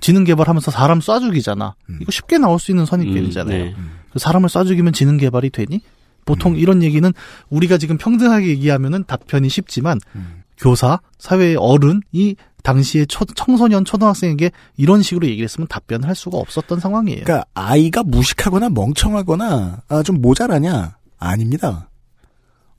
[0.00, 1.74] 지능 개발하면서 사람 쏴 죽이잖아.
[1.90, 1.98] 음.
[2.00, 3.64] 이거 쉽게 나올 수 있는 선입견이잖아요.
[3.64, 3.74] 네.
[4.12, 5.82] 그 사람을 쏴 죽이면 지능 개발이 되니?
[6.24, 7.12] 보통 이런 얘기는
[7.50, 10.42] 우리가 지금 평등하게 얘기하면은 답변이 쉽지만 음.
[10.56, 16.78] 교사, 사회의 어른이 당시에 초- 청소년, 초등학생에게 이런 식으로 얘기를 했으면 답변을 할 수가 없었던
[16.78, 17.24] 상황이에요.
[17.24, 20.96] 그러니까 아이가 무식하거나 멍청하거나 아, 좀 모자라냐?
[21.18, 21.90] 아닙니다.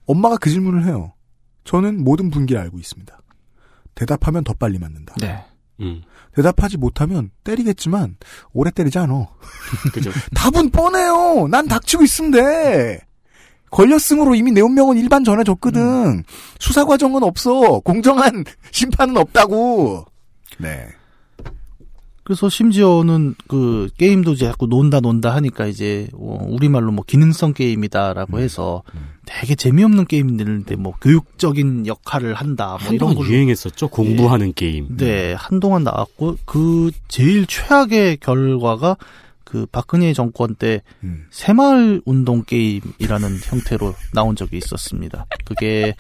[0.06, 1.12] 엄마가 그 질문을 해요.
[1.70, 3.16] 저는 모든 분기를 알고 있습니다.
[3.94, 5.14] 대답하면 더 빨리 맞는다.
[5.22, 5.46] 네.
[5.82, 6.02] 음.
[6.34, 8.18] 대답하지 못하면 때리겠지만
[8.54, 9.28] 오래 때리지 않아.
[9.94, 10.10] 그죠.
[10.34, 11.48] 답은 뻔해요.
[11.48, 13.02] 난 닥치고 있으면 돼.
[13.70, 16.24] 걸렸으므로 이미 내 운명은 일반 전해졌거든.
[16.58, 17.82] 수사 과정은 없어.
[17.82, 20.06] 공정한 심판은 없다고.
[20.58, 20.88] 네.
[22.30, 28.38] 그래서 심지어는 그 게임도 이제 자꾸 논다 논다 하니까 이제 어, 우리말로 뭐 기능성 게임이다라고
[28.38, 28.40] 음.
[28.44, 28.84] 해서
[29.26, 33.88] 되게 재미없는 게임들인데 뭐 교육적인 역할을 한다 뭐 이런 한동안 걸로 유행했었죠.
[33.88, 34.96] 공부하는 게임.
[34.96, 38.98] 네, 한동안 나왔고 그 제일 최악의 결과가
[39.50, 41.26] 그 박근혜 정권 때 음.
[41.32, 45.26] 새마을 운동 게임이라는 형태로 나온 적이 있었습니다.
[45.44, 45.96] 그게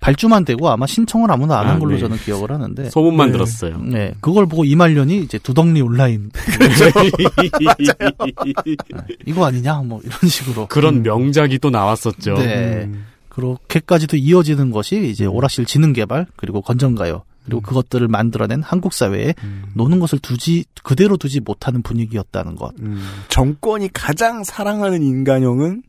[0.00, 2.00] 발주만 되고 아마 신청을 아무나 안한 아, 걸로 네.
[2.00, 3.32] 저는 기억을 하는데 소문만 네.
[3.32, 3.78] 들었어요.
[3.78, 6.32] 네, 그걸 보고 이말년이 이제 두덩리 온라인
[9.26, 12.34] 이거 아니냐 뭐 이런 식으로 그런 명작이 또 나왔었죠.
[12.34, 12.82] 네.
[12.84, 13.06] 음.
[13.28, 19.34] 그렇게까지도 이어지는 것이 이제 오락실 지능 개발 그리고 건전가요 그리고 그것들을 만들어낸 한국 사회에
[19.74, 22.72] 노는 것을 두지 그대로 두지 못하는 분위기였다는 것.
[22.80, 25.82] 음, 정권이 가장 사랑하는 인간형은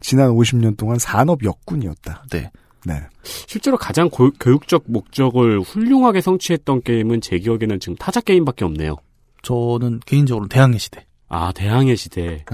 [0.00, 2.24] 지난 50년 동안 산업 역군이었다.
[2.30, 2.50] 네.
[2.86, 3.00] 네.
[3.22, 8.96] 실제로 가장 고- 교육적 목적을 훌륭하게 성취했던 게임은 제 기억에는 지금 타자 게임밖에 없네요.
[9.42, 11.04] 저는 개인적으로 대항해 시대.
[11.28, 12.44] 아 대항해 시대.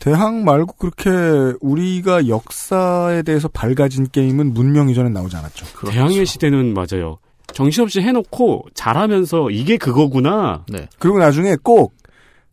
[0.00, 5.66] 대항 말고 그렇게 우리가 역사에 대해서 밝아진 게임은 문명 이전에 나오지 않았죠.
[5.76, 5.92] 그렇죠.
[5.94, 7.18] 대항해 시대는 맞아요.
[7.54, 10.64] 정신없이 해놓고 잘하면서 이게 그거구나.
[10.68, 10.88] 네.
[10.98, 11.94] 그리고 나중에 꼭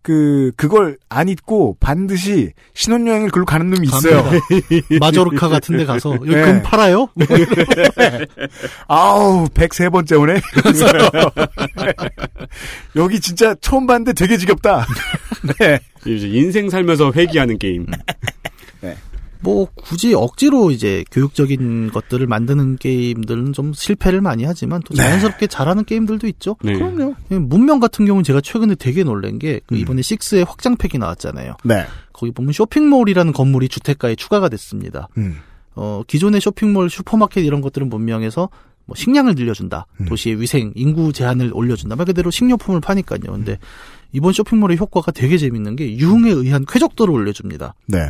[0.03, 4.23] 그, 그걸 안 잊고 반드시 신혼여행을 글로 가는 놈이 있어요.
[4.99, 6.41] 마조르카 같은 데 가서 여기 네.
[6.41, 7.07] 금 팔아요?
[8.87, 10.41] 아우, 103번째 오네?
[12.95, 14.87] 여기 진짜 처음 봤는데 되게 지겹다.
[15.59, 15.79] 네.
[16.05, 17.85] 이제 인생 살면서 회귀하는 게임.
[19.41, 25.03] 뭐 굳이 억지로 이제 교육적인 것들을 만드는 게임들은 좀 실패를 많이 하지만 또 네.
[25.03, 26.55] 자연스럽게 잘하는 게임들도 있죠.
[26.63, 26.73] 네.
[26.73, 27.15] 그럼요.
[27.29, 29.77] 문명 같은 경우는 제가 최근에 되게 놀란 게그 음.
[29.77, 31.57] 이번에 6의 확장팩이 나왔잖아요.
[31.63, 31.85] 네.
[32.13, 35.07] 거기 보면 쇼핑몰이라는 건물이 주택가에 추가가 됐습니다.
[35.17, 35.37] 음.
[35.75, 38.49] 어, 기존의 쇼핑몰, 슈퍼마켓 이런 것들은 문명에서
[38.85, 39.87] 뭐 식량을 늘려준다.
[40.01, 40.05] 음.
[40.05, 41.95] 도시의 위생, 인구 제한을 올려준다.
[41.95, 43.31] 말 그대로 식료품을 파니까요.
[43.31, 43.57] 근데
[44.11, 47.73] 이번 쇼핑몰의 효과가 되게 재밌는 게 유흥에 의한 쾌적도를 올려줍니다.
[47.87, 48.09] 네.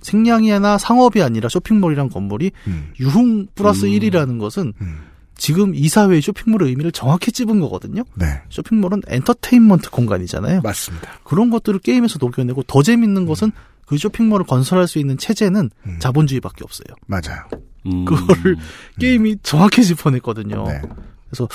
[0.00, 2.92] 식량이나 상업이 아니라 쇼핑몰이란 건물이 음.
[3.00, 3.90] 유흥 플러스 음.
[3.90, 4.98] 1이라는 것은 음.
[5.36, 8.04] 지금 이 사회의 쇼핑몰의 의미를 정확히 찝은 거거든요.
[8.14, 8.40] 네.
[8.48, 10.62] 쇼핑몰은 엔터테인먼트 공간이잖아요.
[10.62, 11.10] 맞습니다.
[11.24, 13.52] 그런 것들을 게임에서 녹여내고 더 재밌는 것은
[13.86, 15.96] 그 쇼핑몰을 건설할 수 있는 체제는 음.
[16.00, 16.96] 자본주의밖에 없어요.
[17.06, 17.46] 맞아요.
[17.86, 18.04] 음.
[18.04, 18.56] 그거를
[18.98, 20.64] 게임이 정확히 짚어냈거든요.
[20.66, 20.82] 네.
[21.28, 21.48] 그래서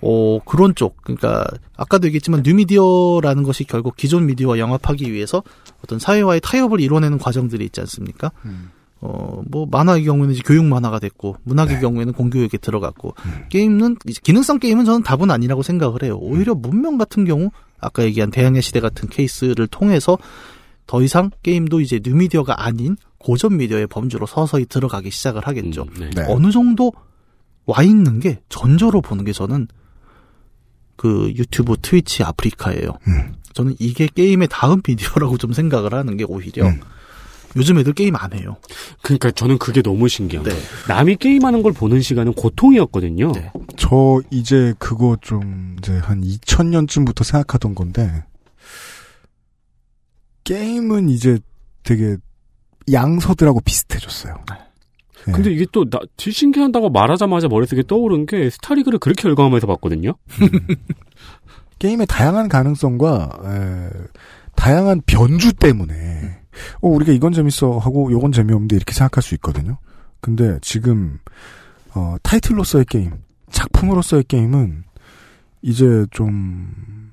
[0.00, 1.46] 어 그런 쪽 그러니까
[1.76, 5.42] 아까도 얘기했지만 뉴미디어라는 것이 결국 기존 미디어와 영합하기 위해서
[5.84, 8.32] 어떤 사회와의 타협을 이뤄내는 과정들이 있지 않습니까?
[8.44, 8.70] 음.
[9.00, 11.80] 어뭐 만화의 경우에는 이제 교육 만화가 됐고 문학의 네.
[11.80, 13.44] 경우에는 공교육에 들어갔고 음.
[13.48, 16.18] 게임은 이제 기능성 게임은 저는 답은 아니라고 생각을 해요.
[16.20, 17.50] 오히려 문명 같은 경우
[17.80, 20.18] 아까 얘기한 대항해 시대 같은 케이스를 통해서
[20.86, 25.82] 더 이상 게임도 이제 뉴미디어가 아닌 고전 미디어의 범주로 서서히 들어가기 시작을 하겠죠.
[25.82, 26.10] 음, 네.
[26.10, 26.24] 네.
[26.28, 26.92] 어느 정도
[27.66, 29.68] 와 있는 게 전조로 보는 게 저는
[30.96, 32.98] 그 유튜브 트위치 아프리카예요.
[33.08, 33.34] 음.
[33.54, 36.80] 저는 이게 게임의 다음 미디어라고 좀 생각을 하는 게 오히려 음.
[37.56, 38.56] 요즘 애들 게임 안 해요.
[39.02, 40.50] 그러니까 저는 그게 너무 신기한 네.
[40.52, 40.64] 거예요.
[40.88, 43.32] 남이 게임하는 걸 보는 시간은 고통이었거든요.
[43.32, 43.52] 네.
[43.76, 48.24] 저 이제 그거 좀 이제 한 2000년쯤부터 생각하던 건데
[50.44, 51.38] 게임은 이제
[51.82, 52.16] 되게
[52.90, 54.34] 양서들하고 비슷해졌어요.
[54.50, 54.56] 네.
[55.24, 60.14] 근데 이게 또 나, 신기하다고 말하자마자 머릿속에 떠오른 게 스타리그를 그렇게 열광하면서 봤거든요.
[61.78, 63.90] 게임의 다양한 가능성과 에,
[64.56, 66.40] 다양한 변주 때문에
[66.80, 69.78] 어, 우리가 이건 재밌어 하고 요건 재미없는데 이렇게 생각할 수 있거든요.
[70.20, 71.18] 근데 지금
[71.94, 73.12] 어, 타이틀로서의 게임,
[73.50, 74.84] 작품으로서의 게임은
[75.62, 77.12] 이제 좀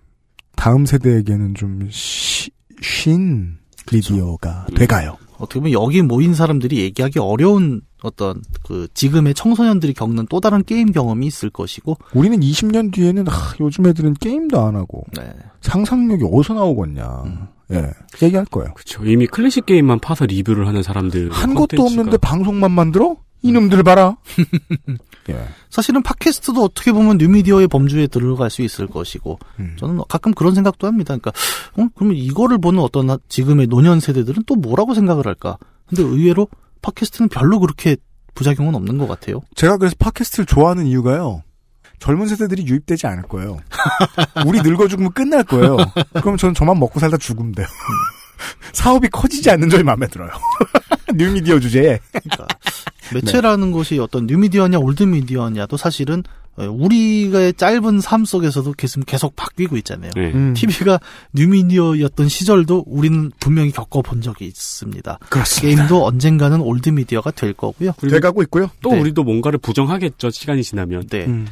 [0.56, 3.58] 다음 세대에게는 좀 쉬, 쉰
[3.92, 5.18] 미디어가 돼가요.
[5.38, 10.92] 어떻게 보면 여기 모인 사람들이 얘기하기 어려운 어떤 그 지금의 청소년들이 겪는 또 다른 게임
[10.92, 15.32] 경험이 있을 것이고 우리는 20년 뒤에는 아, 요즘 애들은 게임도 안 하고 네.
[15.62, 17.50] 상상력이 어디서 나오겠냐.
[17.72, 18.74] 예, 얘기할 거예요.
[18.74, 19.06] 그렇죠.
[19.06, 23.18] 이미 클래식 게임만 파서 리뷰를 하는 사람들 한 것도 없는데 방송만 만들어?
[23.42, 24.18] 이놈들 봐라.
[25.30, 25.48] 예.
[25.70, 29.76] 사실은 팟캐스트도 어떻게 보면 뉴미디어의 범주에 들어갈 수 있을 것이고 음.
[29.78, 31.16] 저는 가끔 그런 생각도 합니다.
[31.16, 31.32] 그러니까
[31.78, 31.88] 어?
[31.96, 35.58] 그러면 이거를 보는 어떤 지금의 노년 세대들은 또 뭐라고 생각을 할까?
[35.88, 36.48] 근데 의외로
[36.82, 37.98] 팟캐스트는 별로 그렇게
[38.36, 39.42] 부작용은 없는 것 같아요.
[39.56, 41.44] 제가 그래서 팟캐스트를 좋아하는 이유가요.
[42.00, 43.60] 젊은 세대들이 유입되지 않을 거예요.
[44.46, 45.78] 우리 늙어 죽으면 끝날 거예요.
[46.22, 47.68] 그럼 저는 저만 먹고 살다 죽으면 돼요.
[48.72, 50.30] 사업이 커지지 않는 점이 마음에 들어요.
[51.14, 52.00] 뉴미디어 주제에.
[52.12, 52.48] 그러니까
[53.14, 60.12] 매체라는 것이 어떤 뉴미디어냐 올드미디어냐도 사실은 어, 우리의 짧은 삶 속에서도 계속 계속 바뀌고 있잖아요.
[60.16, 60.32] 네.
[60.34, 60.54] 음.
[60.54, 61.00] TV가
[61.34, 65.20] 뉴미디어였던 시절도 우리는 분명히 겪어본 적이 있습니다.
[65.30, 65.84] 그렇습니다.
[65.84, 67.94] 게임도 언젠가는 올드미디어가 될 거고요.
[67.94, 68.70] 돼가고 있고요.
[68.82, 69.00] 또 네.
[69.00, 70.30] 우리도 뭔가를 부정하겠죠.
[70.30, 71.08] 시간이 지나면.
[71.08, 71.26] 네.
[71.26, 71.48] 음.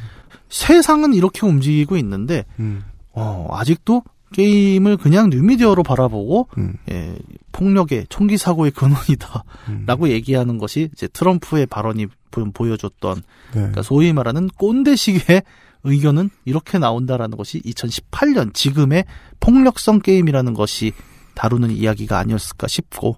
[0.48, 2.82] 세상은 이렇게 움직이고 있는데 음.
[3.12, 4.02] 어, 아직도
[4.32, 6.74] 게임을 그냥 뉴미디어로 바라보고 음.
[6.90, 7.16] 예,
[7.52, 10.08] 폭력의 총기 사고의 근원이다라고 음.
[10.08, 13.22] 얘기하는 것이 이제 트럼프의 발언이 보- 보여줬던 네.
[13.52, 15.42] 그러니까 소위 말하는 꼰대식의
[15.84, 19.04] 의견은 이렇게 나온다라는 것이 2018년 지금의
[19.40, 20.92] 폭력성 게임이라는 것이
[21.34, 23.16] 다루는 이야기가 아니었을까 싶고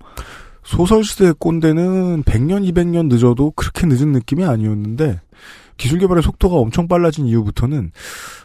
[0.62, 5.20] 소설 시대의 꼰대는 100년, 200년 늦어도 그렇게 늦은 느낌이 아니었는데
[5.78, 7.92] 기술 개발의 속도가 엄청 빨라진 이후부터는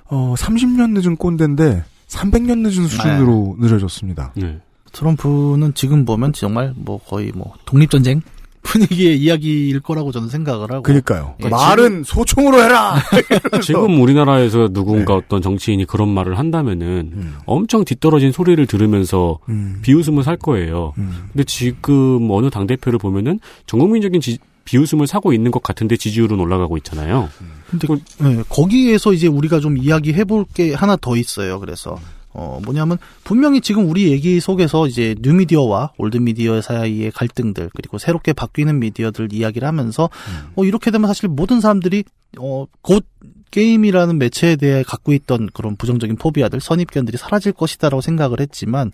[0.06, 4.32] 어, 30년 늦은 꼰대인데 300년 늦은 수준으로 늦어졌습니다.
[4.38, 4.62] 네.
[4.94, 8.22] 트럼프는 지금 보면 정말 뭐 거의 뭐 독립전쟁
[8.66, 11.36] 분위기의 이야기일 거라고 저는 생각을 하고 그러니까요.
[11.44, 12.96] 예, 말은 소총으로 해라.
[13.64, 17.36] 지금 우리나라에서 누군가 어떤 정치인이 그런 말을 한다면은 음.
[17.46, 19.80] 엄청 뒤떨어진 소리를 들으면서 음.
[19.84, 20.94] 비웃음을 살 거예요.
[20.98, 21.28] 음.
[21.32, 26.76] 근데 지금 어느 당 대표를 보면은 전국민적인 지- 비웃음을 사고 있는 것 같은데 지지율은 올라가고
[26.78, 27.30] 있잖아요.
[27.70, 27.88] 근데
[28.24, 31.60] 예, 거기에서 이제 우리가 좀 이야기해 볼 게 하나 더 있어요.
[31.60, 31.98] 그래서
[32.38, 38.80] 어 뭐냐면 분명히 지금 우리 얘기 속에서 이제 뉴미디어와 올드미디어 사이의 갈등들 그리고 새롭게 바뀌는
[38.80, 40.10] 미디어들 이야기를 하면서
[40.56, 42.03] 어 이렇게 되면 사실 모든 사람들이
[42.38, 43.06] 어 곧
[43.52, 48.91] 게임이라는 매체에 대해 갖고 있던 그런 부정적인 포비아들 선입견들이 사라질 것이다라고 생각을 했지만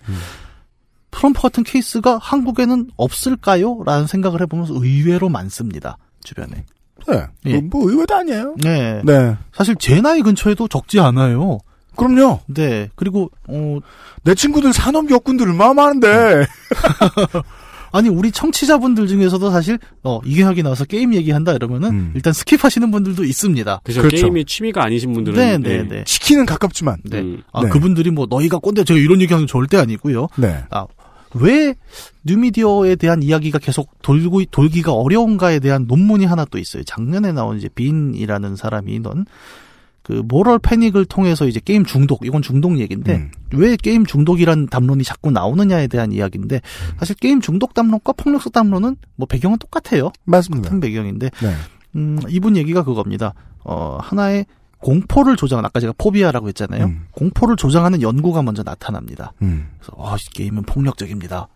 [1.10, 3.82] 트럼프 같은 케이스가 한국에는 없을까요?
[3.84, 5.98] 라는 생각을 해보면서 의외로 많습니다.
[6.24, 6.66] 주변에.
[7.08, 7.26] 네.
[7.48, 7.60] 예.
[7.60, 8.56] 뭐, 뭐 의외도 아니에요.
[8.64, 9.02] 네.
[9.04, 9.36] 네.
[9.52, 11.58] 사실 제 나이 근처에도 적지 않아요.
[11.96, 12.40] 그럼요.
[12.48, 12.90] 네.
[12.96, 13.80] 그리고 어
[14.24, 16.46] 내 친구들 산업 역군들 얼마나 많은데.
[17.94, 22.12] 아니 우리 청취자분들 중에서도 사실 어 이경혁이 나와서 게임 얘기한다 이러면은 음.
[22.16, 23.82] 일단 skip하시는 분들도 있습니다.
[23.84, 24.22] 그래서 그렇죠.
[24.22, 26.04] 게임이 취미가 아니신 분들은 네, 네, 네.
[26.08, 26.98] 시키는 가깝지만.
[27.04, 27.20] 네.
[27.20, 27.42] 음.
[27.52, 27.70] 아 네.
[27.70, 30.28] 그분들이 뭐 너희가 꼰대 제가 이런 얘기하는 건 절대 아니고요.
[30.38, 30.64] 네.
[30.70, 30.86] 아
[31.34, 31.76] 왜
[32.24, 36.84] 뉴미디어에 대한 이야기가 계속 돌고 돌기가 어려운가에 대한 논문이 하나 또 있어요.
[36.84, 39.26] 작년에 나온 이제 빈이라는 사람이 넌
[40.12, 43.32] 그 moral panic을 통해서 이제 게임 중독 이건 중독 얘기인데 음.
[43.54, 46.60] 왜 게임 중독이란 담론이 자꾸 나오느냐에 대한 이야기인데
[47.00, 50.12] 사실 게임 중독 담론과 폭력성 담론은 뭐 배경은 똑같아요.
[50.26, 50.66] 맞습니다.
[50.66, 51.54] 같은 배경인데 네.
[51.96, 53.34] 음, 이분 얘기가 그겁니다.
[53.64, 54.46] 어, 하나의
[54.82, 56.86] 공포를 조장한 아까 제가 phobia라고 했잖아요.
[56.86, 57.08] 음.
[57.12, 59.34] 공포를 조장하는 연구가 먼저 나타납니다.
[59.42, 59.70] 음.
[59.80, 61.48] 그래서 아, 이 게임은 폭력적입니다.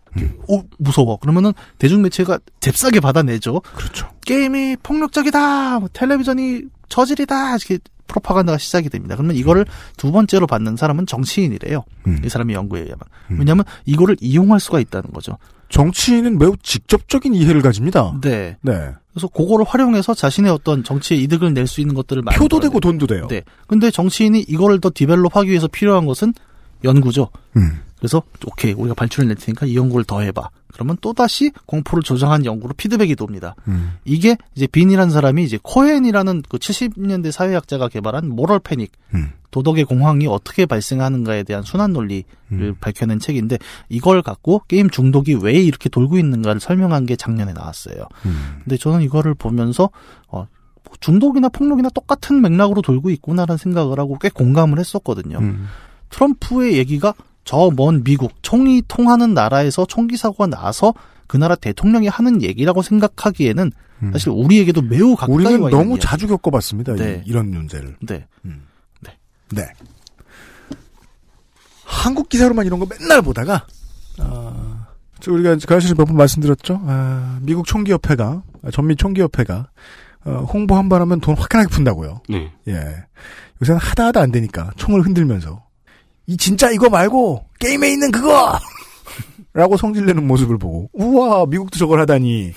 [0.48, 1.18] 오, 무서워.
[1.18, 3.60] 그러면은 대중 매체가 잽싸게 받아내죠.
[3.74, 4.08] 그렇죠.
[4.24, 5.80] 게임이 폭력적이다.
[5.80, 7.56] 뭐 텔레비전이 저질이다.
[7.56, 9.16] 이렇게 프로파간다가 시작이 됩니다.
[9.16, 9.66] 그러면 이거를
[9.96, 11.84] 두 번째로 받는 사람은 정치인이래요.
[12.06, 12.22] 음.
[12.24, 13.00] 이 사람의 연구에 의하면.
[13.32, 13.38] 음.
[13.40, 15.36] 왜냐하면 이거를 이용할 수가 있다는 거죠.
[15.68, 18.18] 정치인은 매우 직접적인 이해를 가집니다.
[18.22, 18.56] 네.
[18.62, 18.90] 네.
[19.12, 22.60] 그래서 그거를 활용해서 자신의 어떤 정치의 이득을 낼 수 있는 것들을 많이 표도.
[22.60, 23.26] 되고 돈도 돼요.
[23.28, 23.42] 네.
[23.66, 26.34] 근데 정치인이 이거를 더 디벨롭하기 위해서 필요한 것은
[26.84, 27.30] 연구죠.
[27.56, 27.80] 음.
[27.98, 30.50] 그래서 오케이 우리가 발주를 낼 테니까 이 연구를 더 해봐.
[30.72, 33.54] 그러면 또 다시 공포를 조장한 연구로 피드백이 돕니다.
[33.66, 33.94] 음.
[34.04, 39.32] 이게 이제 빈이라는 사람이 이제 코헨이라는 그 70년대 사회학자가 개발한 moral panic 음.
[39.50, 42.74] 도덕의 공황이 어떻게 발생하는가에 대한 순환 논리를 음.
[42.78, 43.56] 밝혀낸 책인데
[43.88, 48.06] 이걸 갖고 게임 중독이 왜 이렇게 돌고 있는가를 설명한 게 작년에 나왔어요.
[48.26, 48.58] 음.
[48.64, 49.88] 근데 저는 이거를 보면서
[50.28, 50.46] 어,
[51.00, 55.38] 중독이나 폭력이나 똑같은 맥락으로 돌고 있구나라는 생각을 하고 꽤 공감을 했었거든요.
[55.38, 55.68] 음.
[56.10, 57.14] 트럼프의 얘기가
[57.46, 60.92] 저 먼 미국 총이 통하는 나라에서 총기 사고가 나서
[61.26, 64.12] 그 나라 대통령이 하는 얘기라고 생각하기에는 음.
[64.12, 66.00] 사실 우리에게도 매우 가까이 우리는 와 있는 너무 이야기.
[66.02, 66.92] 자주 겪어봤습니다.
[66.94, 67.22] 이- 네.
[67.24, 67.96] 이런 문제를.
[68.02, 68.26] 네.
[69.52, 69.62] 네.
[71.84, 73.64] 한국 기사로만 이런 거 맨날 보다가
[74.18, 74.86] 아,
[75.20, 76.80] 저 우리가 가시에 몇번 말씀드렸죠.
[76.84, 79.68] 아, 미국 총기협회가 아, 전미 총기협회가
[80.24, 82.22] 어, 홍보 한 번 하면 돈 화끈하게 푼다고요.
[82.28, 82.50] 네.
[82.66, 82.74] 예.
[83.62, 85.64] 요새는 하다 하다 안 되니까 총을 흔들면서
[86.26, 88.58] 이 진짜 이거 말고 게임에 있는 그거
[89.52, 92.52] 라고 성질내는 모습을 보고 우와 미국도 저걸 하다니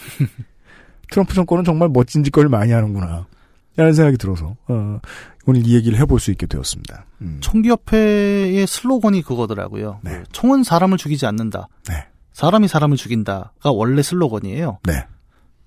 [1.11, 3.27] 트럼프 정권은 정말 멋진 짓거리를 많이 하는구나
[3.75, 4.99] 라는 생각이 들어서 어,
[5.45, 7.05] 오늘 이 얘기를 해볼 수 있게 되었습니다.
[7.21, 7.37] 음.
[7.39, 10.01] 총기협회의 슬로건이 그거더라고요.
[10.03, 11.69] 그 총은 사람을 죽이지 않는다.
[11.87, 12.05] 네.
[12.33, 14.79] 사람이 사람을 죽인다가 원래 슬로건이에요.
[14.83, 15.05] 네.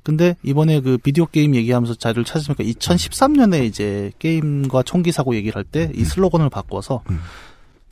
[0.02, 5.64] 근데 이번에 그 비디오 게임 얘기하면서 자료를 찾으니까 2013년에 이제 게임과 총기 사고 얘기를 할
[5.64, 7.02] 때이 슬로건을 바꿔서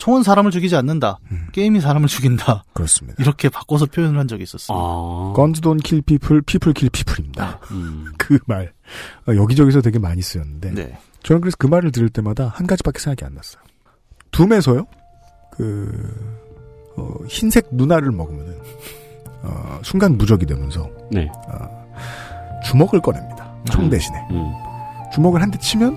[0.01, 1.18] 총은 사람을 죽이지 않는다.
[1.52, 2.64] 게임이 사람을 죽인다.
[2.72, 3.22] 그렇습니다.
[3.22, 5.35] 이렇게 바꿔서 표현을 한 적이 있었어요.
[5.36, 7.60] Guns don't kill people, people kill people입니다.
[8.16, 8.72] 그 말.
[9.28, 10.70] 어, 여기저기서 되게 많이 쓰였는데.
[10.72, 10.98] 네.
[11.22, 13.62] 저는 그래서 그 말을 들을 때마다 한 가지밖에 생각이 안 났어요.
[14.31, 14.86] 둠에서요,
[15.52, 16.35] 그,
[16.97, 18.56] 어, 흰색 누나를 먹으면은,
[19.43, 21.28] 어, 순간 무적이 되면서, 네.
[21.48, 23.52] 어, 주먹을 꺼냅니다.
[23.70, 23.90] 총 음.
[23.90, 24.16] 대신에.
[24.31, 24.51] 음.
[25.12, 25.94] 주먹을 한 대 치면,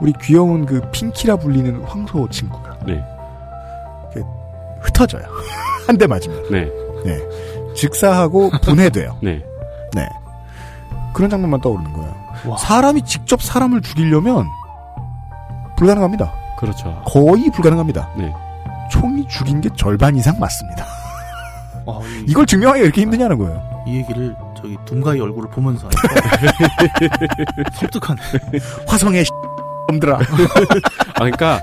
[0.00, 2.80] 우리 귀여운 그 핑키라 불리는 황소 친구가.
[2.86, 3.04] 네.
[4.86, 5.22] 흩어져요.
[5.86, 6.50] 한 대 맞으면.
[6.50, 6.68] 네.
[7.04, 7.18] 네.
[7.74, 9.18] 즉사하고 분해돼요.
[9.22, 9.42] 네.
[9.94, 10.08] 네.
[11.14, 12.56] 그런 장면만 떠오르는 거예요.
[12.58, 14.46] 사람이 직접 사람을 죽이려면
[15.76, 16.32] 불가능합니다.
[16.58, 17.02] 그렇죠.
[17.06, 18.10] 거의 불가능합니다.
[18.16, 18.32] 네.
[18.90, 20.84] 총이 죽인 게 절반 이상 맞습니다.
[21.84, 23.62] 와, 이, 이걸 증명하기가 이렇게 힘드냐는 거예요.
[23.86, 28.20] 이 얘기를 저기 둠가의 얼굴을 보면서 하니까 섬뜩하네.
[28.86, 29.24] 화성의
[29.88, 30.16] 놈들아.
[30.18, 30.20] 아,
[31.14, 31.60] 그러니까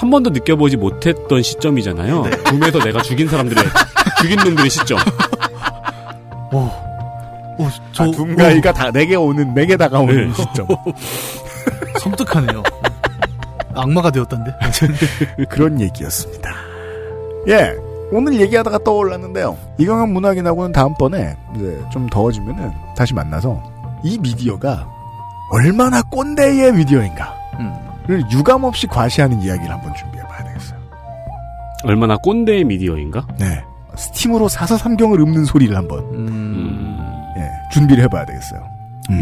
[0.00, 2.22] 한 번도 느껴보지 못했던 시점이잖아요.
[2.22, 2.30] 네.
[2.44, 3.62] 둠에서 내가 죽인 사람들의
[4.22, 4.98] 죽인 놈들의 시점.
[6.50, 6.70] 오,
[7.92, 10.32] 저 아, 둠가이가 다 내게 오는 내게 다가오는 네.
[10.32, 10.66] 시점.
[12.00, 12.62] 섬뜩하네요.
[13.74, 14.54] 악마가 되었던데.
[15.50, 16.50] 그런 얘기였습니다.
[17.48, 17.74] 예.
[18.10, 19.58] 오늘 얘기하다가 떠올랐는데요.
[19.76, 23.62] 이강한 문학인하고는 다음번에 이제 좀 더워지면은 다시 만나서
[24.02, 24.88] 이 미디어가
[25.52, 27.34] 얼마나 꼰대의 미디어인가
[28.06, 28.30] 를 음.
[28.32, 30.78] 유감 없이 과시하는 이야기를 한번 준비해봐야 되겠어요.
[31.84, 33.26] 얼마나 꼰대의 미디어인가?
[33.38, 33.62] 네.
[33.96, 36.98] 스팀으로 사서 삼경을 읊는 소리를 한번 음.
[37.36, 38.70] 예, 준비를 해봐야 되겠어요.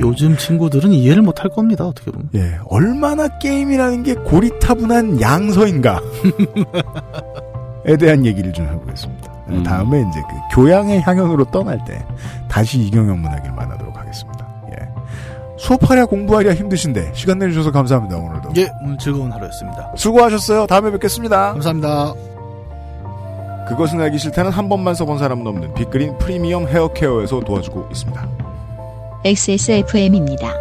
[0.01, 1.87] 요즘 친구들은 이해를 못할 겁니다.
[1.87, 2.29] 어떻게 보면.
[2.35, 6.01] 예, 얼마나 게임이라는 게 고리타분한 양서인가.
[7.87, 9.33] 에 대한 얘기를 좀 해보겠습니다.
[9.49, 9.63] 음.
[9.63, 12.05] 다음에 이제 그 교양의 향연으로 떠날 때
[12.49, 14.38] 다시 이경영 문학을 만나도록 하겠습니다.
[15.59, 15.63] 예.
[15.63, 18.17] 수업하랴 공부하랴 힘드신데 시간 내주셔서 감사합니다.
[18.17, 18.51] 오늘도.
[18.57, 19.93] 예, 오늘 즐거운 하루였습니다.
[19.97, 20.67] 수고하셨어요.
[20.67, 21.53] 다음에 뵙겠습니다.
[21.53, 22.15] 감사합니다.
[23.69, 28.29] 그것은 알기 싫다는 한 번만 써본 사람 넘는 빅그린 프리미엄 헤어케어에서 도와주고 있습니다.
[29.25, 30.55] XSFM입니다.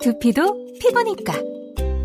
[0.00, 1.32] 두피도 피부니까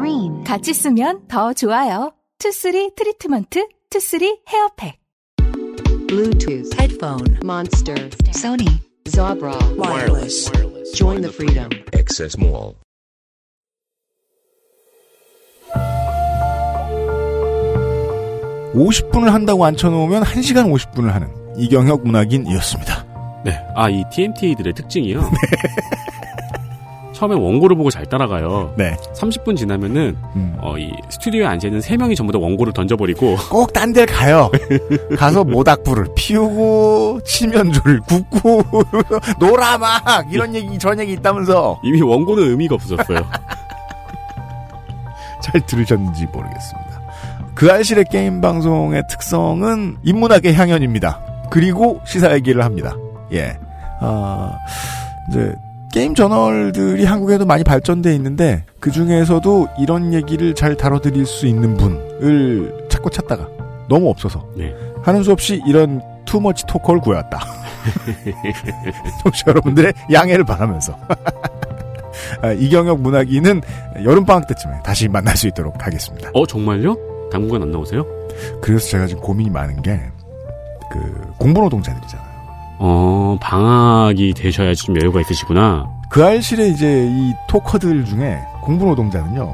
[0.00, 2.12] Green 같이 쓰면 더 좋아요.
[2.38, 4.98] 투쓰리 트리트먼트 투쓰리 헤어팩
[6.08, 10.50] Bluetooth, headphone, Monster, Sony Jabra, wireless.
[10.94, 11.68] Join the freedom.
[11.92, 12.76] XS Mall.
[18.74, 21.28] 오십 분을 한다고 앉혀놓으면 1시간 50분을 하는
[21.58, 23.42] 이경혁 문학인이었습니다.
[23.44, 23.58] 네.
[23.74, 25.20] 아, 이 TMT들의 특징이요.
[27.20, 28.72] 처음에 원고를 보고 잘 따라가요.
[28.78, 28.96] 네.
[29.14, 30.56] 30분 지나면은 음.
[30.62, 34.50] 어, 이 스튜디오에 앉아 있는 세 명이 전부 다 원고를 던져버리고 꼭 딴 데를 가요.
[35.18, 38.62] 가서 모닥불을 피우고 칠면조를 굽고
[39.38, 40.02] 놀아 막
[40.32, 43.18] 이런 얘기 저런 얘기 있다면서 이미 원고는 의미가 없어졌어요.
[45.44, 47.00] 잘 들으셨는지 모르겠습니다.
[47.54, 51.20] 그 알실의 게임 방송의 특성은 인문학의 향연입니다.
[51.50, 52.96] 그리고 시사 얘기를 합니다.
[53.32, 53.58] 예.
[54.00, 54.56] 아,
[55.28, 55.54] 이제
[55.92, 62.86] 게임 저널들이 한국에도 많이 발전돼 있는데 그 중에서도 이런 얘기를 잘 다뤄드릴 수 있는 분을
[62.88, 63.48] 찾고 찾다가
[63.88, 64.74] 너무 없어서 네.
[65.02, 67.40] 하는 수 없이 이런 투머치 토커를 구해왔다.
[69.22, 70.96] 청취자 여러분들의 양해를 바라면서
[72.42, 73.62] 아, 이경혁 문학인은
[74.04, 76.30] 여름 방학 때쯤에 다시 만날 수 있도록 하겠습니다.
[76.34, 76.96] 어, 정말요?
[77.32, 78.04] 당분간 안 나오세요?
[78.60, 80.00] 그래서 제가 지금 고민이 많은 게
[80.90, 80.98] 그
[81.38, 82.29] 공부노동자들이잖아요.
[82.82, 85.86] 어, 방학이 되셔야지 좀 여유가 있으시구나.
[86.08, 89.52] 그 알실의 이제 이 토커들 중에 공부 노동자는요,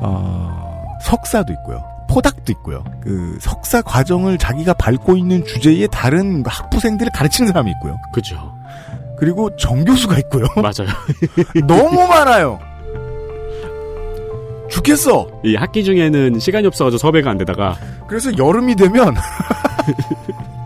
[0.00, 1.84] 어, 석사도 있고요.
[2.08, 2.84] 포닥도 있고요.
[3.02, 7.98] 그 석사 과정을 자기가 밟고 있는 주제의 다른 학부생들을 가르치는 사람이 있고요.
[8.12, 8.54] 그죠.
[9.18, 10.46] 그리고 정교수가 있고요.
[10.56, 10.94] 맞아요.
[11.66, 12.60] 너무 많아요.
[14.70, 15.26] 죽겠어.
[15.44, 19.14] 이 학기 중에는 시간이 없어가지고 섭외가 안 되다가 그래서 여름이 되면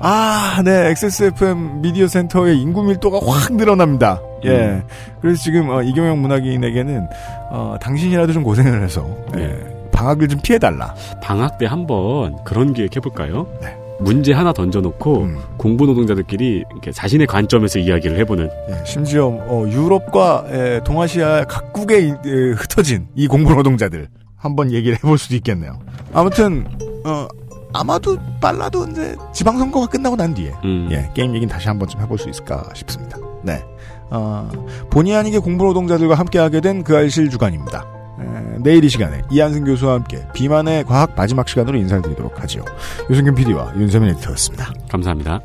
[0.00, 4.20] 아, 네, XSFM 미디어 센터의 인구 밀도가 확 늘어납니다.
[4.44, 4.50] 예.
[4.50, 4.82] 음.
[5.20, 7.06] 그래서 지금 어, 이경영 문학인에게는
[7.50, 9.04] 어, 당신이라도 좀 고생을 해서
[9.36, 9.58] 예,
[9.92, 10.94] 방학을 좀 피해달라.
[11.20, 13.46] 방학 때 한번 그런 기획 해볼까요?
[13.60, 13.76] 네.
[14.00, 15.38] 문제 하나 던져놓고 음.
[15.56, 22.10] 공부 노동자들끼리 이렇게 자신의 관점에서 이야기를 해보는 예, 심지어 어, 유럽과 에, 동아시아 각국에 이-
[22.10, 24.06] 에, 흩어진 이 공부 노동자들
[24.36, 25.80] 한번 얘기를 해볼 수도 있겠네요.
[26.14, 26.64] 아무튼
[27.04, 27.26] 어,
[27.72, 30.88] 아마도 빨라도 이제 지방선거가 끝나고 난 뒤에 음.
[30.90, 33.18] 예, 게임 얘기는 다시 한번 좀 해볼 수 있을까 싶습니다.
[33.42, 33.62] 네.
[34.10, 34.48] 어,
[34.90, 37.84] 본의 아니게 공부 노동자들과 함께하게 된 그 알실 주간입니다.
[38.20, 42.64] 에, 내일 이 시간에 이한승 교수와 함께 비만의 과학 마지막 시간으로 인사드리도록 하죠.
[43.10, 44.72] 유승균 PD와 윤세민 에디터였습니다.
[44.90, 45.40] 감사합니다.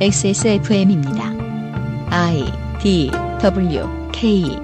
[0.00, 1.24] XSFM입니다.
[2.10, 2.44] I
[2.80, 3.10] D
[3.40, 4.58] W K